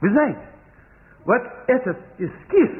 [0.00, 0.40] Вы знаете,
[1.24, 2.70] вот этот эскиз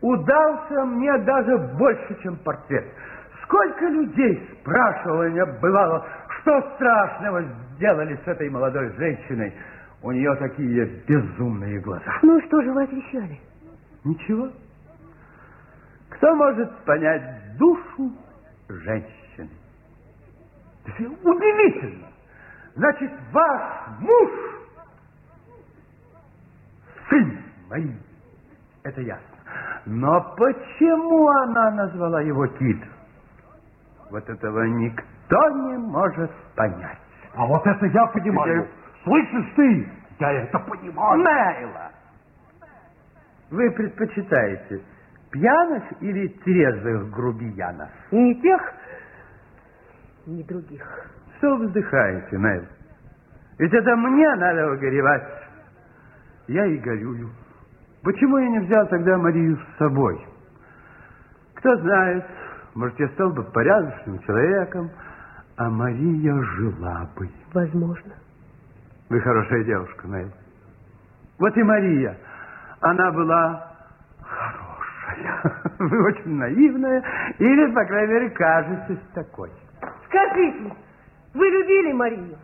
[0.00, 2.84] удался мне даже больше, чем портрет.
[3.44, 6.06] Сколько людей спрашивало меня, бывало,
[6.40, 7.42] что страшного
[7.74, 9.52] сделали с этой молодой женщиной.
[10.02, 12.18] У нее такие безумные глаза.
[12.22, 13.38] Ну, что же вы отвечали?
[14.04, 14.50] Ничего.
[16.08, 18.12] Кто может понять душу
[18.68, 19.19] женщины?
[20.86, 22.08] Удивительно.
[22.74, 23.62] Значит, ваш
[24.00, 24.30] муж
[27.08, 27.98] сын моим.
[28.84, 29.26] Это ясно.
[29.86, 32.82] Но почему она назвала его Кит?
[34.10, 36.98] Вот этого никто не может понять.
[37.34, 38.68] А вот это я понимаю.
[39.04, 39.88] Слышишь ты?
[40.18, 41.22] Я это понимаю.
[41.22, 41.90] Найла!
[43.50, 44.82] Вы предпочитаете
[45.30, 47.88] пьяных или трезвых грубиянов?
[48.10, 48.60] Ни тех,
[50.26, 50.82] ни других.
[51.38, 52.64] Что вздыхаете, Найл?
[53.58, 55.28] Ведь это мне надо горевать.
[56.48, 57.30] Я и горюю.
[58.02, 60.26] Почему я не взял тогда Марию с собой?
[61.54, 62.24] Кто знает,
[62.74, 64.90] может, я стал бы порядочным человеком,
[65.56, 67.28] а Мария жила бы.
[67.52, 68.14] Возможно.
[69.10, 70.30] Вы хорошая девушка, Нелл.
[71.38, 72.16] Вот и Мария.
[72.80, 73.74] Она была
[74.22, 75.62] хорошая.
[75.78, 77.02] Вы очень наивная,
[77.38, 79.50] или, по крайней мере, кажетесь такой.
[80.10, 80.72] Скажите,
[81.34, 82.36] вы любили Марию?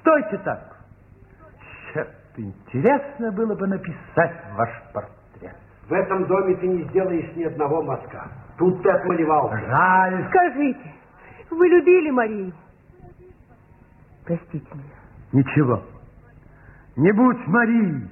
[0.00, 0.78] Стойте так.
[1.92, 2.08] Черт,
[2.38, 5.56] интересно было бы написать ваш портрет.
[5.86, 8.28] В этом доме ты не сделаешь ни одного мазка.
[8.56, 9.58] Тут ты отмалевался.
[9.66, 10.26] Жаль.
[10.30, 10.94] Скажите,
[11.50, 12.52] вы любили Марию?
[14.24, 14.84] Простите меня.
[15.32, 15.82] Ничего.
[16.96, 18.08] Не будь Марии,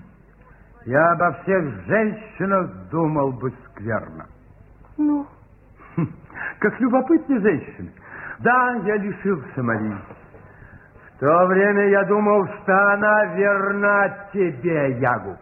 [0.84, 4.26] я обо всех женщинах думал бы скверно.
[4.98, 5.26] Ну?
[6.58, 7.92] Как любопытные женщины.
[8.40, 9.96] Да, я лишился Марии.
[11.16, 15.38] В то время я думал, что она верна тебе, Ягуб.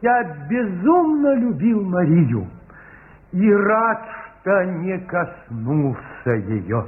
[0.00, 2.46] Я безумно любил Марию
[3.32, 4.02] и рад,
[4.40, 6.86] что не коснулся ее.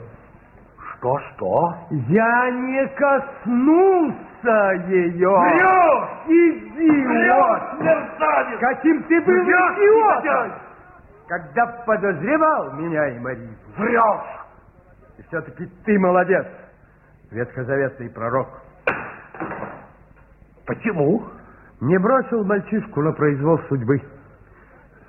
[0.96, 1.74] Что, что?
[2.08, 5.28] Я не коснулся ее.
[5.28, 6.08] Врешь!
[6.28, 7.80] Идиот!
[7.80, 8.60] мерзавец!
[8.60, 10.52] Каким ты был Врешь, идиотом!
[11.32, 13.56] Когда подозревал меня и Марию.
[13.78, 14.44] Врешь!
[15.16, 16.46] И все-таки ты молодец,
[17.30, 18.48] ветхозаветный пророк.
[20.66, 21.24] Почему?
[21.80, 23.98] Не бросил мальчишку на произвол судьбы.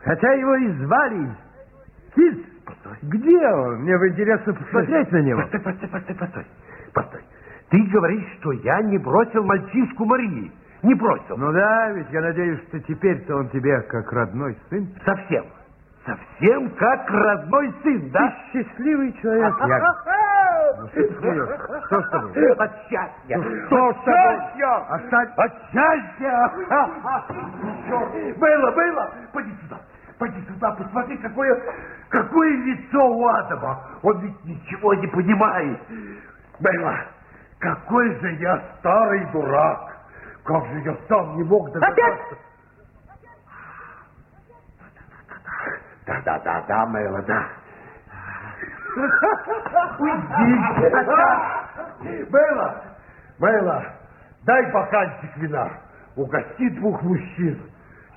[0.05, 1.29] Хотя его и звали
[2.15, 2.45] Кит.
[3.01, 3.81] Где он?
[3.81, 5.41] Мне бы интересно посмотреть на него.
[5.41, 6.45] Постой, постой, постой, постой.
[6.93, 7.21] Постой.
[7.69, 10.53] Ты говоришь, что я не бросил мальчишку Марии.
[10.83, 11.35] Не бросил.
[11.35, 14.87] Ну да, ведь я надеюсь, что теперь-то он тебе как родной сын.
[15.03, 15.43] Совсем.
[16.05, 18.35] Совсем как родной сын, да?
[18.51, 19.97] Ты счастливый человек, Яков.
[20.75, 21.81] Ну, что ты смеешься?
[21.85, 22.53] Что с тобой?
[22.55, 23.37] От счастья.
[23.37, 24.37] Ну, что От с тобой?
[24.37, 24.75] счастья.
[24.89, 25.29] Оставь.
[25.37, 26.51] От счастья.
[27.87, 28.37] Черт.
[28.37, 29.11] Было, было.
[29.31, 29.77] Пойди сюда.
[30.19, 31.61] Пойди сюда, посмотри, какое,
[32.09, 33.79] какое лицо у Адама.
[34.03, 35.79] Он ведь ничего не понимает.
[36.59, 36.97] Белла,
[37.59, 39.79] какой же я старый дурак.
[40.43, 41.95] Как же я сам не мог догадаться.
[42.31, 42.37] Да,
[46.05, 47.45] да, да, да, Мэйла, да.
[49.99, 50.53] Уйди.
[52.29, 52.83] Мэйла,
[53.39, 53.85] Мэйла,
[54.45, 55.69] дай бокальчик вина.
[56.15, 57.59] Угости двух мужчин.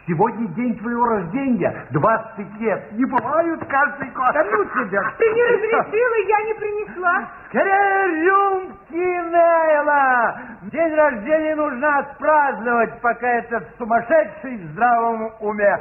[0.07, 2.93] Сегодня день твоего рождения, 20 лет.
[2.93, 4.33] Не бывают каждый год.
[4.35, 5.03] Да ну тебя!
[5.19, 7.29] Ты не разрешила, я не принесла.
[7.49, 10.41] Скорее рюмки, Нейла!
[10.71, 15.77] День рождения нужно отпраздновать, пока этот сумасшедший в здравом уме.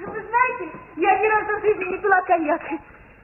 [0.00, 2.60] Вы знаете, я ни разу в жизни не пила коньяк.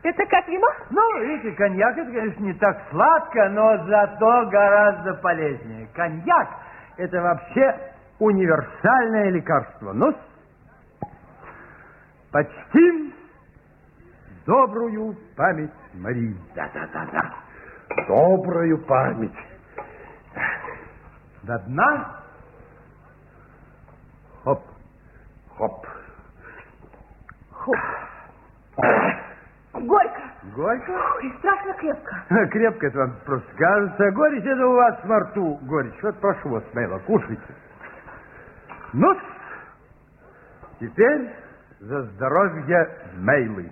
[0.02, 0.66] Это как вино?
[0.90, 5.88] Ну, видите, коньяк, это, конечно, не так сладко, но зато гораздо полезнее.
[5.94, 6.48] Коньяк–
[6.96, 9.92] это вообще универсальное лекарство.
[9.92, 10.14] Ну,
[12.32, 13.12] почтим
[14.46, 16.36] добрую память Марии.
[16.54, 17.34] Да-да-да-да.
[18.06, 19.36] Добрую память.
[21.42, 22.20] До дна.
[24.44, 24.62] Хоп.
[25.58, 25.86] Хоп.
[29.72, 30.20] Горько.
[30.54, 30.92] Горько?
[31.22, 32.24] И страшно крепко.
[32.50, 34.10] Крепко это вам просто кажется.
[34.12, 36.02] Горечь это у вас во рту горечь.
[36.02, 37.42] Вот прошу вас, Мейла, кушайте.
[38.92, 39.14] ну
[40.80, 41.30] теперь
[41.80, 43.70] за здоровье Мейлы.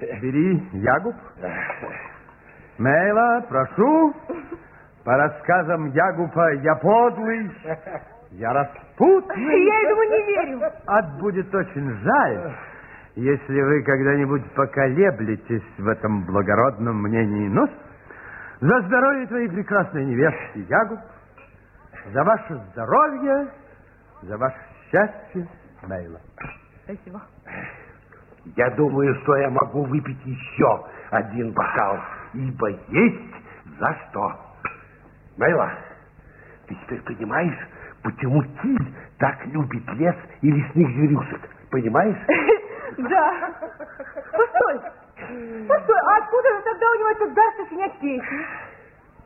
[0.00, 1.14] Бери ягуб.
[2.78, 4.14] Мейла, прошу.
[5.04, 7.50] По рассказам Ягупа я подлый,
[8.32, 9.64] я распутный.
[9.66, 10.72] Я этому не верю.
[10.86, 12.52] Ад будет очень жаль,
[13.14, 17.48] если вы когда-нибудь поколеблетесь в этом благородном мнении.
[17.48, 17.68] Ну,
[18.60, 21.00] за здоровье твоей прекрасной невесты, Ягуб,
[22.12, 23.48] за ваше здоровье,
[24.22, 24.56] за ваше
[24.90, 25.46] счастье,
[25.82, 26.20] Мейла.
[26.84, 27.20] Спасибо.
[28.56, 31.98] Я думаю, что я могу выпить еще один бокал,
[32.32, 33.34] ибо есть
[33.78, 34.40] за что.
[35.36, 35.72] Мейла,
[36.66, 37.68] ты теперь понимаешь,
[38.02, 41.40] почему Тиль так любит лес и лесных зверюшек?
[41.70, 42.16] Понимаешь?
[42.98, 43.50] Да.
[44.32, 44.80] Постой.
[45.68, 48.46] Постой, а откуда же тогда у него этот дар сочинять песни?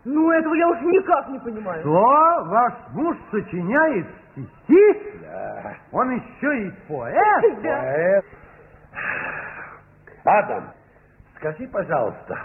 [0.05, 1.81] Ну, этого я уж никак не понимаю.
[1.81, 2.45] Что?
[2.47, 5.19] Ваш муж сочиняет стихи?
[5.23, 5.75] Да.
[5.93, 7.63] Он еще и поэт?
[7.63, 7.81] Да.
[7.81, 8.25] Поэт.
[10.25, 10.65] Адам,
[11.37, 12.39] скажи, пожалуйста,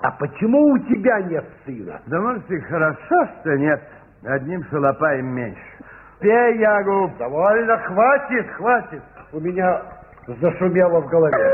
[0.00, 2.00] а почему у тебя нет сына?
[2.06, 3.82] Да может и хорошо, что нет.
[4.24, 5.60] Одним шалопаем меньше.
[6.20, 7.16] Пей, Ягуб.
[7.16, 9.02] Довольно, хватит, хватит.
[9.32, 9.82] У меня
[10.36, 11.52] зашумело в голове.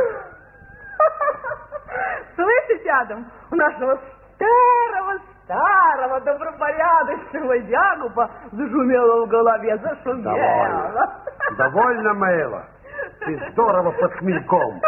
[2.34, 3.98] Слышите, Адам, у нашего
[4.34, 10.22] старого, старого, добропорядочного Ягуба зашумело в голове, зашумело.
[10.22, 11.12] Довольно.
[11.56, 12.64] Довольно, Мэйла.
[13.20, 14.80] Ты здорово под хмельком.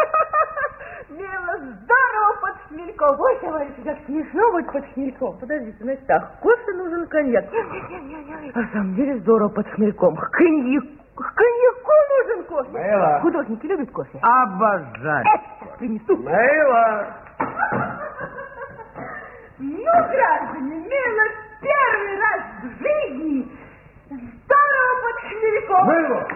[1.09, 3.19] Мило, здорово под шмельком.
[3.19, 5.37] Ой, товарищи, как смешно быть под шмельком.
[5.39, 7.45] Подождите, значит так, кофе нужен коньяк.
[8.53, 10.15] На самом деле здорово под шмельком.
[10.15, 10.83] Коньяк,
[11.23, 12.69] коньяку нужен кофе.
[12.71, 13.19] Мэйла.
[13.21, 14.19] Художники любят кофе.
[14.21, 15.25] Обожаю.
[15.25, 16.17] Это принесу.
[16.17, 17.07] Мэйла.
[19.59, 21.23] Ну, граждане, мило,
[21.61, 23.51] первый раз в жизни
[24.09, 25.85] здорово под шмельком.
[25.85, 26.27] Мэйла.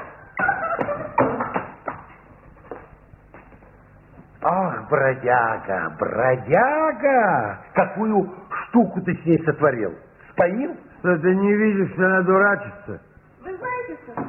[4.46, 7.60] Ах, бродяга, бродяга!
[7.74, 8.30] Какую
[8.68, 9.96] штуку ты с ней сотворил?
[10.32, 10.76] Споил?
[11.00, 13.02] Что ты не видишь, что она дурачится?
[13.42, 14.24] Вы знаете что?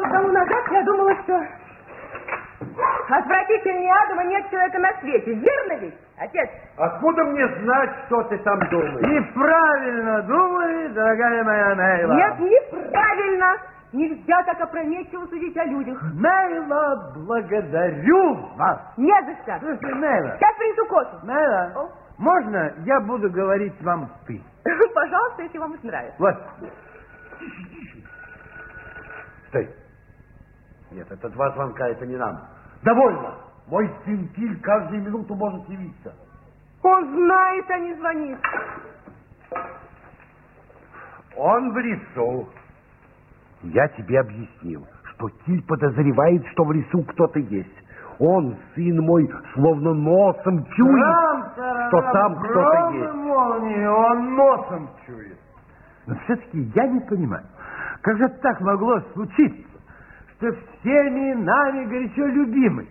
[0.00, 1.46] Часов тому назад я думала, что
[3.08, 5.34] отвратительнее Адама нет человека на свете.
[5.34, 6.48] Верно ведь, отец?
[6.78, 9.02] Откуда мне знать, что ты там думаешь?
[9.02, 12.12] Неправильно думаешь, дорогая моя Мейла.
[12.14, 13.56] Нет, неправильно.
[13.92, 16.00] Нельзя так опрометчиво судить о людях.
[16.14, 18.80] Мейла, благодарю вас.
[18.96, 19.58] Не за что.
[19.60, 21.16] Слушай, Мейла, Сейчас принесу кофе.
[21.24, 21.88] Мейла, О.
[22.16, 24.40] можно я буду говорить вам ты?
[24.94, 26.16] Пожалуйста, если вам это нравится.
[26.20, 26.36] Вот.
[29.48, 29.68] Стой.
[30.90, 32.40] Нет, это два звонка, это не нам.
[32.82, 33.34] Довольно.
[33.68, 36.12] Мой сын Тиль каждую минуту может явиться.
[36.82, 38.38] Он знает, а не звонит.
[41.36, 42.48] Он в лесу.
[43.62, 47.68] Я тебе объяснил, что Тиль подозревает, что в лесу кто-то есть.
[48.18, 51.16] Он, сын мой, словно носом чует,
[51.88, 53.14] что там кто-то есть.
[53.14, 55.38] молнии, он носом чует.
[56.06, 57.44] Но все-таки я не понимаю,
[58.02, 59.69] как же так могло случиться,
[60.40, 62.88] что всеми нами горячо любимый,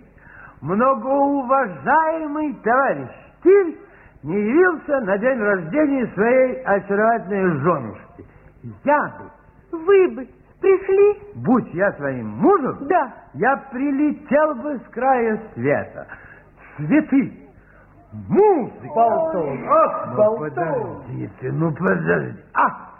[0.61, 3.09] многоуважаемый товарищ
[3.43, 3.77] Тиль
[4.23, 8.25] не явился на день рождения своей очаровательной женушки.
[8.83, 9.13] Я
[9.71, 10.27] бы, Вы бы
[10.59, 11.33] пришли?
[11.35, 13.13] будь я твоим мужем, Да.
[13.33, 16.05] я прилетел бы с края света.
[16.77, 17.33] Цветы,
[18.27, 18.93] музыка.
[18.93, 20.49] Болтун, ах, Ну, болтун.
[20.49, 22.39] подождите, ну подожди.
[22.53, 22.99] Ах,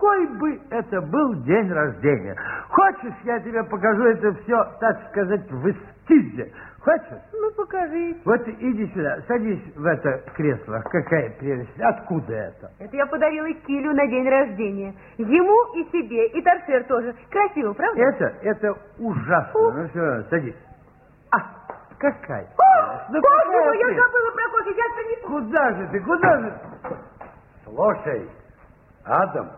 [0.00, 2.34] какой бы это был день рождения.
[2.70, 6.52] Хочешь, я тебе покажу это все, так сказать, в эскизе?
[6.80, 7.20] Хочешь?
[7.34, 8.16] Ну, покажи.
[8.24, 10.80] Вот иди сюда, садись в это кресло.
[10.90, 11.78] Какая прелесть.
[11.78, 12.70] Откуда это?
[12.78, 14.94] Это я подарила Килю на день рождения.
[15.18, 17.14] Ему и себе, и торшер тоже.
[17.30, 18.00] Красиво, правда?
[18.00, 19.52] Это, это ужасно.
[19.60, 20.56] Ну все, садись.
[21.30, 21.36] А,
[21.98, 22.46] какая?
[22.56, 25.28] О, Ну, Боже мой, я забыла про кофе, сейчас принесу.
[25.28, 26.54] Куда же ты, куда же?
[27.64, 28.28] Слушай,
[29.04, 29.50] Адам,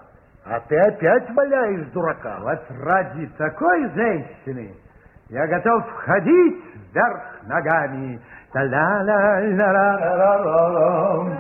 [0.45, 2.38] а ты опять валяешь дурака.
[2.40, 4.74] Вот ради такой женщины
[5.28, 8.20] я готов входить вверх ногами.
[8.53, 11.36] Та-ла-ла-ла-ла-ла-ла.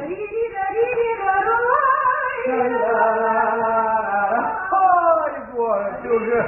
[5.54, 6.46] Ой, ты уже.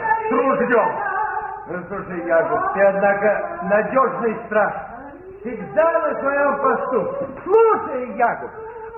[1.67, 4.73] Ну, слушай, Яков, ты, однако, надежный страж.
[5.41, 7.17] Всегда на своем посту.
[7.45, 8.51] Слушай, Яков,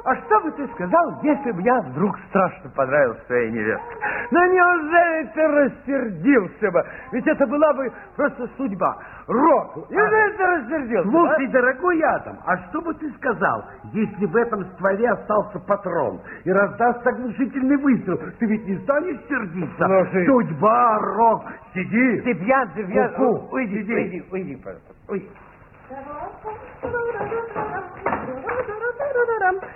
[0.07, 3.96] а что бы ты сказал, если бы я вдруг страшно понравился своей невестке?
[4.30, 6.84] Ну, неужели ты рассердился бы?
[7.11, 8.96] Ведь это была бы просто судьба.
[9.26, 9.90] Рок.
[9.90, 11.11] Неужели ты рассердился?
[11.11, 16.52] Слушай, дорогой Адам, а что бы ты сказал, если в этом стволе остался патрон и
[16.52, 18.20] раздастся оглушительный выстрел?
[18.38, 19.86] Ты ведь не станешь сердиться?
[19.86, 20.26] Слушай.
[20.26, 22.20] Судьба, Рок, сиди.
[22.20, 23.12] Ты пьян, ты пьян.
[23.50, 23.92] Уйди, Иди.
[23.92, 24.94] уйди, уйди, пожалуйста.
[25.09, 25.28] Уйди.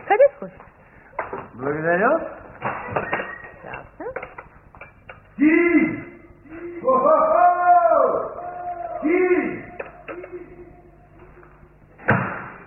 [0.08, 0.56] Садись, хочешь?
[1.54, 2.20] Благодарю.
[5.36, 6.04] Киль!
[6.82, 8.32] Хо-хо-хо!
[9.02, 9.64] Киль!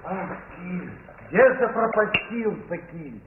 [0.05, 0.91] Ах, Киль,
[1.29, 3.21] где запропастился Киль?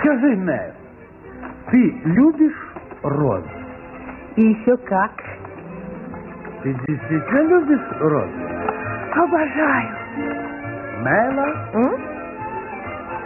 [0.00, 0.74] Скажи, Нев,
[1.70, 2.68] ты любишь
[3.02, 3.48] розы?
[4.36, 5.12] И еще как.
[6.62, 8.46] Ты действительно любишь розы?
[9.14, 9.88] Обожаю.
[11.02, 11.96] Мела, М?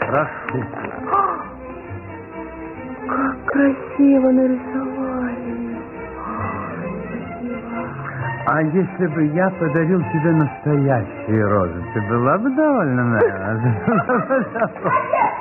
[0.00, 0.64] прошу.
[3.08, 5.60] Как красиво нарисовали.
[8.46, 13.60] А если бы я подарил тебе настоящие розы, ты была бы довольна, Мела?
[14.84, 15.34] Отец,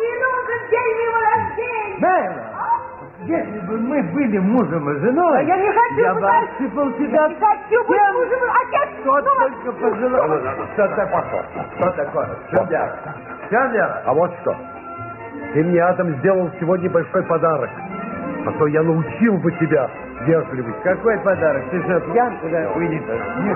[0.00, 1.98] день его рождения!
[2.00, 2.42] Мела,
[3.24, 6.92] если бы мы были мужем и женой, А я не хочу я бы быть- отсыпал
[6.92, 10.66] тебя Я не хочу быть всем, мужем и- Отец, что ну, только пожелал.
[10.74, 11.44] Что такое?
[11.76, 12.26] Что такое?
[12.26, 12.90] В чем дело?
[13.46, 14.02] В чем дело?
[14.04, 14.56] А вот что.
[15.54, 17.70] Ты мне, Адам, сделал сегодня большой подарок.
[18.46, 19.88] А то я научил бы тебя
[20.22, 20.78] вежливости.
[20.84, 21.64] Какой подарок?
[21.70, 22.36] Ты что, пьян?
[22.38, 22.70] Куда?
[22.76, 22.94] Уйди.
[22.96, 23.54] Не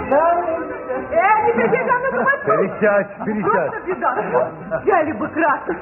[1.12, 2.46] Э, не захвату!
[2.46, 3.70] Пересядь, пересядь.
[3.70, 4.50] Просто беда.
[4.82, 5.76] Взяли бы краски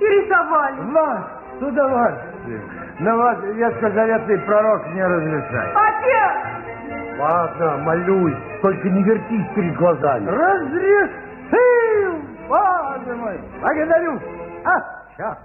[0.00, 0.80] и рисовали.
[0.80, 1.20] Вот,
[1.58, 2.62] с удовольствием.
[3.00, 5.76] Ну вот, ветхозаветный пророк не разрешает.
[5.76, 7.18] Отец!
[7.18, 10.26] Ладно, молюсь, только не вертись перед глазами.
[10.26, 12.14] Разрешил,
[12.48, 13.40] боже мой.
[13.60, 14.18] Благодарю.
[14.64, 14.80] А,
[15.14, 15.38] сейчас.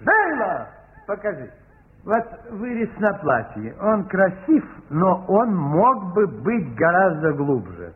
[0.00, 0.66] Зейла,
[1.06, 1.50] покажи.
[2.04, 3.74] Вот вырез на платье.
[3.80, 7.92] Он красив, но он мог бы быть гораздо глубже.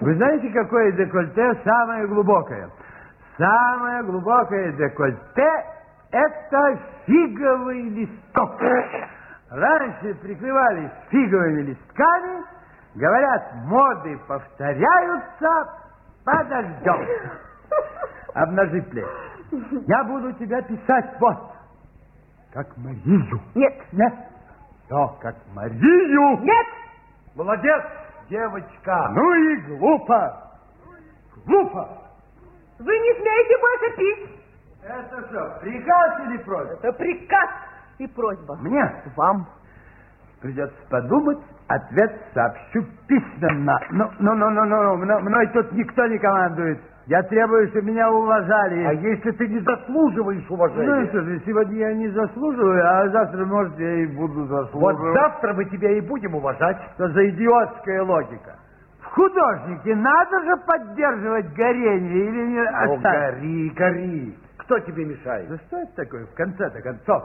[0.00, 2.68] Вы знаете, какое декольте самое глубокое?
[3.40, 5.48] Самое глубокое декольте–
[6.12, 8.60] это фиговый листок.
[9.48, 12.44] Раньше прикрывались фиговыми листками,
[12.96, 15.72] говорят, моды повторяются,
[16.22, 17.06] подождем.
[18.34, 19.08] Обнажи плечи.
[19.88, 21.38] Я буду тебя писать вот,
[22.52, 23.40] как Марию.
[23.54, 24.14] Нет, Нет,
[24.90, 26.40] то, как Марию.
[26.42, 26.66] нет!
[27.34, 27.84] Молодец,
[28.28, 29.08] девочка.
[29.14, 30.42] Ну и глупо.
[31.46, 31.88] Глупо.
[32.80, 34.40] Вы не смеете больше пить.
[34.82, 36.72] Это что, приказ или просьба?
[36.82, 37.50] Это приказ
[37.98, 38.56] и просьба.
[38.62, 38.82] Мне
[39.16, 39.46] Вам.
[40.40, 41.38] придется подумать,
[41.68, 43.78] ответ сообщу письменно.
[43.90, 46.80] Ну, ну, ну, ну, ну, мно- мной тут никто не командует.
[47.06, 48.84] Я требую, чтобы меня уважали.
[48.84, 51.08] А если ты не заслуживаешь Ну уважения?
[51.08, 55.14] что же, сегодня я не заслуживаю, а завтра, может, я и буду Вот заслуживать.
[55.14, 56.76] завтра мы тебя и будем уважать.
[56.94, 58.56] Что за идиотская логика?
[59.10, 63.02] В художнике надо же поддерживать горение или не оставить?
[63.02, 64.38] гори, гори.
[64.58, 65.48] Кто тебе мешает?
[65.48, 67.24] Да что это такое в конце-то концов?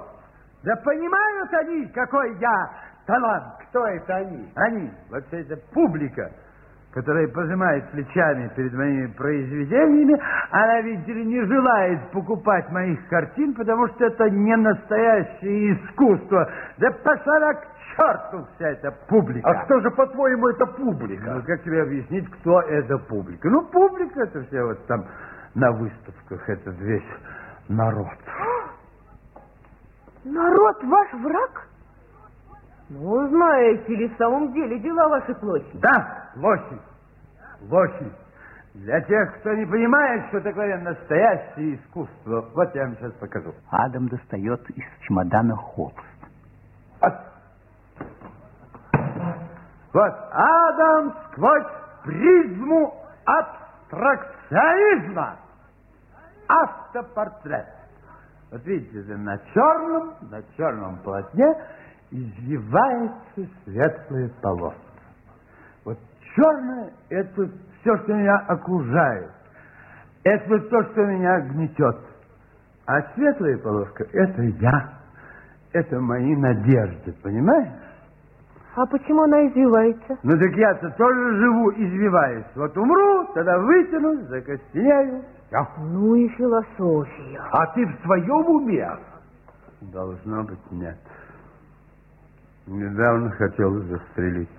[0.63, 2.69] Да понимают они, какой я
[3.05, 3.53] талант.
[3.69, 4.49] Кто это они?
[4.55, 6.31] Они, вот вся эта публика,
[6.91, 13.87] которая пожимает плечами перед моими произведениями, она, видите ли, не желает покупать моих картин, потому
[13.89, 16.49] что это не настоящее искусство.
[16.79, 19.49] Да пошла она к черту вся эта публика.
[19.49, 21.33] А кто же, по-твоему, это публика?
[21.33, 23.49] Ну, как тебе объяснить, кто это публика?
[23.49, 25.05] Ну, публика это все вот там
[25.55, 27.03] на выставках, это весь
[27.67, 28.17] народ.
[30.23, 31.67] Народ ваш враг?
[32.89, 35.69] Ну, знаете ли, в самом деле дела ваши плохи.
[35.73, 36.79] Да, плохи,
[37.67, 38.11] плохи.
[38.75, 42.45] Для тех, кто не понимает, что такое настоящее искусство.
[42.53, 43.53] Вот я вам сейчас покажу.
[43.69, 45.95] Адам достает из чемодана холст.
[49.95, 51.65] Вот Адам сквозь
[52.03, 52.93] призму
[53.23, 55.37] абстракционизма.
[56.49, 57.65] Автопортрет.
[58.51, 61.47] Вот видите, на черном, на черном полотне
[62.11, 64.81] извивается светлая полоска.
[65.85, 65.97] Вот
[66.35, 67.49] черное– это
[67.79, 69.31] все, что меня окружает.
[70.25, 72.01] Это то, что меня гнетет.
[72.85, 74.89] А светлая полоска– это я.
[75.71, 77.84] Это мои надежды, понимаешь?
[78.75, 80.17] А почему она извивается?
[80.23, 82.45] Ну так я-то тоже живу, извиваясь.
[82.55, 85.23] Вот умру, тогда вытянусь, закостенею.
[85.47, 85.65] Все.
[85.79, 87.41] Ну и философия.
[87.51, 88.89] А ты в своем уме?
[89.81, 90.97] Должно быть, нет.
[92.67, 94.49] Недавно хотел застрелить.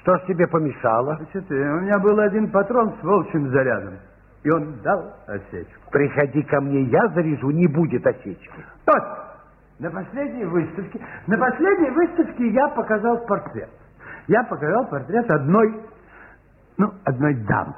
[0.00, 1.16] Что ж тебе помешало?
[1.16, 3.94] Значит, у меня был один патрон с волчьим зарядом.
[4.42, 5.90] И он дал осечку.
[5.92, 8.64] Приходи ко мне, я заряжу, не будет осечки.
[8.86, 9.29] Точно.
[9.80, 13.70] На последней выставке, на последней выставке я показал портрет.
[14.28, 15.74] Я показал портрет одной,
[16.76, 17.74] ну, одной дамы.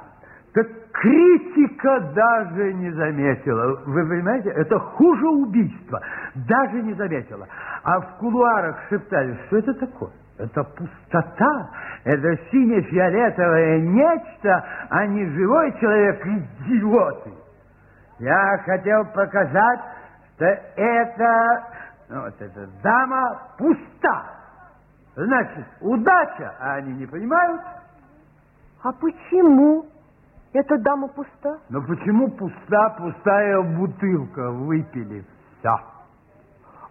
[0.53, 3.81] Так критика даже не заметила.
[3.85, 6.01] Вы понимаете, это хуже убийства.
[6.47, 7.47] Даже не заметила.
[7.83, 10.11] А в кулуарах шептали, что это такое?
[10.37, 11.69] Это пустота,
[12.03, 17.31] это сине-фиолетовое нечто, а не живой человек, идиоты.
[18.19, 19.79] Я хотел показать,
[20.35, 21.63] что это,
[22.13, 24.23] ну, вот эта дама пуста.
[25.15, 27.61] Значит, удача, а они не понимают.
[28.83, 29.85] А почему
[30.53, 31.57] эта дама пуста?
[31.69, 35.25] Но почему пуста, пустая бутылка выпили?
[35.59, 35.75] Все.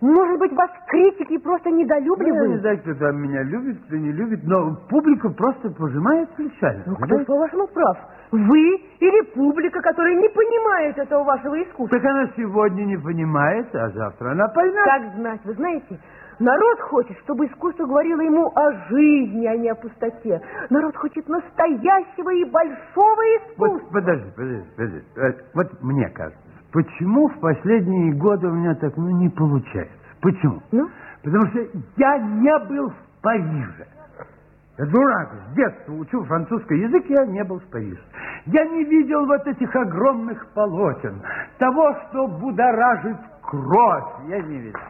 [0.00, 2.60] Может быть, вас критики просто Ну, я не недолюбливают?
[2.60, 6.82] знаю, кто там меня любит, кто не любит, но публика просто пожимает плечами.
[6.86, 7.96] Ну, кто, по-вашему, прав?
[8.32, 11.98] Вы или публика, которая не понимает этого вашего искусства?
[11.98, 14.84] Так она сегодня не понимает, а завтра она поймет.
[14.84, 16.00] Как знать, вы знаете,
[16.38, 20.40] народ хочет, чтобы искусство говорило ему о жизни, а не о пустоте.
[20.70, 23.66] Народ хочет настоящего и большого искусства.
[23.66, 25.02] Вот подожди, подожди, подожди.
[25.16, 26.40] Э, Вот мне кажется,
[26.72, 29.92] почему в последние годы у меня так ну, не получается?
[30.22, 30.62] Почему?
[30.72, 30.88] Ну?
[31.22, 31.60] Потому что
[31.98, 33.86] я не был в Париже.
[34.78, 38.00] Дурак, с детства учу французский язык, я не был в Париже.
[38.46, 41.22] Я не видел вот этих огромных полотен,
[41.58, 44.80] того, что будоражит кровь, я не видел.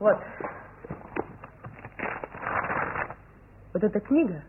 [0.00, 0.18] Вот.
[3.74, 4.42] Вот эта книга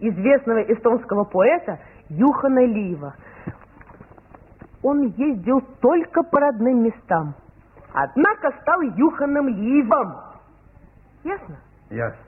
[0.00, 1.78] известного эстонского поэта
[2.08, 3.14] Юхана Лива.
[4.82, 7.34] Он ездил только по родным местам,
[7.92, 10.14] однако стал Юханом Ливом.
[11.22, 11.56] Ясно?
[11.92, 12.24] Ясно.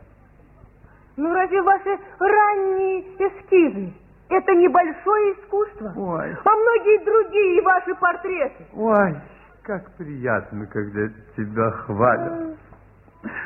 [1.16, 3.94] Ну разве ваши ранние эскизы
[4.28, 5.92] это небольшое искусство?
[5.96, 6.36] Ой.
[6.44, 8.66] А многие другие ваши портреты.
[8.74, 9.16] Ой,
[9.62, 12.58] как приятно, когда тебя хвалят.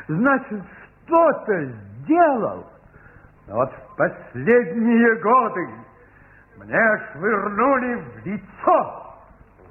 [0.09, 0.61] Значит,
[1.05, 1.65] что-то
[2.03, 2.65] сделал.
[3.47, 5.69] Но вот в последние годы
[6.57, 9.15] мне швырнули в лицо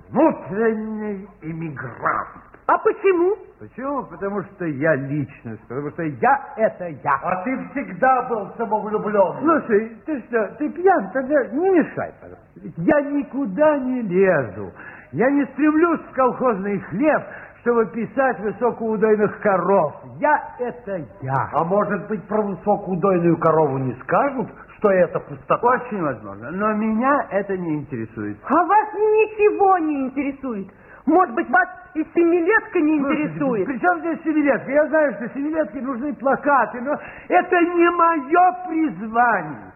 [0.08, 2.47] внутренний иммигрант.
[2.68, 3.34] А почему?
[3.58, 4.04] Почему?
[4.04, 7.18] Потому что я личность, потому что я это я.
[7.22, 9.40] А ты всегда был самовлюбленным.
[9.40, 11.10] Слушай, ты что, ты пьян?
[11.14, 12.46] Тогда не мешай, пожалуйста.
[12.62, 14.70] Ведь Я никуда не лезу.
[15.12, 17.22] Я не стремлюсь в колхозный хлеб,
[17.62, 19.94] чтобы писать высокоудойных коров.
[20.20, 21.48] Я это я.
[21.54, 24.46] А может быть, про высокоудойную корову не скажут,
[24.76, 25.66] что это пустота?
[25.66, 26.50] Очень возможно.
[26.50, 28.36] Но меня это не интересует.
[28.44, 30.68] А вас ничего не интересует.
[31.08, 33.66] Может быть, вас и семилетка не интересует.
[33.66, 34.70] При чем здесь семилетка?
[34.70, 36.92] Я знаю, что семилетке нужны плакаты, но
[37.28, 39.72] это не мое призвание.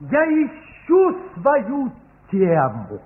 [0.00, 1.90] Я ищу свою
[2.30, 3.00] тему.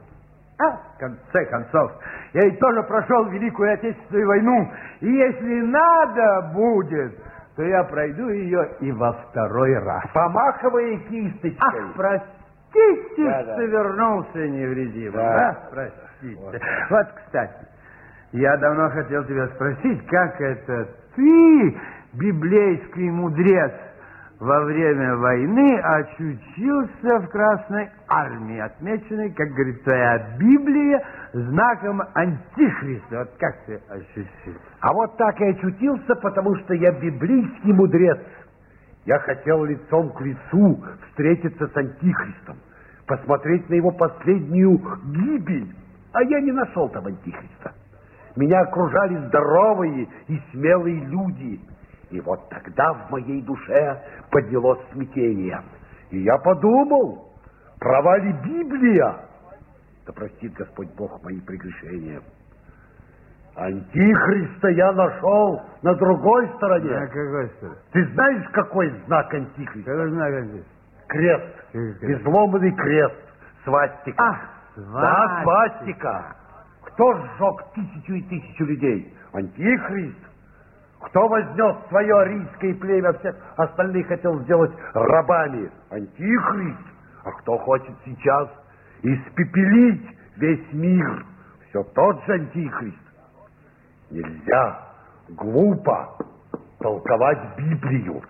[0.58, 1.92] А, в конце концов,
[2.32, 7.14] я ведь тоже прошел Великую Отечественную войну, и если надо будет,
[7.54, 10.02] то я пройду ее и во второй раз.
[10.12, 11.56] Помахивая кисточкой.
[11.60, 11.94] Ах,
[12.76, 13.52] простите, Да-да.
[13.54, 15.12] что вернулся невредимым.
[15.12, 15.36] Да.
[15.36, 16.60] Да, простите.
[16.90, 17.06] Вот.
[17.24, 17.66] кстати,
[18.32, 21.76] я давно хотел тебя спросить, как это ты,
[22.14, 23.72] библейский мудрец,
[24.38, 33.20] во время войны очутился в Красной Армии, отмеченной, как говорит твоя Библия, знаком Антихриста.
[33.20, 34.60] Вот как ты ощутился?
[34.80, 38.18] А вот так и очутился, потому что я библейский мудрец.
[39.06, 42.58] Я хотел лицом к лицу встретиться с Антихристом,
[43.06, 45.72] посмотреть на его последнюю гибель.
[46.12, 47.72] А я не нашел там Антихриста.
[48.34, 51.60] Меня окружали здоровые и смелые люди.
[52.10, 55.62] И вот тогда в моей душе поднялось смятение.
[56.10, 57.32] И я подумал,
[57.78, 59.20] права ли Библия?
[60.04, 62.20] Да простит Господь Бог мои прегрешения.
[63.56, 66.90] Антихриста я нашел на другой стороне.
[66.90, 67.76] На какой стороне?
[67.92, 69.90] Ты знаешь, какой знак Антихриста?
[69.90, 70.70] Какой знак Антихриста?
[71.08, 71.54] Крест.
[71.72, 72.02] Крест?
[72.02, 73.14] Изломанный крест.
[73.64, 74.22] Свастика.
[74.22, 74.36] Ах,
[74.76, 76.36] Да, свастика.
[76.82, 79.14] Кто сжег тысячу и тысячу людей?
[79.32, 80.18] Антихрист.
[81.00, 85.70] Кто вознес свое арийское племя, всех остальных хотел сделать рабами?
[85.90, 86.78] Антихрист.
[87.24, 88.50] А кто хочет сейчас
[89.02, 90.06] испепелить
[90.36, 91.24] весь мир?
[91.68, 93.05] Все тот же Антихрист.
[94.10, 94.78] Нельзя.
[95.30, 96.16] Глупо.
[96.78, 98.22] толковать Библию.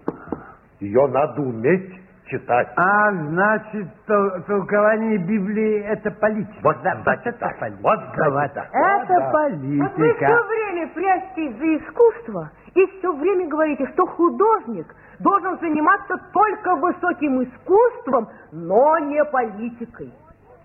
[0.80, 1.92] Ее надо уметь
[2.26, 2.68] читать.
[2.76, 6.58] А, значит, тол- толкование Библии– это политика.
[6.62, 7.58] Вот да, значит это так.
[7.58, 7.82] политика.
[7.82, 8.68] Вот значит так.
[8.72, 9.30] Это Вот, да.
[9.82, 10.24] Вот вы политика.
[10.26, 14.86] все время прячетесь за искусство и все время говорите, что художник
[15.20, 20.12] должен заниматься только высоким искусством, но не политикой.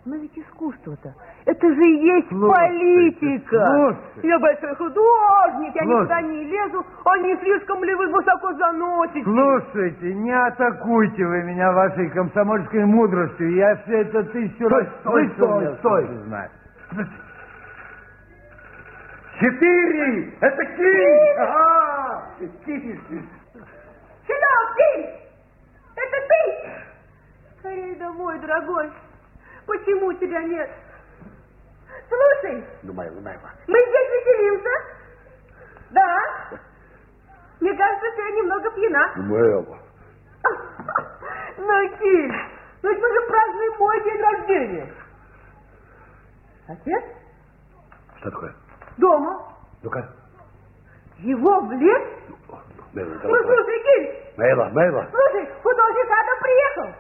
[0.03, 1.14] Но ведь искусство-то,
[1.45, 3.65] это же и есть Слушайте, политика.
[3.68, 4.28] слушайте.
[4.28, 5.86] Я большой художник, я Слушайте.
[5.86, 9.23] никуда не лезу, а не слишком ли вы высоко заносите?
[9.23, 13.53] Слушайте, не атакуйте вы меня вашей комсомольской мудростью.
[13.56, 16.07] Я все это тысячу раз стой, стой, стой.
[16.07, 16.52] хочу знать.
[19.40, 20.34] Четыре!
[20.41, 21.36] Это кий!
[21.38, 22.23] Ага!
[24.28, 25.10] Сюда, ты!
[25.95, 26.69] Это ты!
[27.60, 28.90] Скорее домой, дорогой.
[29.72, 30.69] Почему тебя нет?
[32.10, 33.52] Слушай, Ну, Майла, Майла.
[33.68, 34.69] мы здесь веселимся?
[35.91, 36.19] Да?
[37.61, 39.14] Мне кажется, ты немного пьяна.
[39.15, 39.80] Майла.
[41.57, 42.34] Ну, Киль,
[42.84, 44.93] ну ведь мы же празднуем мой день рождения.
[46.68, 47.03] Отец?
[48.18, 48.53] Что такое?
[48.98, 49.53] Дома.
[49.84, 50.10] Ну-ка.
[51.19, 52.10] Его в лес?
[52.93, 55.07] Майла, Ну, слушай, Киль, Майла, Майла.
[55.11, 56.95] слушай, художник Адам приехал.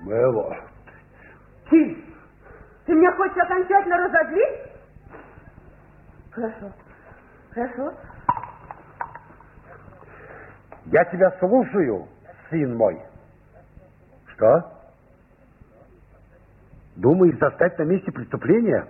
[0.00, 0.56] Майла.
[1.70, 2.13] Киль,
[2.86, 4.58] ты меня хочешь окончательно разозлить?
[6.30, 6.72] Хорошо,
[7.52, 7.94] хорошо.
[10.86, 12.08] Я тебя слушаю,
[12.50, 13.00] сын мой.
[14.34, 14.72] Что?
[16.96, 18.86] Думаешь застать на месте преступления?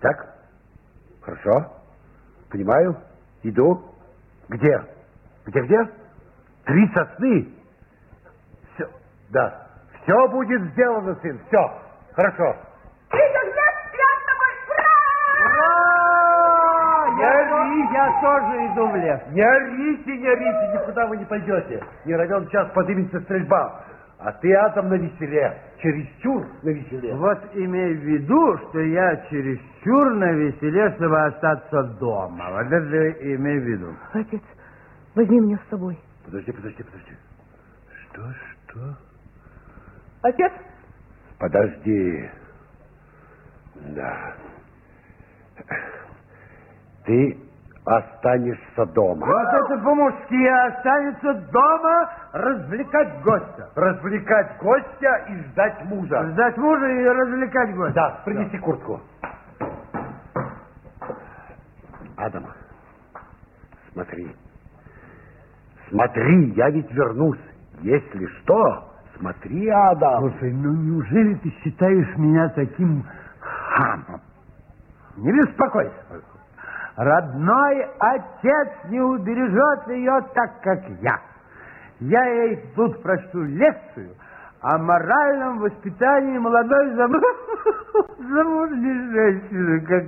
[0.00, 0.36] Так?
[1.22, 1.72] Хорошо.
[2.50, 2.96] Понимаю.
[3.42, 3.84] Иду.
[4.48, 4.80] Где?
[5.46, 5.78] Где-где?
[6.64, 7.54] Три сосны.
[8.74, 8.88] Все.
[9.30, 9.66] Да.
[10.02, 11.40] Все будет сделано, сын.
[11.48, 11.82] Все.
[12.14, 12.56] Хорошо.
[13.16, 14.16] Я.
[15.44, 15.96] Ура!
[18.20, 19.20] Тоже иду в лес.
[19.32, 21.82] Не орите, не орите, никуда вы не пойдете.
[22.04, 23.84] Не равен час подымется стрельба.
[24.18, 25.60] А ты, Адам, на веселе.
[25.78, 27.14] Чересчур на веселе.
[27.14, 32.50] Вот имей в виду, что я чересчур на веселе, чтобы остаться дома.
[32.52, 33.94] Вот это имей в виду.
[34.14, 34.42] Отец,
[35.14, 35.98] возьми меня с собой.
[36.24, 37.12] Подожди, подожди, подожди.
[38.10, 38.22] Что,
[38.68, 38.96] что?
[40.22, 40.52] Отец,
[41.38, 42.30] Подожди.
[43.94, 44.34] Да.
[47.04, 47.38] Ты
[47.84, 49.26] останешься дома.
[49.26, 53.70] Вот это по-мужски останется дома развлекать гостя.
[53.76, 56.30] Развлекать гостя и ждать мужа.
[56.30, 57.94] Ждать мужа и развлекать гостя.
[57.94, 59.00] Да, принеси куртку.
[62.16, 62.46] Адам,
[63.92, 64.34] смотри.
[65.90, 67.38] Смотри, я ведь вернусь.
[67.82, 70.30] Если что, смотри, Адам.
[70.30, 73.04] Слушай, ну неужели ты считаешь меня таким
[73.76, 74.20] хамом?
[75.16, 75.92] Не беспокойся.
[76.96, 81.18] Родной отец не убережет ее так, как я.
[82.00, 84.10] Я ей тут прочту лекцию
[84.62, 87.12] о моральном воспитании молодой зам...
[88.18, 89.80] замужней женщины.
[89.80, 90.06] Как...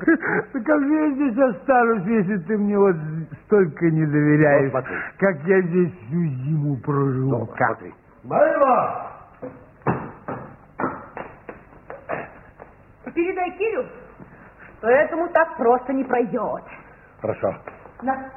[0.64, 2.96] как же я здесь останусь, если ты мне вот
[3.44, 4.96] столько не доверяешь, Вот смотри.
[5.18, 6.78] как я здесь всю зиму.
[6.86, 7.68] Ну, Как?
[7.78, 7.94] смотри.
[8.24, 9.06] Майла!
[13.12, 13.86] Передай Кирю,
[14.78, 16.62] что этому так просто не пройдет.
[17.20, 17.54] Хорошо.
[18.02, 18.30] На,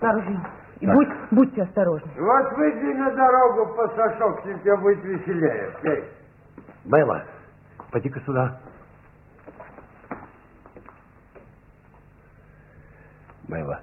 [0.00, 0.40] на ружье.
[0.80, 2.10] И будь, будьте осторожны.
[2.18, 5.72] Вот выйди на дорогу, пасашок, тебе будет веселее.
[5.84, 6.04] Эй.
[6.84, 7.24] Майла,
[7.90, 8.60] поди-ка сюда.
[13.48, 13.80] Майла,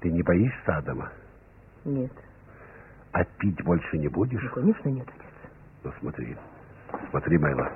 [0.00, 1.10] ты не боишься Адама?
[1.84, 2.12] Нет,
[3.12, 4.42] А пить больше не будешь?
[4.42, 5.50] ну, конечно нет, отец.
[5.84, 6.36] Ну, смотри.
[7.10, 7.70] Смотри, Майла.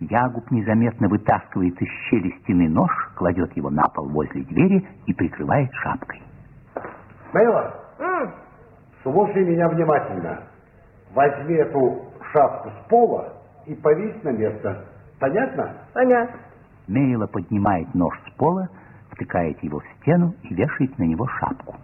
[0.00, 5.72] Ягуб незаметно вытаскивает из щели стены нож, кладет его на пол возле двери и прикрывает
[5.72, 6.22] шапкой.
[7.32, 8.30] Майла, М,
[9.02, 10.42] слушай меня внимательно.
[11.14, 12.02] Возьми эту
[12.32, 13.32] шапку с пола
[13.64, 14.84] и повесь на место.
[15.18, 15.72] Понятно?
[15.94, 16.36] понятно.
[16.88, 18.68] Мейла поднимает нож с пола,
[19.10, 21.74] втыкает его в стену и вешает на него шапку.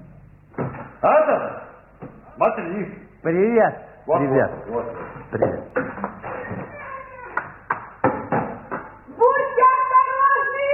[1.00, 1.62] Адам,
[2.36, 2.88] смотри.
[3.22, 3.74] Привет,
[4.06, 4.50] Вот, привет.
[4.68, 4.96] вот, вот.
[5.30, 5.64] Привет.
[9.16, 10.68] Будьте осторожны!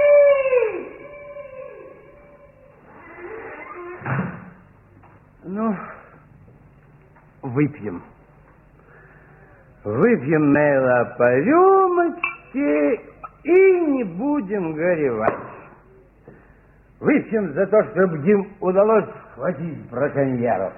[5.43, 5.75] Ну,
[7.41, 8.03] выпьем.
[9.83, 13.01] Выпьем, Нейла, по рюмочке
[13.43, 15.37] и не будем горевать.
[16.99, 20.73] Выпьем за то, чтобы им удалось схватить браконьеров.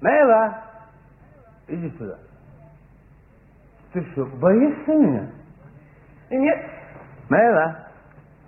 [0.00, 0.58] Нейла,
[1.68, 2.16] иди сюда.
[3.92, 5.30] Ты что, боишься меня?
[6.30, 6.70] Нет,
[7.28, 7.86] Нейла,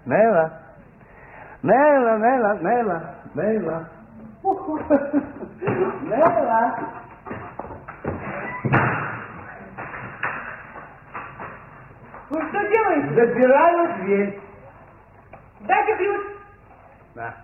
[0.06, 0.60] Нейла,
[1.62, 3.88] Нейла, Нейла, Нейла, Нейла.
[6.02, 7.07] Нелла.
[12.30, 13.14] Вы что делаете?
[13.14, 14.40] Запираю дверь.
[15.60, 16.26] Дайте ключ.
[17.14, 17.36] Да.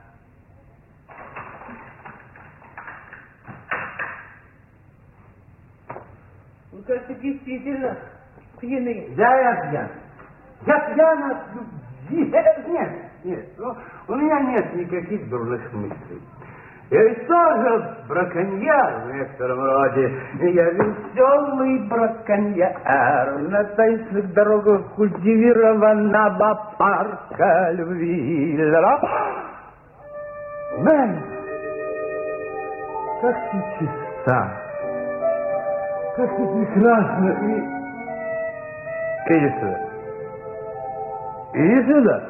[6.73, 7.97] Вы, кажется, действительно
[8.61, 9.15] пьяны.
[9.17, 9.91] Да, я пьян.
[10.67, 12.31] Я пьян от любви.
[12.67, 13.75] Нет, нет, ну,
[14.09, 16.21] у меня нет никаких дурных мыслей.
[16.91, 20.13] Я ведь тоже браконьер в некотором роде.
[20.41, 22.77] Я веселый браконьер.
[23.49, 28.59] На таинственных дорогах культивированного парка любви.
[30.79, 31.21] Мэн,
[33.23, 34.53] как ты чиста,
[36.17, 37.75] как ты прекрасна и...
[39.27, 39.79] Иди сюда.
[41.55, 42.23] Иди сюда.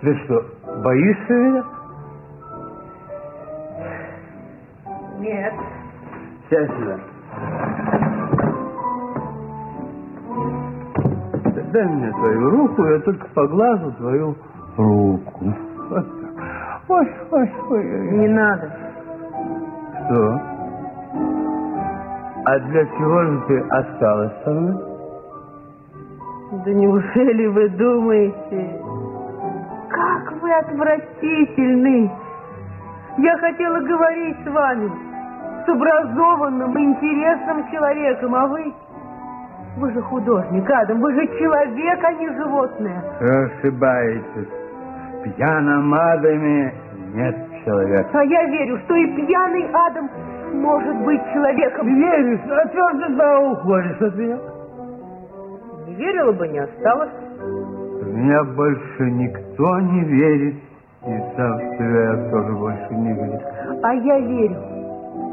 [0.00, 0.44] Ты что,
[0.82, 1.64] боишься меня?
[5.24, 5.54] Нет.
[6.50, 6.98] Сядь сюда.
[11.72, 14.34] Дай мне твою руку, я только поглажу твою
[14.76, 15.54] руку.
[15.88, 16.06] Вот так.
[16.88, 18.10] Ой, ой, ой, ой.
[18.18, 18.70] Не надо.
[20.04, 20.40] Что?
[22.44, 24.76] А для чего же ты осталась со мной?
[26.66, 28.80] Да неужели вы думаете?
[29.88, 32.12] Как вы отвратительны!
[33.16, 35.13] Я хотела говорить с вами,
[35.64, 38.72] с образованным, интересным человеком, а вы...
[39.76, 43.02] Вы же художник, Адам, вы же человек, а не животное.
[43.20, 44.48] Ошибаетесь.
[45.18, 46.72] В пьяном Адаме
[47.12, 48.08] нет человека.
[48.12, 50.08] А я верю, что и пьяный Адам
[50.52, 51.88] может быть человеком.
[51.88, 52.40] Веришь?
[52.50, 54.38] А ты тогда уходишь от меня?
[55.88, 57.10] Не верила бы, не осталось.
[57.40, 60.54] В меня больше никто не верит.
[61.06, 63.40] И сам в себя я тоже больше не верю.
[63.82, 64.73] А я верю.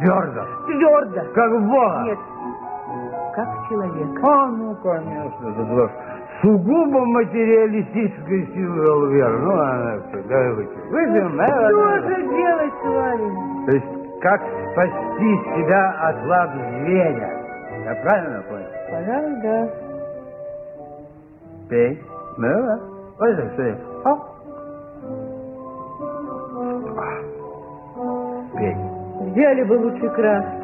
[0.02, 0.42] Твердо.
[0.66, 1.22] Твердо.
[1.34, 2.02] Как Бога.
[2.06, 2.20] Нет.
[3.36, 4.22] Как в человека.
[4.24, 5.92] А, ну, конечно, это ложь.
[6.42, 9.40] Сугубо материалистической силы веры.
[9.40, 10.72] Ну, она всегда выйдет.
[10.90, 13.66] Выйдем, Что же делать с вами?
[13.68, 14.42] То есть, как
[14.72, 17.30] спасти себя от лап зверя?
[17.86, 18.72] Я правильно понял?
[18.90, 19.70] Пожалуй, да.
[21.70, 22.04] Пей.
[22.38, 22.80] Ну, да.
[23.20, 24.12] Вот это что О.
[28.58, 28.91] Пей.
[29.32, 30.62] Взяли бы лучше краски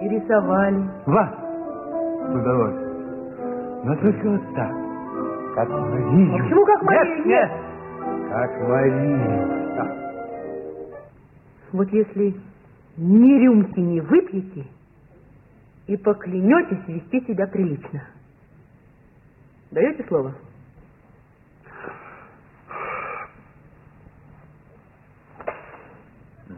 [0.00, 0.82] и рисовали.
[1.04, 1.30] Ва!
[2.32, 3.84] Удовольствием.
[3.84, 4.72] Но только вот так.
[5.54, 6.38] Как Марию.
[6.38, 7.16] Почему как Марию?
[7.18, 7.50] Нет, нет.
[8.30, 9.78] Как Марию.
[9.78, 9.86] А.
[11.72, 12.34] Вот если
[12.96, 14.64] ни рюмки не выпьете
[15.86, 18.02] и поклянетесь вести себя прилично.
[19.70, 20.34] Даете слово?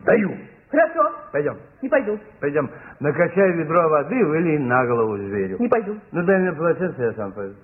[0.04, 0.36] Даю.
[0.70, 1.12] Хорошо.
[1.32, 1.56] Пойдем.
[1.80, 2.18] Не пойду.
[2.40, 2.70] Пойдем.
[3.00, 5.56] Накачай ведро воды, вылей на голову зверю.
[5.58, 5.98] Не пойду.
[6.12, 7.54] Ну, дай мне полотенце, я сам пойду.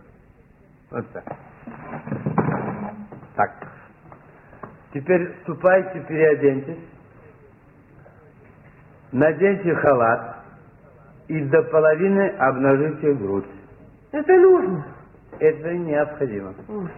[0.90, 1.24] Вот так.
[3.36, 3.50] Так.
[4.92, 6.78] Теперь ступайте, переоденьтесь.
[9.12, 10.36] Наденьте халат
[11.28, 13.46] и до половины обнажите грудь.
[14.12, 14.86] Это нужно.
[15.40, 16.54] Это необходимо.
[16.68, 16.88] Ой.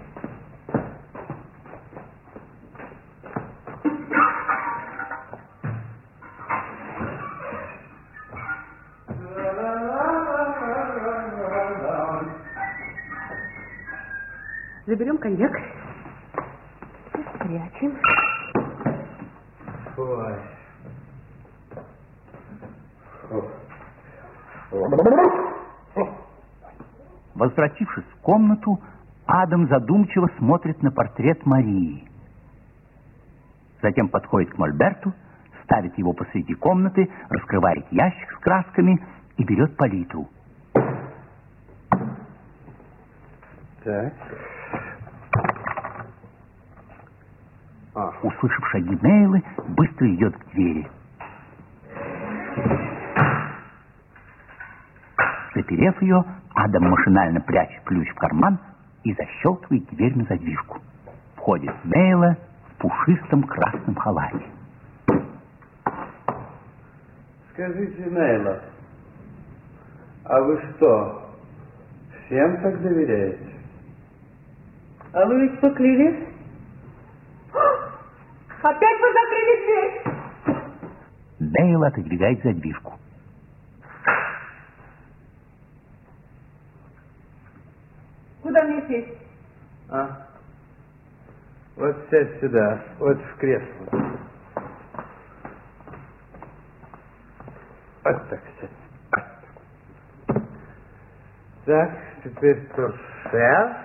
[14.86, 15.52] Заберем коньяк.
[17.34, 17.98] Спрячем.
[19.96, 20.36] Ой.
[27.34, 28.80] Возвратившись в комнату,
[29.26, 32.08] Адам задумчиво смотрит на портрет Марии.
[33.82, 35.12] Затем подходит к Мольберту,
[35.64, 39.04] ставит его посреди комнаты, раскрывает ящик с красками
[39.36, 40.28] и берет палитру.
[43.82, 44.14] Так.
[48.26, 50.88] Услышав шаги Нейлы, быстро идет к двери.
[55.54, 56.24] Заперев ее,
[56.54, 58.58] Адам машинально прячет ключ в карман
[59.04, 60.80] и защелкивает дверь на задвижку.
[61.36, 62.36] Входит Нейла
[62.70, 64.44] в пушистом красном халате.
[67.52, 68.60] Скажите, Нейла,
[70.24, 71.30] а вы что,
[72.26, 73.46] всем так доверяете?
[75.12, 76.35] А вы ведь поклялись?
[78.66, 80.02] Опять вы закрыли дверь?
[81.38, 82.98] Нейла отодвигает задвижку.
[88.42, 89.18] Куда мне сесть?
[89.88, 90.26] А?
[91.76, 93.86] Вот сядь сюда, вот в кресло.
[98.02, 98.70] Вот так сядь.
[99.12, 99.22] Вот
[100.26, 100.42] так.
[101.66, 103.76] Так, теперь торшер.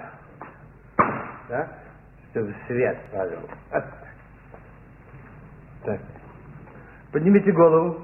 [1.50, 1.70] Так,
[2.32, 3.42] чтобы свет падал.
[3.42, 4.12] Вот так.
[5.84, 6.00] Так.
[7.12, 8.02] Поднимите голову.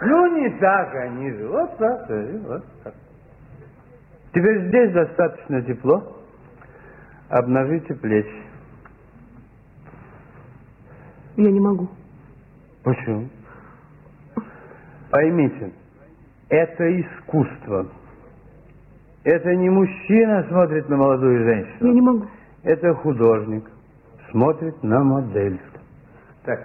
[0.00, 1.48] Ну, не так, а ниже.
[1.48, 2.94] Вот так, и вот так.
[4.34, 6.16] Теперь здесь достаточно тепло.
[7.28, 8.42] Обнажите плечи.
[11.36, 11.88] Я не могу.
[12.82, 13.28] Почему?
[15.10, 15.72] Поймите,
[16.48, 17.86] это искусство.
[19.24, 21.88] Это не мужчина смотрит на молодую женщину.
[21.88, 22.26] Я не могу.
[22.64, 23.70] Это художник
[24.30, 25.60] смотрит на модель.
[26.44, 26.58] Так.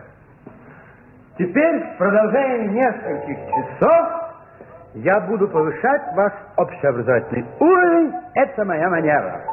[1.38, 4.28] Теперь в продолжении нескольких часов
[4.95, 8.14] я буду повышать ваш общеобразовательный уровень.
[8.34, 9.45] Это моя манера.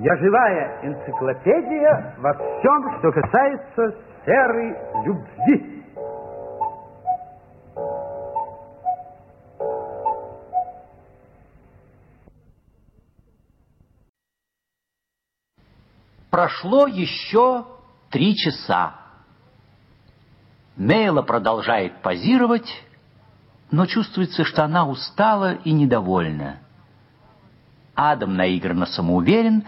[0.00, 5.84] Я живая энциклопедия во всем, что касается сферы любви.
[16.30, 17.64] Прошло еще
[18.10, 18.99] три часа.
[20.80, 22.66] Нейла продолжает позировать,
[23.70, 26.60] но чувствуется, что она устала и недовольна.
[27.94, 29.66] Адам наигранно самоуверен,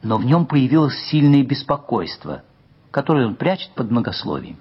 [0.00, 2.42] но в нем появилось сильное беспокойство,
[2.92, 4.58] которое он прячет под многословием.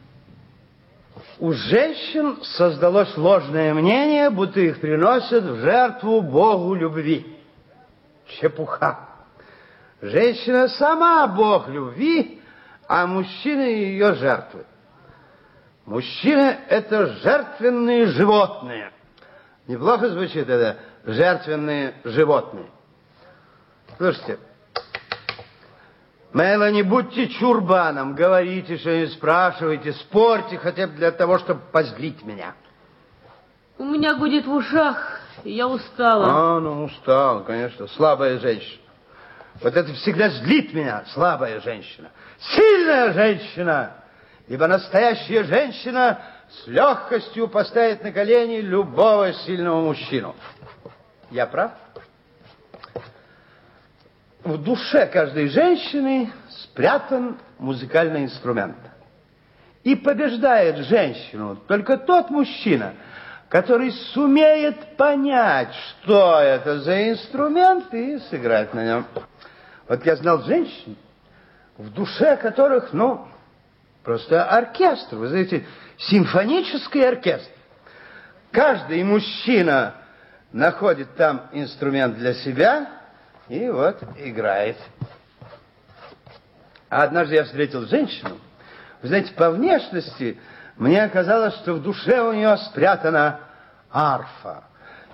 [1.37, 7.37] У женщин создалось ложное мнение, будто их приносят в жертву Богу любви.
[8.39, 8.97] Чепуха.
[10.01, 12.41] Женщина сама Бог любви,
[12.87, 14.65] а мужчина ее жертвы.
[15.87, 18.91] Мужчины– это жертвенные животные.
[19.67, 22.69] Неплохо звучит это «жертвенные животные».
[23.95, 24.37] Слушайте,
[26.33, 32.53] Мэла, не будьте чурбаном, говорите что-нибудь, спрашивайте, спорьте, хотя бы для того, чтобы позлить меня.
[33.77, 36.57] У меня гудит в ушах, и я устала.
[36.57, 38.81] А, ну устал, конечно, слабая женщина.
[39.61, 42.11] Вот это всегда злит меня, слабая женщина.
[42.39, 44.03] Сильная женщина,
[44.47, 46.19] ибо настоящая женщина
[46.49, 50.35] с легкостью поставит на колени любого сильного мужчину.
[51.29, 51.71] Я прав?
[54.43, 58.77] В душе каждой женщины спрятан музыкальный инструмент.
[59.83, 62.93] И побеждает женщину только тот мужчина,
[63.49, 69.05] который сумеет понять, что это за инструмент, и сыграть на нем.
[69.87, 70.95] Вот я знал женщин,
[71.77, 73.27] в душе которых, ну,
[74.07, 75.65] просто оркестр, вы знаете,
[75.97, 77.51] симфонический оркестр.
[78.51, 79.95] Каждый мужчина
[80.53, 82.87] находит там инструмент для себя
[83.49, 84.77] и вот играет.
[86.89, 88.37] А однажды я встретил женщину,
[89.01, 90.39] вы знаете, по внешности
[90.77, 93.41] мне оказалось, что в душе у нее спрятана
[93.91, 94.63] арфа.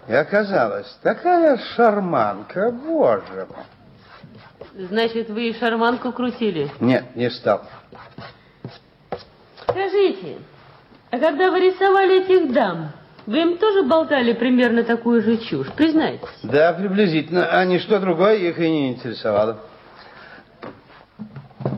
[0.08, 4.86] И оказалось, такая шарманка, боже мой.
[4.88, 6.70] Значит, вы и шарманку крутили?
[6.80, 7.64] Нет, не стал.
[9.74, 10.38] Скажите,
[11.10, 12.92] а когда вы рисовали этих дам,
[13.26, 16.30] вы им тоже болтали примерно такую же чушь, признайтесь?
[16.44, 17.48] Да, приблизительно.
[17.48, 19.60] А ничто другое их и не интересовало.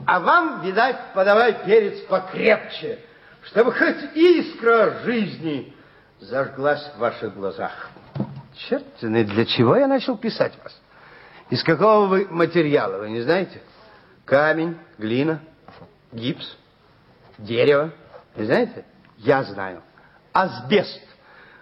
[0.06, 3.00] А вам, видать, подавай перец покрепче,
[3.44, 5.74] чтобы хоть искра жизни
[6.20, 7.90] зажглась в ваших глазах.
[8.70, 10.80] Черт, для чего я начал писать вас?
[11.50, 13.62] Из какого вы материала, вы не знаете?
[14.26, 15.40] Камень, глина,
[16.12, 16.58] гипс,
[17.38, 17.92] дерево.
[18.36, 18.86] Не знаете?
[19.18, 19.82] Я знаю.
[20.34, 21.02] Асбест.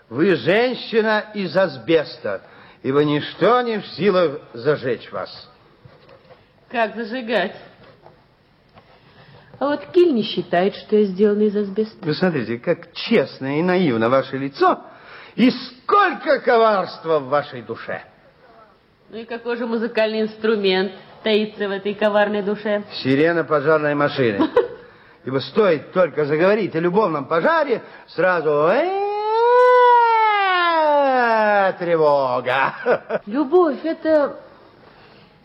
[0.09, 2.41] Вы женщина из асбеста,
[2.81, 5.49] ибо ничто не в силах зажечь вас.
[6.69, 7.55] Как зажигать?
[9.59, 11.95] А вот Киль не считает, что я сделана из асбеста.
[12.01, 14.81] Вы смотрите, как честно и наивно ваше лицо,
[15.35, 18.03] и сколько коварства в вашей душе.
[19.09, 20.91] Ну и какой же музыкальный инструмент
[21.23, 22.83] таится в этой коварной душе?
[23.03, 24.49] Сирена пожарной машины.
[25.25, 28.69] Ибо стоит только заговорить о любовном пожаре, сразу
[31.79, 33.21] тревога.
[33.25, 34.39] Любовь– это...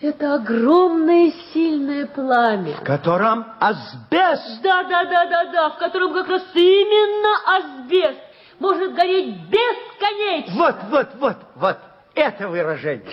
[0.01, 2.75] Это огромное сильное пламя.
[2.75, 4.63] В котором асбест.
[4.63, 8.21] Да, да, да, да, да, в котором как раз именно асбест
[8.61, 10.55] может гореть бесконечно.
[10.55, 11.77] Вот, вот, вот, вот,
[12.15, 13.11] это выражение.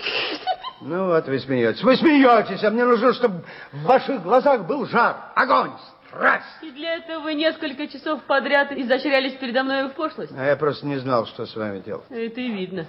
[0.80, 1.82] Ну вот вы смеетесь.
[1.82, 5.72] Вы смеетесь, а мне нужно, чтобы в ваших глазах был жар, огонь,
[6.16, 6.46] страсть.
[6.62, 10.32] И для этого вы несколько часов подряд изощрялись передо мной в пошлость?
[10.36, 12.04] А я просто не знал, что с вами делать.
[12.10, 12.86] Это и видно.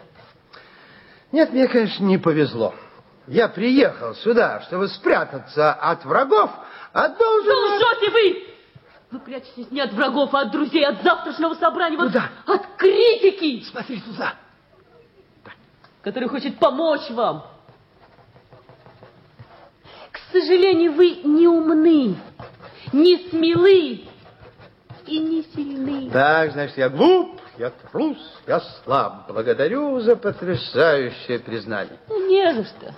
[1.31, 2.73] Нет, мне, конечно, не повезло.
[3.27, 6.49] Я приехал сюда, чтобы спрятаться от врагов,
[6.93, 7.75] а должен...
[7.75, 8.43] Лжете вы!
[9.11, 12.29] Вы прячетесь не от врагов, а от друзей, от завтрашнего собрания, вот Куда?
[12.45, 14.33] от критики, Смотри туда.
[16.01, 17.45] который хочет помочь вам.
[20.11, 22.15] К сожалению, вы не умны,
[22.93, 24.01] не смелы
[25.05, 26.09] и не сильны.
[26.11, 29.27] Так, значит, я глуп, я трус, я слаб.
[29.31, 31.97] Благодарю за потрясающее признание.
[32.09, 32.95] Ну, не за что.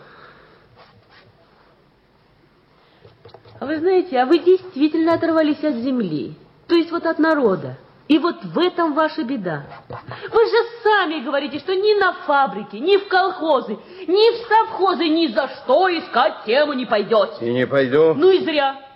[3.60, 6.36] А вы знаете, а вы действительно оторвались от земли,
[6.68, 7.78] то есть вот от народа.
[8.07, 9.66] И вот в этом ваша беда.
[9.88, 15.28] Вы же сами говорите, что ни на фабрике, ни в колхозы, ни в совхозы ни
[15.28, 17.45] за что искать тему не пойдете.
[17.48, 18.16] И не пойду.
[18.16, 18.89] Ну и зря.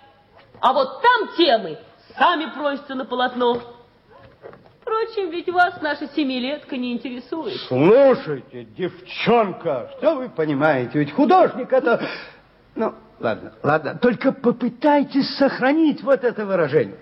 [0.64, 1.78] А вот там темы
[2.16, 3.60] сами просятся на полотно.
[4.80, 7.60] Впрочем, ведь вас наша семилетка не интересует.
[7.68, 11.00] Слушайте, девчонка, что вы понимаете?
[11.00, 12.08] Ведь художник это...
[12.76, 13.98] Ну, ладно, ладно.
[14.00, 16.98] Только попытайтесь сохранить вот это выражение.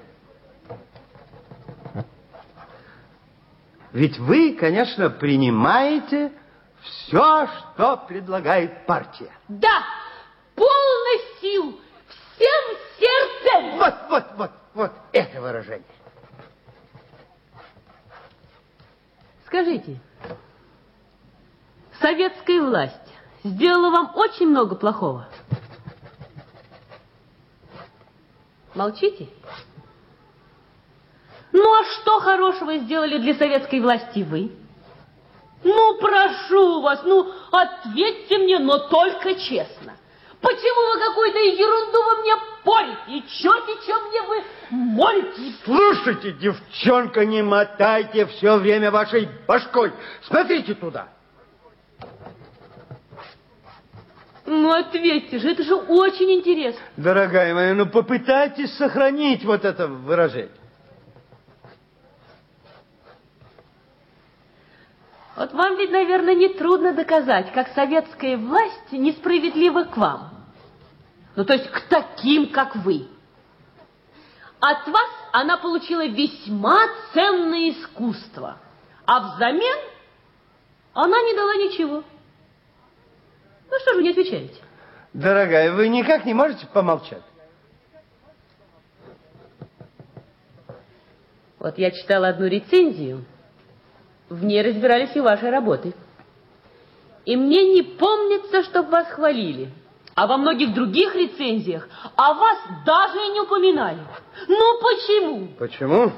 [3.93, 6.32] Ведь вы, конечно, принимаете
[6.80, 9.30] все, что предлагает партия.
[9.47, 9.84] Да,
[10.56, 11.78] полный сил,
[12.35, 13.79] всем сердцем.
[13.79, 15.85] Вот, вот, вот, вот это выражение.
[19.47, 20.01] Скажите,
[22.01, 22.97] советская власть
[23.45, 25.29] сделала вам очень много плохого?
[28.75, 29.29] Молчите?
[31.53, 34.53] Ну, а что хорошего сделали для советской власти вы?
[35.63, 39.95] Ну, прошу вас, ну, ответьте мне, но только честно.
[40.43, 42.98] Почему вы какую-то ерунду вы мне порите?
[43.09, 45.56] И черти, чем мне вы молите?
[45.64, 49.93] Слушайте, девчонка, не мотайте все время вашей башкой.
[50.23, 51.09] Смотрите туда.
[54.44, 56.81] Ну, ответьте же, это же очень интересно.
[56.97, 60.51] Дорогая моя, ну попытайтесь сохранить вот это выражение.
[65.37, 70.31] Вот вам ведь, наверное, не трудно доказать, как советская власть несправедлива к вам.
[71.37, 73.09] Ну, то есть к таким, как вы.
[74.61, 76.79] От вас она получила весьма
[77.15, 78.59] ценное искусство,
[79.07, 79.79] а взамен
[80.93, 82.05] она не дала ничего.
[83.71, 84.61] Ну, что же вы не отвечаете?
[85.15, 87.23] Дорогая, вы никак не можете помолчать?
[91.59, 93.25] Вот я читала одну рецензию,
[94.33, 95.95] в ней разбирались и ваши работы.
[97.25, 99.71] И мне не помнится, чтобы вас хвалили.
[100.15, 104.01] А во многих других рецензиях о вас даже и не упоминали.
[104.49, 105.49] Ну почему?
[105.59, 106.13] Почему?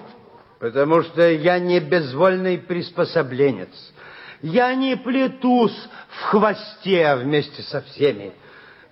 [0.59, 3.69] Потому что я не безвольный приспособленец.
[4.43, 5.77] Я не плетусь
[6.09, 8.32] в хвосте вместе со всеми.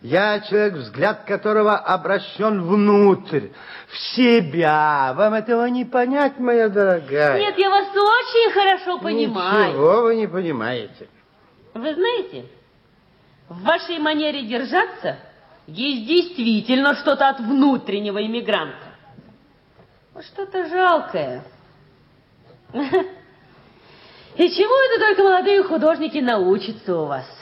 [0.03, 3.51] Я человек, взгляд которого обращен внутрь,
[3.87, 5.13] в себя.
[5.15, 7.39] Вам этого не понять, моя дорогая?
[7.39, 9.69] Нет, я вас очень хорошо понимаю.
[9.69, 11.09] Ничего вы не понимаете.
[11.75, 12.47] Вы знаете,
[13.49, 15.19] в вашей манере держаться
[15.69, 18.97] есть действительно что-то от внутреннего иммигранта.
[20.15, 21.45] Вот Что-то жалкое.
[22.73, 27.42] И чему это только молодые художники научатся у вас?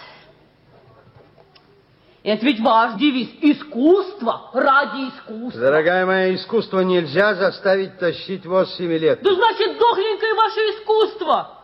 [2.22, 5.60] Это ведь ваш девиз «Искусство ради искусства».
[5.60, 9.22] Дорогая моя, искусство нельзя заставить тащить воз семи лет.
[9.22, 11.62] Да значит, дохленькое ваше искусство,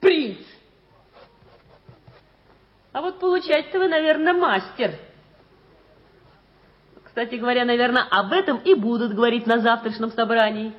[0.00, 0.38] принц.
[2.92, 4.94] А вот получать-то вы, наверное, мастер.
[7.02, 10.74] Кстати говоря, наверное, об этом и будут говорить на завтрашнем собрании.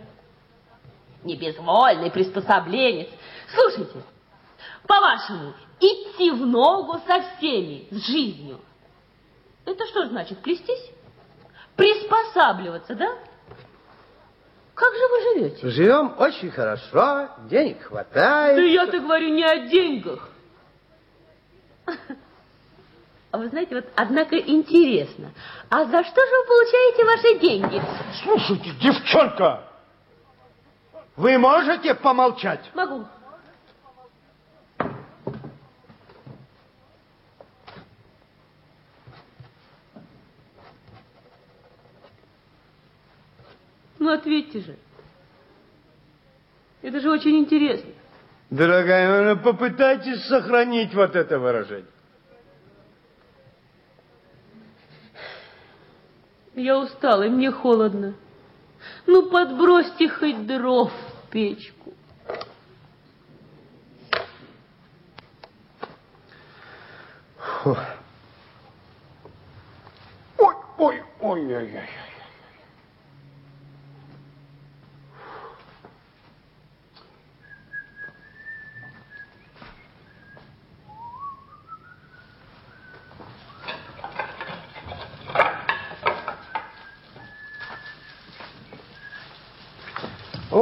[1.24, 3.08] Не безвольный приспособленец.
[3.54, 4.04] Слушайте,
[4.86, 8.60] по-вашему, идти в ногу со всеми, с жизнью,
[9.66, 10.92] это что значит, плестись?
[11.76, 13.16] Приспосабливаться, да?
[14.74, 15.70] Как же вы живете?
[15.70, 18.58] Живем очень хорошо, денег хватает.
[18.58, 20.30] Да я-то говорю не о деньгах.
[23.32, 25.32] А вы знаете, вот, однако, интересно,
[25.70, 27.82] а за что же вы получаете ваши деньги?
[28.24, 29.64] Слушайте, девчонка,
[31.18, 32.62] вы можете помолчать?
[32.74, 33.06] Могу.
[44.06, 44.76] Ну, ответьте же.
[46.84, 47.90] Это же очень интересно.
[48.52, 51.90] Дорогая ну попытайтесь сохранить вот это выражение.
[56.54, 58.14] Я устала, и мне холодно.
[59.08, 61.96] Ну, подбросьте хоть дров в печку.
[67.40, 67.76] Фу.
[71.20, 72.05] Ой-ой-ой.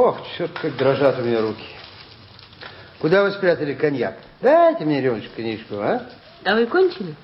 [0.04, 1.64] Ох, черт, как дрожат у меня руки.
[2.98, 4.16] Куда вы спрятали коньяк?
[4.42, 6.06] Дайте мне рюмочку коньячку, а?
[6.44, 7.14] А вы кончили?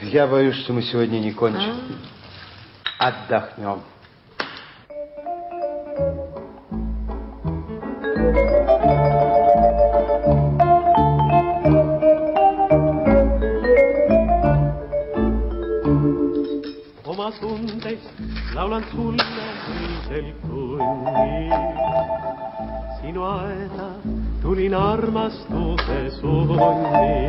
[0.00, 1.98] Я боюсь, что мы сегодня не кончим.
[3.00, 3.82] Отдохнем.
[8.16, 8.55] Oma
[18.56, 19.22] laulan sulle
[19.68, 21.52] öisel tunnil.
[23.00, 23.88] sinu aeda
[24.42, 27.28] tulin armastuse sonni.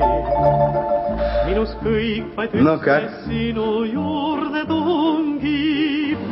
[1.46, 3.10] minus kõik vaid üks no, okay.
[3.26, 6.24] sinu juurde tungib.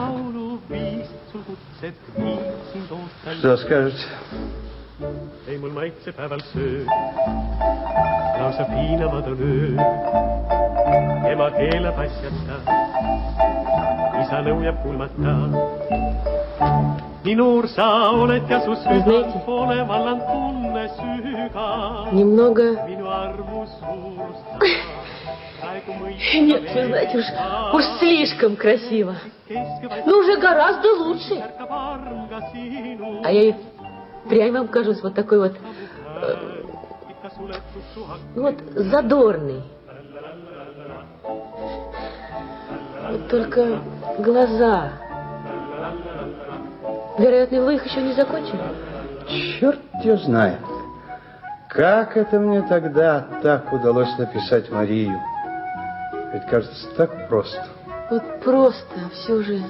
[0.00, 3.40] lauluviis sul kutsed, viitsin tootel.
[3.40, 4.04] sa oskad?
[5.48, 6.84] ei, mul maitseb päeval söö,
[8.36, 9.70] lausa piinavad on öö.
[11.32, 12.85] ema keelab asjata
[19.02, 19.32] знаете.
[22.12, 22.62] Немного...
[26.34, 27.24] Нет, вы знаете, уж,
[27.74, 29.16] уж слишком красиво.
[29.48, 31.42] Ну, уже гораздо лучше.
[33.24, 33.54] А я и
[34.28, 35.52] прям вам кажусь вот такой вот,
[36.22, 36.36] э,
[38.34, 39.62] вот, задорный.
[43.10, 43.78] Вот только
[44.18, 44.92] глаза.
[47.18, 48.60] Вероятно, вы их еще не закончили?
[49.58, 50.60] Черт ее знает.
[51.68, 55.18] Как это мне тогда так удалось написать Марию?
[56.32, 57.64] Ведь кажется так просто.
[58.10, 59.62] Вот просто, а все же...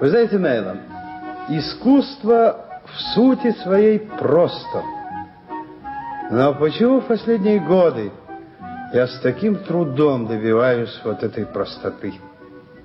[0.00, 0.78] Вы знаете, Мейлон,
[1.48, 4.82] искусство в сути своей просто.
[6.30, 8.10] Но почему в последние годы
[8.92, 12.14] я с таким трудом добиваюсь вот этой простоты?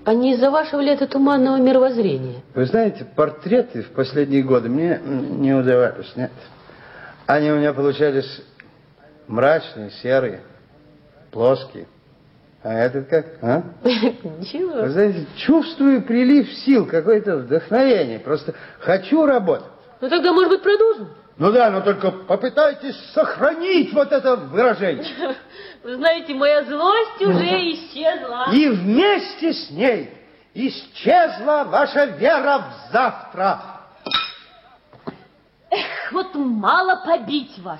[0.07, 2.41] А не из-за вашего ли это туманного мировоззрения?
[2.55, 6.31] Вы знаете, портреты в последние годы мне не удавались, нет.
[7.25, 8.41] Они у меня получались
[9.27, 10.43] мрачные, серые,
[11.29, 11.87] плоские.
[12.63, 13.63] А этот как, а?
[13.83, 13.91] Вы
[14.39, 14.87] Ничего.
[14.87, 18.19] знаете, чувствую прилив сил, какое-то вдохновение.
[18.19, 19.67] Просто хочу работать.
[19.99, 21.09] Ну тогда, может быть, продолжим?
[21.37, 25.05] Ну да, но только попытайтесь сохранить вот это выражение.
[25.87, 28.51] Вы знаете, моя злость уже исчезла.
[28.51, 30.13] И вместе с ней
[30.53, 33.61] исчезла ваша вера в завтра.
[35.69, 37.79] Эх, вот мало побить вас.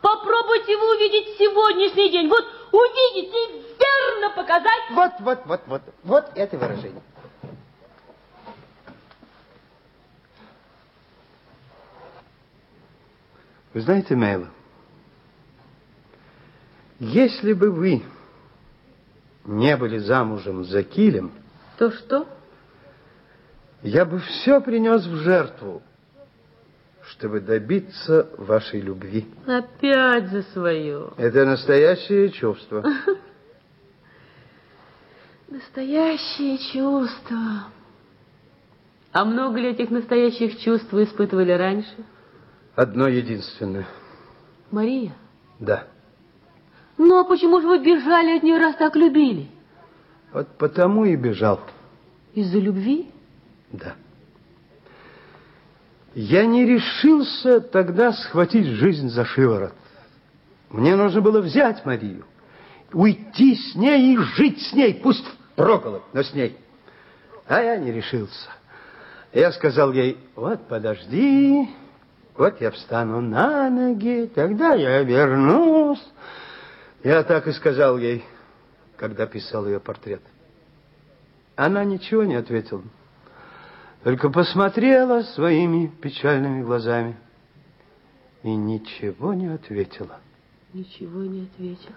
[0.00, 2.28] Попробуйте вы увидеть сегодняшний день.
[2.28, 4.82] Вот увидеть и верно показать.
[4.90, 7.02] Вот, вот, вот, вот, вот это выражение.
[13.74, 14.50] Вы знаете, Мейла,
[17.00, 18.02] если бы вы
[19.44, 21.32] не были замужем за Килем,
[21.78, 22.26] То что?
[23.82, 25.82] я бы все принес в жертву,
[27.08, 29.26] чтобы добиться вашей любви.
[29.46, 31.10] Опять за свое.
[31.16, 32.84] Это настоящее чувство.
[35.48, 37.64] Настоящее чувство.
[39.12, 41.92] А много ли этих настоящих чувств вы испытывали раньше?
[42.76, 43.86] Одно единственное.
[44.70, 45.12] Мария?
[45.58, 45.88] Да.
[47.02, 49.48] Ну, а почему же вы бежали от нее, раз так любили?
[50.34, 51.58] Вот потому и бежал.
[52.34, 53.10] Из-за любви?
[53.72, 53.94] Да.
[56.14, 59.72] Я не решился тогда схватить жизнь за шиворот.
[60.68, 62.26] Мне нужно было взять Марию,
[62.92, 65.24] уйти с ней и жить с ней, пусть
[65.54, 66.54] впроголодь, но с ней.
[67.48, 68.50] А я не решился.
[69.32, 71.66] Я сказал ей, вот подожди,
[72.36, 76.04] вот я встану на ноги, тогда я вернусь.
[77.02, 78.24] Я так и сказал ей,
[78.96, 80.22] когда писал ее портрет.
[81.56, 82.82] Она ничего не ответила,
[84.04, 87.16] только посмотрела своими печальными глазами
[88.42, 90.20] и ничего не ответила.
[90.72, 91.96] Ничего не ответила.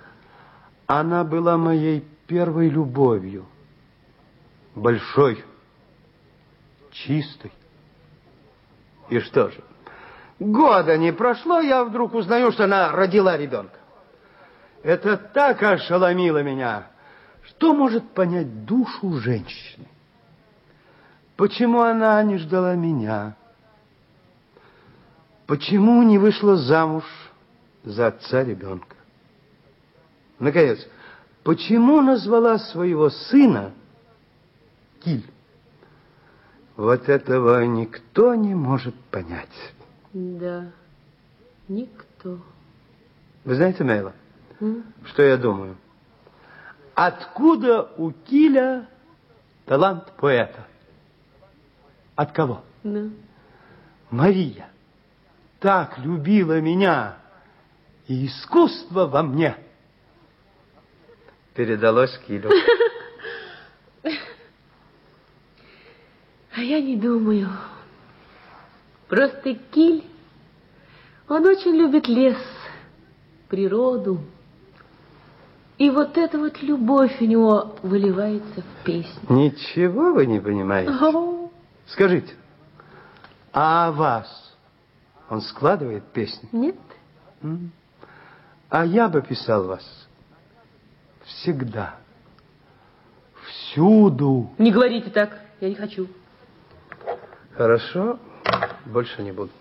[0.87, 3.45] Она была моей первой любовью,
[4.75, 5.43] большой,
[6.91, 7.51] чистой.
[9.09, 9.61] И что же,
[10.39, 13.82] года не прошло, я вдруг узнаю, что она родила ребенка.
[14.83, 16.87] Это так ошеломило меня.
[17.43, 19.87] Что может понять душу женщины?
[21.37, 23.35] Почему она не ждала меня?
[25.47, 27.05] Почему не вышла замуж
[27.83, 28.95] за отца ребенка?
[30.39, 30.85] Наконец,
[31.43, 33.73] почему назвала своего сына
[35.03, 35.25] киль.
[36.75, 39.73] Вот этого никто не может понять.
[40.13, 40.71] Да,
[41.67, 42.39] никто.
[43.45, 44.13] Вы знаете, Мейла,
[44.59, 44.83] М?
[45.05, 45.77] что я думаю?
[46.95, 48.87] Откуда у Киля
[49.65, 50.65] талант поэта?
[52.15, 52.63] От кого?
[52.83, 53.09] Да.
[54.11, 54.69] Мария
[55.59, 57.17] так любила меня,
[58.07, 59.57] и искусство во мне
[61.55, 62.49] передалось Килю.
[66.55, 67.49] А я не думаю.
[69.07, 70.03] Просто Киль,
[71.27, 72.37] он очень любит лес,
[73.49, 74.19] природу.
[75.77, 79.21] И вот эта вот любовь у него выливается в песню.
[79.29, 80.91] Ничего вы не понимаете.
[80.91, 81.49] О,
[81.87, 82.33] Скажите,
[83.51, 84.55] а о вас
[85.29, 86.47] он складывает песни?
[86.51, 86.75] Нет?
[88.69, 89.83] А я бы писал вас
[91.25, 91.95] всегда,
[93.45, 94.51] всюду.
[94.57, 96.07] Не говорите так, я не хочу.
[97.55, 98.19] Хорошо,
[98.85, 99.51] больше не буду.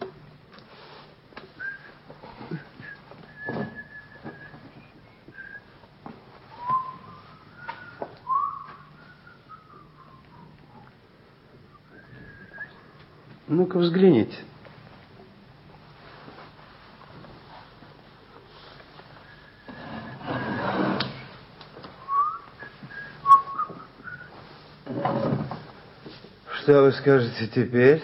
[13.55, 14.39] Ну-ка взгляните.
[26.63, 28.03] Что вы скажете теперь?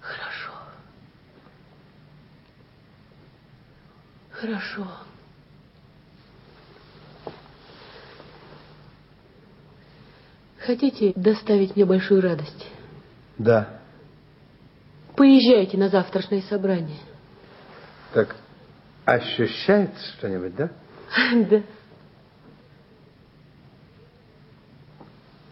[0.00, 0.52] Хорошо.
[4.30, 4.86] Хорошо.
[10.90, 12.66] Хотите доставить мне большую радость?
[13.38, 13.80] Да.
[15.16, 16.98] Поезжайте на завтрашнее собрание.
[18.12, 18.34] Так
[19.04, 20.70] ощущается что-нибудь, да?
[21.48, 21.62] Да.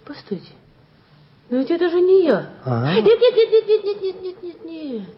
[0.05, 0.53] Постойте.
[1.51, 2.51] Но ведь это же не я.
[2.65, 2.95] А?
[2.95, 5.09] Нет, нет, нет, нет, нет, нет, нет, нет, нет, нет.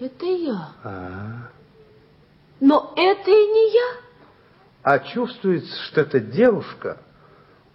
[0.00, 0.68] Это я.
[0.84, 1.48] А,
[2.60, 4.00] Но это и не я.
[4.82, 7.00] а чувствуется, что эта девушка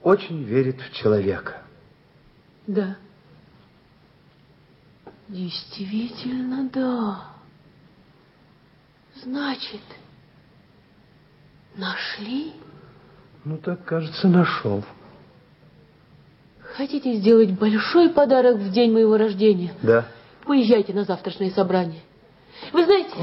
[0.06, 1.64] очень верит в человека.
[2.68, 2.96] Да.
[5.28, 7.24] Действительно, да.
[9.16, 9.82] Значит,
[11.76, 12.54] нашли?
[13.44, 14.86] Ну, так, кажется, нашел.
[16.60, 19.74] Хотите сделать большой подарок в день моего рождения?
[19.82, 20.06] Да.
[20.44, 22.02] Поезжайте на завтрашнее собрание.
[22.72, 23.16] Вы знаете,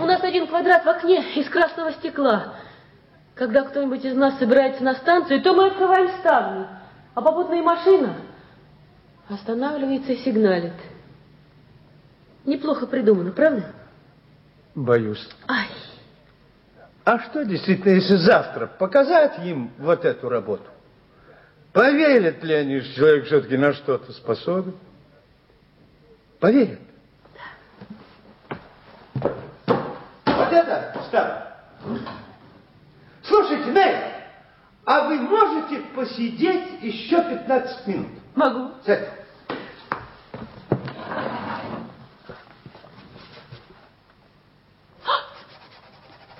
[0.00, 2.54] у нас один квадрат в окне из красного стекла.
[3.34, 6.66] Когда кто-нибудь из нас собирается на станцию, то мы открываем ставни,
[7.14, 8.16] а попутная машина
[9.28, 10.74] останавливается и сигналит.
[12.44, 13.72] Неплохо придумано, правда?
[14.74, 15.26] Боюсь.
[15.48, 15.66] Ай,
[17.04, 20.64] А что действительно, если завтра показать им вот эту работу?
[21.72, 24.76] Поверят ли они, что человек все-таки на что-то способен?
[26.38, 26.78] Поверят.
[29.14, 31.54] Вот это, Став.
[33.34, 33.96] Слушайте, Нель,
[34.86, 38.08] а вы можете посидеть еще 15 минут?
[38.36, 38.70] могу.
[38.86, 39.08] Сядь.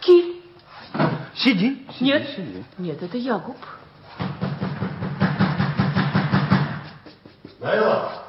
[0.03, 0.43] Киль.
[1.35, 1.85] Сиди.
[1.95, 2.65] сиди, Нет, сиди.
[2.79, 3.57] нет, это Ягуб.
[7.59, 8.24] Найла!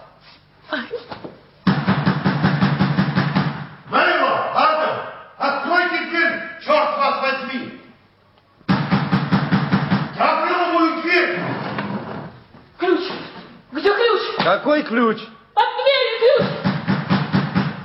[14.46, 15.18] Какой ключ?
[15.56, 16.48] От двери ключ.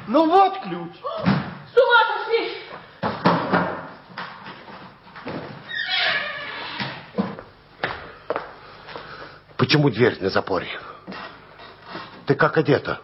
[0.09, 0.91] Ну вот ключ.
[0.93, 2.53] С ума сошли.
[9.57, 10.69] Почему дверь на запоре?
[12.27, 13.01] Ты как одета?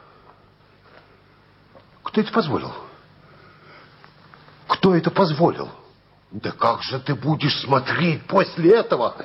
[2.03, 2.75] Кто это позволил?
[4.69, 5.71] Кто это позволил?
[6.31, 9.17] Да как же ты будешь смотреть после этого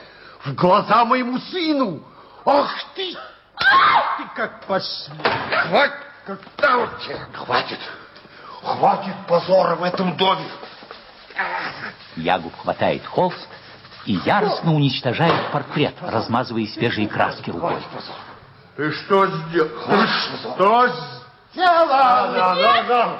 [0.45, 2.01] в глаза моему сыну?
[2.45, 3.13] Ах ты!
[4.17, 5.17] Ты как посмел.
[5.67, 5.93] Хватит!
[6.27, 7.19] Вот тебе?
[7.33, 7.79] Хватит!
[8.61, 10.45] Хватит позора в этом доме!
[12.15, 13.47] Ягуб хватает холст
[14.05, 17.81] и яростно уничтожает портрет, размазывая свежие краски рукой.
[18.75, 19.69] Ты что сделал?
[19.87, 20.87] Ты что
[21.51, 21.87] сделал?
[21.87, 23.19] Да, да, да.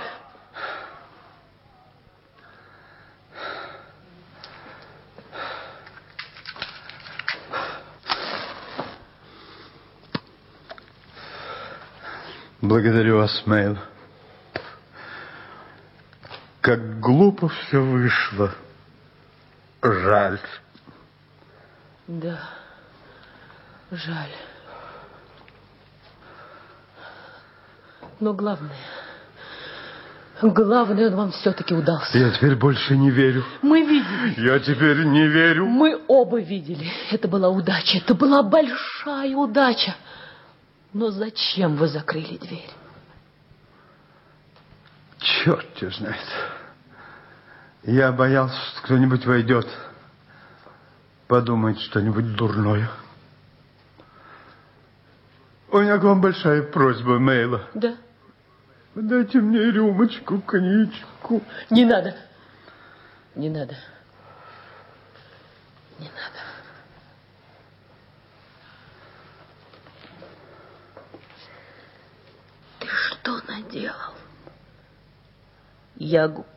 [12.62, 13.78] Благодарю вас, Мэйл.
[16.62, 18.54] Как глупо все вышло.
[19.82, 20.40] Жаль.
[22.08, 22.40] Да,
[23.90, 24.30] жаль.
[28.20, 28.70] Но главное,
[30.44, 32.16] главное, он вам все-таки удался.
[32.16, 33.44] Я теперь больше не верю.
[33.64, 34.46] Мы видели.
[34.46, 35.66] Я теперь не верю.
[35.66, 36.92] Мы оба видели.
[37.10, 37.98] Это была удача.
[37.98, 39.96] Это была большая удача.
[40.94, 42.70] Но зачем вы закрыли дверь?
[45.20, 46.18] Черт тебя знает.
[47.84, 49.68] Я боялся, что кто-нибудь войдет,
[51.28, 52.90] подумает что-нибудь дурное.
[55.72, 57.68] У меня к вам большая просьба, Мейла.
[57.74, 57.96] Да.
[58.94, 61.42] Дайте мне рюмочку, коньячку.
[61.70, 62.14] Не надо.
[63.36, 63.78] Не надо.
[65.98, 66.40] Не надо.
[72.80, 72.88] Ты
[73.22, 74.14] что наделал?
[75.96, 76.48] Ягуб.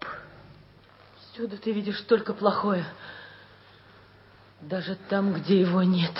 [1.18, 2.86] Всюду ты видишь только плохое.
[4.60, 6.12] Даже там, где его нет.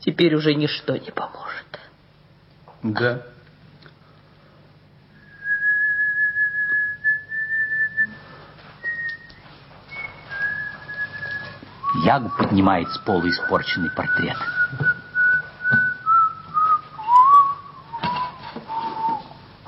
[0.00, 1.78] Теперь уже ничто не поможет.
[2.82, 3.22] Да.
[12.04, 14.38] Ягуб поднимает с пола испорченный портрет.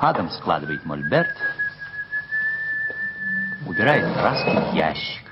[0.07, 1.35] Адам складывает мольберт,
[3.67, 5.23] убирает краски в ящик.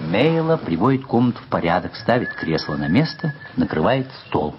[0.00, 4.56] Мейла приводит комнату в порядок, ставит кресло на место, накрывает стол.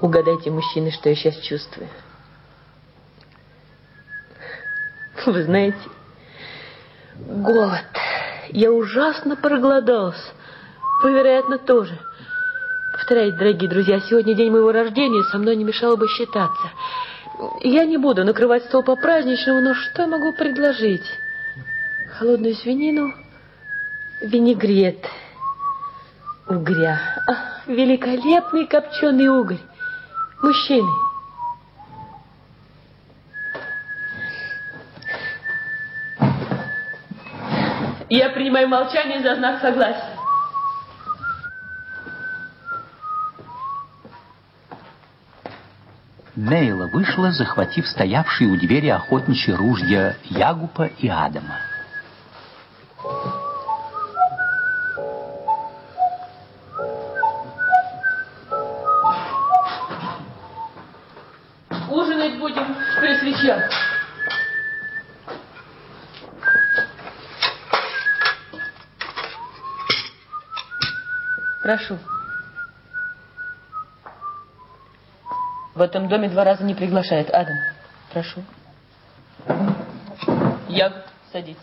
[0.00, 1.88] Угадайте, мужчины, что я сейчас чувствую.
[5.24, 5.78] Вы знаете,
[7.28, 7.86] голод.
[8.50, 10.32] Я ужасно проголодался.
[11.02, 11.98] Вы, вероятно, тоже.
[12.92, 16.70] Повторяю, дорогие друзья, сегодня день моего рождения, со мной не мешало бы считаться.
[17.62, 21.04] Я не буду накрывать стол по-праздничному, но что могу предложить?
[22.18, 23.12] Холодную свинину,
[24.20, 25.04] винегрет,
[26.46, 27.00] угря.
[27.26, 29.58] А, великолепный копченый угорь.
[30.42, 30.88] Мужчины.
[38.14, 40.18] Я принимаю молчание за знак согласия.
[46.36, 51.71] Нейла вышла, захватив стоявшие у двери охотничьи ружья Ягупа и Адама.
[71.72, 71.96] Прошу.
[75.74, 77.30] В этом доме два раза не приглашает.
[77.30, 77.56] Адам,
[78.12, 78.42] прошу.
[80.68, 80.92] Я
[81.32, 81.62] садитесь.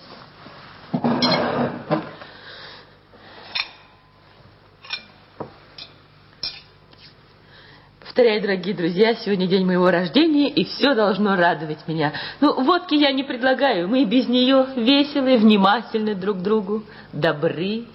[8.00, 12.14] Повторяю, дорогие друзья, сегодня день моего рождения, и все должно радовать меня.
[12.42, 16.84] Ну, водки я не предлагаю, мы без нее веселы, внимательны друг другу,
[17.14, 17.86] добры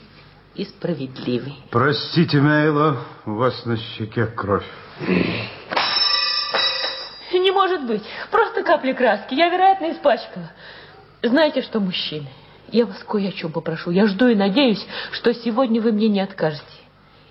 [0.55, 1.52] и справедливы.
[1.70, 4.66] Простите, Мейла, у вас на щеке кровь.
[7.32, 10.51] Не может быть, просто капли краски, я, вероятно, испачкала.
[11.22, 12.28] Знаете что, мужчины,
[12.68, 13.90] я вас кое о чем попрошу.
[13.90, 16.64] Я жду и надеюсь, что сегодня вы мне не откажете.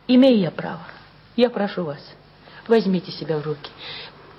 [0.08, 0.82] Имею я право.
[1.36, 2.00] Я прошу вас,
[2.68, 3.72] возьмите себя в руки.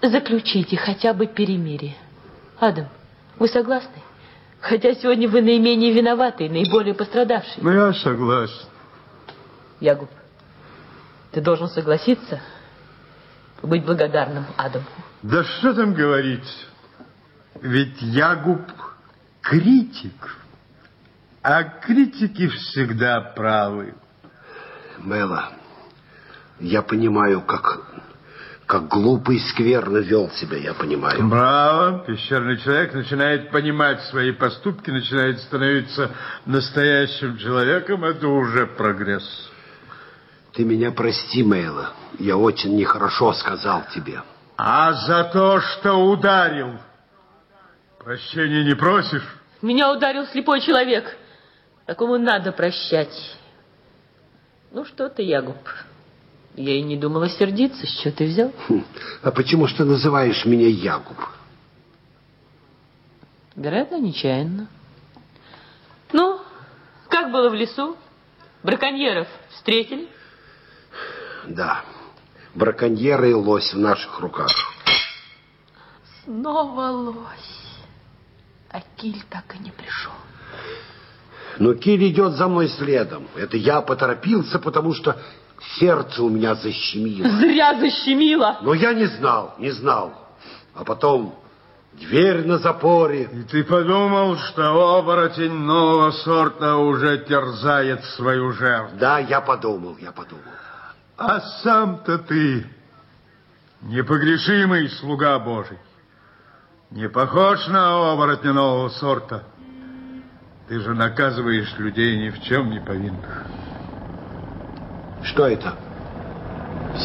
[0.03, 1.97] Заключите хотя бы перемирие.
[2.61, 2.89] Адам,
[3.39, 4.03] вы согласны?
[4.61, 7.63] Хотя сегодня вы наименее виноваты и наиболее пострадавший.
[7.63, 8.69] Ну, я согласен.
[9.81, 10.11] Ягуб,
[11.33, 12.41] ты должен согласиться
[13.63, 14.87] быть благодарным Адаму.
[15.23, 16.67] Да что там говорить?
[17.61, 18.61] Ведь Ягуб
[19.41, 20.37] критик.
[21.43, 23.95] А критики всегда правы.
[24.99, 25.51] Мэла,
[26.61, 27.87] я понимаю, как,
[28.67, 31.29] как глупо и скверно вел себя, я понимаю.
[31.29, 32.05] Браво.
[32.07, 36.13] Пещерный человек начинает понимать свои поступки, начинает становиться
[36.47, 38.05] настоящим человеком.
[38.05, 39.51] Это уже прогресс.
[40.55, 41.93] Ты меня прости, Мэйла.
[42.19, 44.23] Я очень нехорошо сказал тебе.
[44.57, 46.79] А за то, что ударил,
[47.99, 49.27] прощения не просишь?
[49.63, 51.17] Меня ударил слепой человек.
[51.87, 53.37] Такому надо прощать.
[54.71, 55.69] Ну что ты, Ягуб,
[56.55, 57.87] я и не думала сердиться.
[57.87, 58.53] С чего ты взял?
[58.69, 58.85] Хм,
[59.23, 61.19] А почему ж ты называешь меня Ягуб?
[63.57, 64.69] Вероятно, нечаянно.
[67.35, 67.97] было в лесу?
[68.63, 70.09] Браконьеров встретили?
[71.49, 71.85] Да,
[72.55, 74.51] браконьеры и лось в наших руках.
[76.25, 77.65] Снова лось.
[78.71, 80.13] А Киль так и не пришел.
[81.59, 83.29] Но Киль идет за мной следом.
[83.37, 85.17] Это я поторопился, потому что
[85.79, 87.29] сердце у меня защемило.
[87.39, 88.59] Зря защемило.
[88.63, 90.13] Но я не знал, не знал.
[90.75, 91.37] А потом
[91.93, 93.29] дверь на запоре.
[93.33, 98.99] И ты подумал, что оборотень нового сорта уже терзает свою жертву.
[98.99, 100.43] Да, я подумал, я подумал.
[101.17, 102.67] А сам-то ты
[103.83, 105.79] непогрешимый слуга Божий.
[106.91, 109.45] Не похож на оборотня нового сорта.
[110.69, 113.45] Ты же наказываешь людей ни в чем не повинных.
[115.23, 115.77] Что это?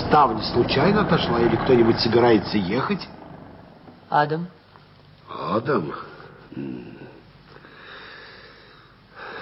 [0.07, 3.07] Ставня случайно отошла или кто-нибудь собирается ехать?
[4.10, 4.48] Адам,
[5.27, 5.94] Адам.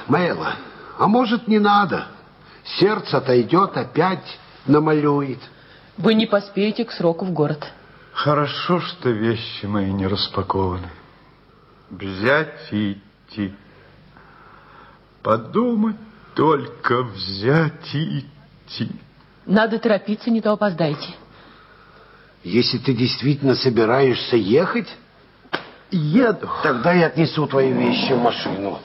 [0.07, 0.55] Мэйла,
[0.97, 2.07] а может не надо?
[2.79, 5.39] Сердце отойдет, опять намалюет.
[5.97, 7.65] вы не поспеете к сроку в город.
[8.13, 10.89] Хорошо, что вещи мои не распакованы.
[11.89, 12.93] Взять и
[13.29, 13.53] идти.
[15.21, 15.97] Подумать
[16.35, 18.91] только взять и идти.
[19.45, 21.15] Надо торопиться, не то опоздаете.
[22.43, 24.87] Если ты действительно собираешься ехать,
[25.89, 26.49] Еду.
[26.63, 28.79] тогда я отнесу твои вещи в машину.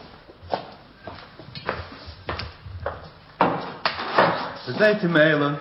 [4.77, 5.59] Знаете, Мейлон,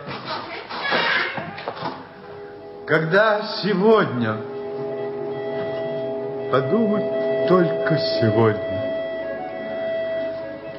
[2.88, 4.38] когда сегодня,
[6.50, 8.82] подумать только сегодня,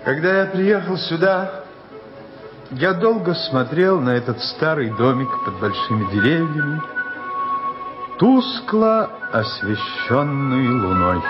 [0.04, 1.62] когда я приехал сюда,
[2.70, 6.80] я долго смотрел на этот старый домик под большими деревьями,
[8.18, 11.22] тускло освещенный луной.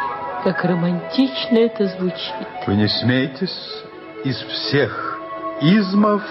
[0.45, 2.47] Как романтично это звучит.
[2.67, 3.85] Вы не смейтесь,
[4.25, 5.19] из всех
[5.61, 6.23] измов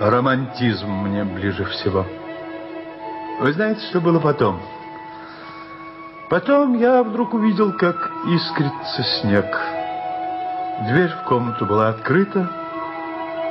[0.00, 2.06] романтизм мне ближе всего.
[3.40, 4.60] Вы знаете, что было потом?
[6.30, 9.46] Потом я вдруг увидел, как искрится снег.
[10.88, 12.50] Дверь в комнату была открыта,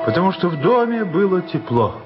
[0.05, 2.01] потому что в доме было тепло.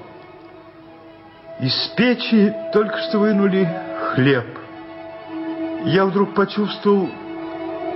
[1.60, 3.66] Из печи только что вынули
[4.12, 4.58] хлеб.
[5.84, 7.08] Я вдруг почувствовал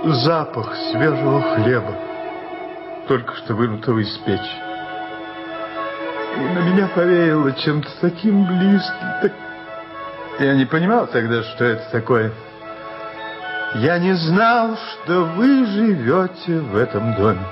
[0.03, 1.93] запах свежего хлеба,
[3.07, 4.68] только что вынутого из печи.
[6.39, 9.07] На меня повеяло чем-то таким близким.
[9.21, 9.33] так-
[10.39, 12.31] Я не понимал тогда, что это такое.
[13.75, 17.43] Я не знал, что вы живете в этом доме.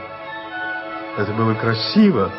[1.18, 2.32] Это было красиво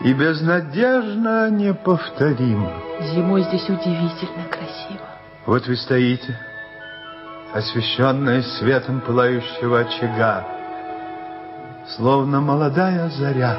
[0.00, 2.72] и безнадежно неповторимо.
[3.12, 5.06] Зимой здесь удивительно красиво.
[5.46, 6.38] Вот вы стоите,
[7.52, 10.44] освещенная светом пылающего очага,
[11.96, 13.58] словно молодая заря.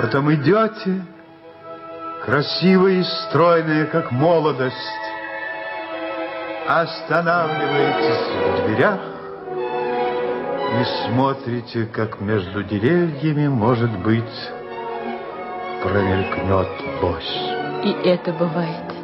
[0.00, 1.04] Потом идете,
[2.24, 4.74] красивые и стройные, как молодость,
[6.66, 9.00] останавливаетесь в дверях
[10.72, 14.24] и смотрите, как между деревьями, может быть,
[15.82, 17.84] промелькнет лось.
[17.84, 18.94] И это бывает.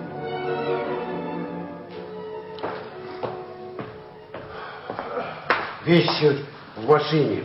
[5.85, 6.39] Вещи
[6.75, 7.45] в машине.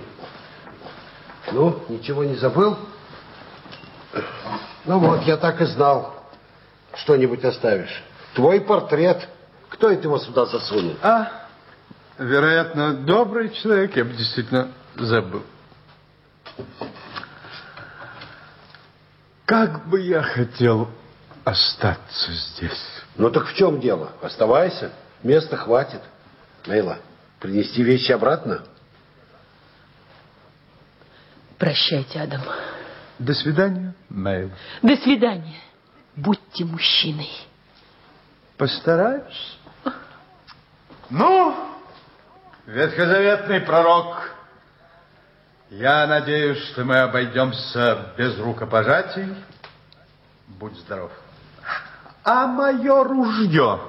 [1.51, 2.77] Ну, ничего не забыл?
[4.85, 6.15] Ну вот, я так и знал.
[6.95, 8.03] Что-нибудь оставишь.
[8.33, 9.27] Твой портрет.
[9.69, 10.95] Кто это его сюда засунул?
[11.01, 11.47] А,
[12.17, 15.43] вероятно, добрый человек, я бы действительно забыл.
[19.45, 20.89] Как бы я хотел
[21.43, 22.85] остаться здесь.
[23.15, 24.11] Ну так в чем дело?
[24.21, 24.91] Оставайся.
[25.23, 26.01] Места хватит.
[26.65, 26.99] Мейла,
[27.39, 28.63] принести вещи обратно?
[31.57, 32.41] Прощайте, Адам.
[33.21, 34.49] До свидания, Мэйл.
[34.81, 35.59] До свидания.
[36.15, 37.29] Будьте мужчиной.
[38.57, 39.59] Постараюсь.
[41.11, 41.55] Ну,
[42.65, 44.31] ветхозаветный пророк,
[45.69, 49.35] я надеюсь, что мы обойдемся без рукопожатий.
[50.47, 51.11] Будь здоров.
[52.23, 53.81] А мое ружье,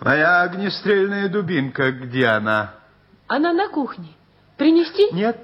[0.00, 2.74] моя огнестрельная дубинка, где она?
[3.28, 4.08] Она на кухне.
[4.56, 5.12] Принести?
[5.12, 5.38] Нет,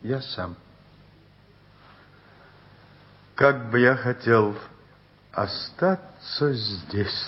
[0.00, 0.56] я сам.
[3.34, 4.54] Как бы я хотел
[5.32, 7.26] остаться здесь.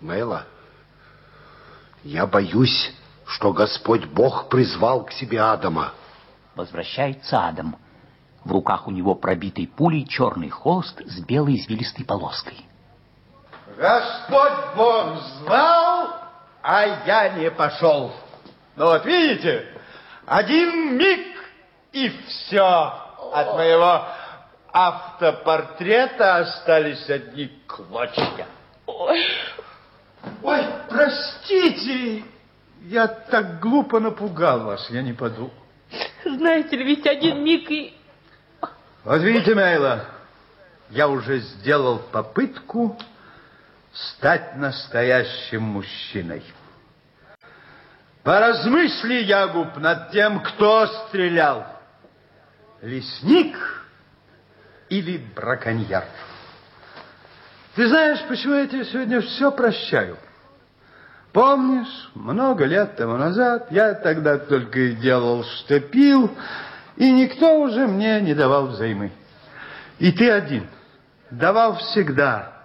[0.00, 0.46] Мейла,
[2.04, 2.94] я боюсь,
[3.26, 5.92] что Господь Бог призвал к себе Адама.
[6.54, 7.76] Возвращается Адам.
[8.44, 12.64] В руках у него пробитый пулей черный холст с белой извилистой полоской.
[13.76, 16.14] Господь Бог звал,
[16.62, 18.12] а я не пошел.
[18.74, 19.66] Ну вот видите,
[20.26, 21.26] один миг
[21.92, 22.60] и все
[23.32, 24.06] от моего
[24.72, 28.46] автопортрета остались одни клочья.
[28.86, 29.24] Ой,
[30.42, 32.24] Ой, простите,
[32.82, 35.52] я так глупо напугал вас, я не подумал.
[36.24, 37.94] Знаете ли, ведь один миг и...
[39.04, 40.04] Вот видите, Мейла,
[40.90, 42.98] я уже сделал попытку
[43.96, 46.42] стать настоящим мужчиной.
[48.22, 51.64] Поразмысли, Ягуб, над тем, кто стрелял.
[52.82, 53.56] Лесник
[54.88, 56.04] или браконьер.
[57.74, 60.18] Ты знаешь, почему я тебе сегодня все прощаю?
[61.32, 66.30] Помнишь, много лет тому назад я тогда только и делал, что пил,
[66.96, 69.12] и никто уже мне не давал взаймы.
[69.98, 70.68] И ты один
[71.30, 72.55] давал всегда,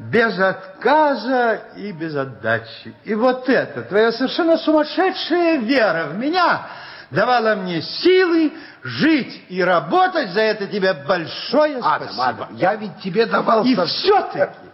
[0.00, 2.94] без отказа и без отдачи.
[3.04, 6.66] И вот это, твоя совершенно сумасшедшая вера в меня
[7.10, 8.50] давала мне силы
[8.82, 10.30] жить и работать.
[10.30, 12.24] За это тебе большое Адам, спасибо.
[12.24, 13.62] Адам, я ведь тебе давал...
[13.64, 14.70] И все-таки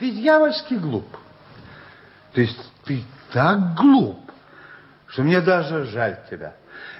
[0.00, 1.06] ты дьявольски глуп.
[2.32, 4.18] То есть ты так глуп,
[5.06, 6.54] что мне даже жаль тебя.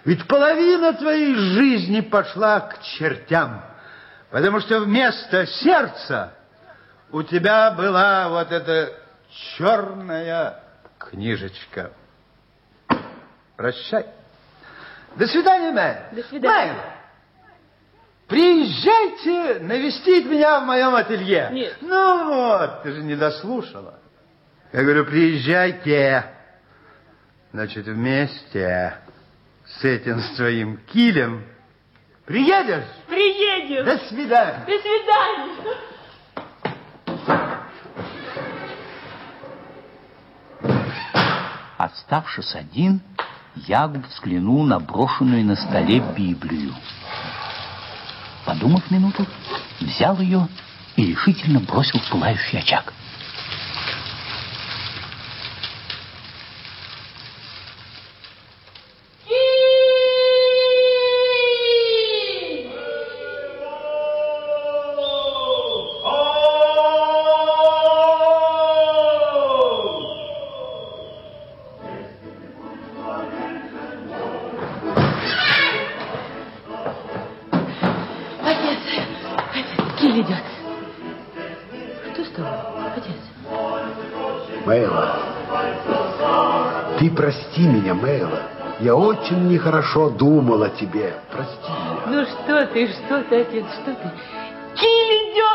[0.05, 3.63] Ведь половина твоей жизни пошла к чертям,
[4.31, 6.35] потому что вместо сердца
[7.13, 8.93] у тебя была вот эта
[9.57, 10.63] черная
[10.99, 11.93] книжечка.
[13.57, 14.07] Прощай.
[15.17, 15.97] До свидания, Мэй.
[16.13, 16.73] До свидания.
[16.73, 16.81] Мэй,
[18.29, 21.49] Приезжайте навестить меня в моем ателье.
[21.51, 21.77] Нет.
[21.81, 23.99] Ну вот, ты же не дослушала.
[24.73, 26.25] Я говорю, приезжайте.
[27.53, 28.99] Значит, вместе
[29.67, 31.45] с этим своим килем
[32.25, 32.85] приедешь?
[33.09, 33.85] Приедем!
[33.85, 34.65] До свидания.
[34.65, 35.77] До свидания!
[41.81, 43.01] Оставшись один,
[43.57, 46.75] Ягуб взглянул на брошенную на столе Библию.
[48.45, 49.27] Подумав минуту,
[49.81, 50.47] взял ее
[50.97, 52.93] и решительно бросил в пылающий очаг.
[89.31, 91.15] Очень нехорошо думал о тебе.
[91.31, 92.01] Прости меня.
[92.07, 94.11] Ну что ты, что ты, отец, что ты?
[94.75, 95.51] Киль идет!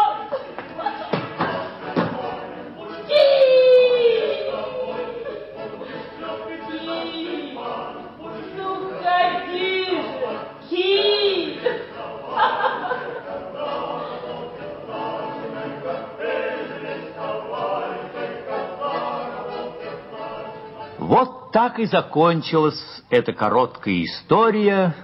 [20.98, 24.96] Вот так и закончилась эта короткая история,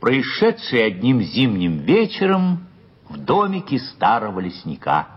[0.00, 2.66] происшедшая одним зимним вечером
[3.08, 5.13] в домике старого лесника.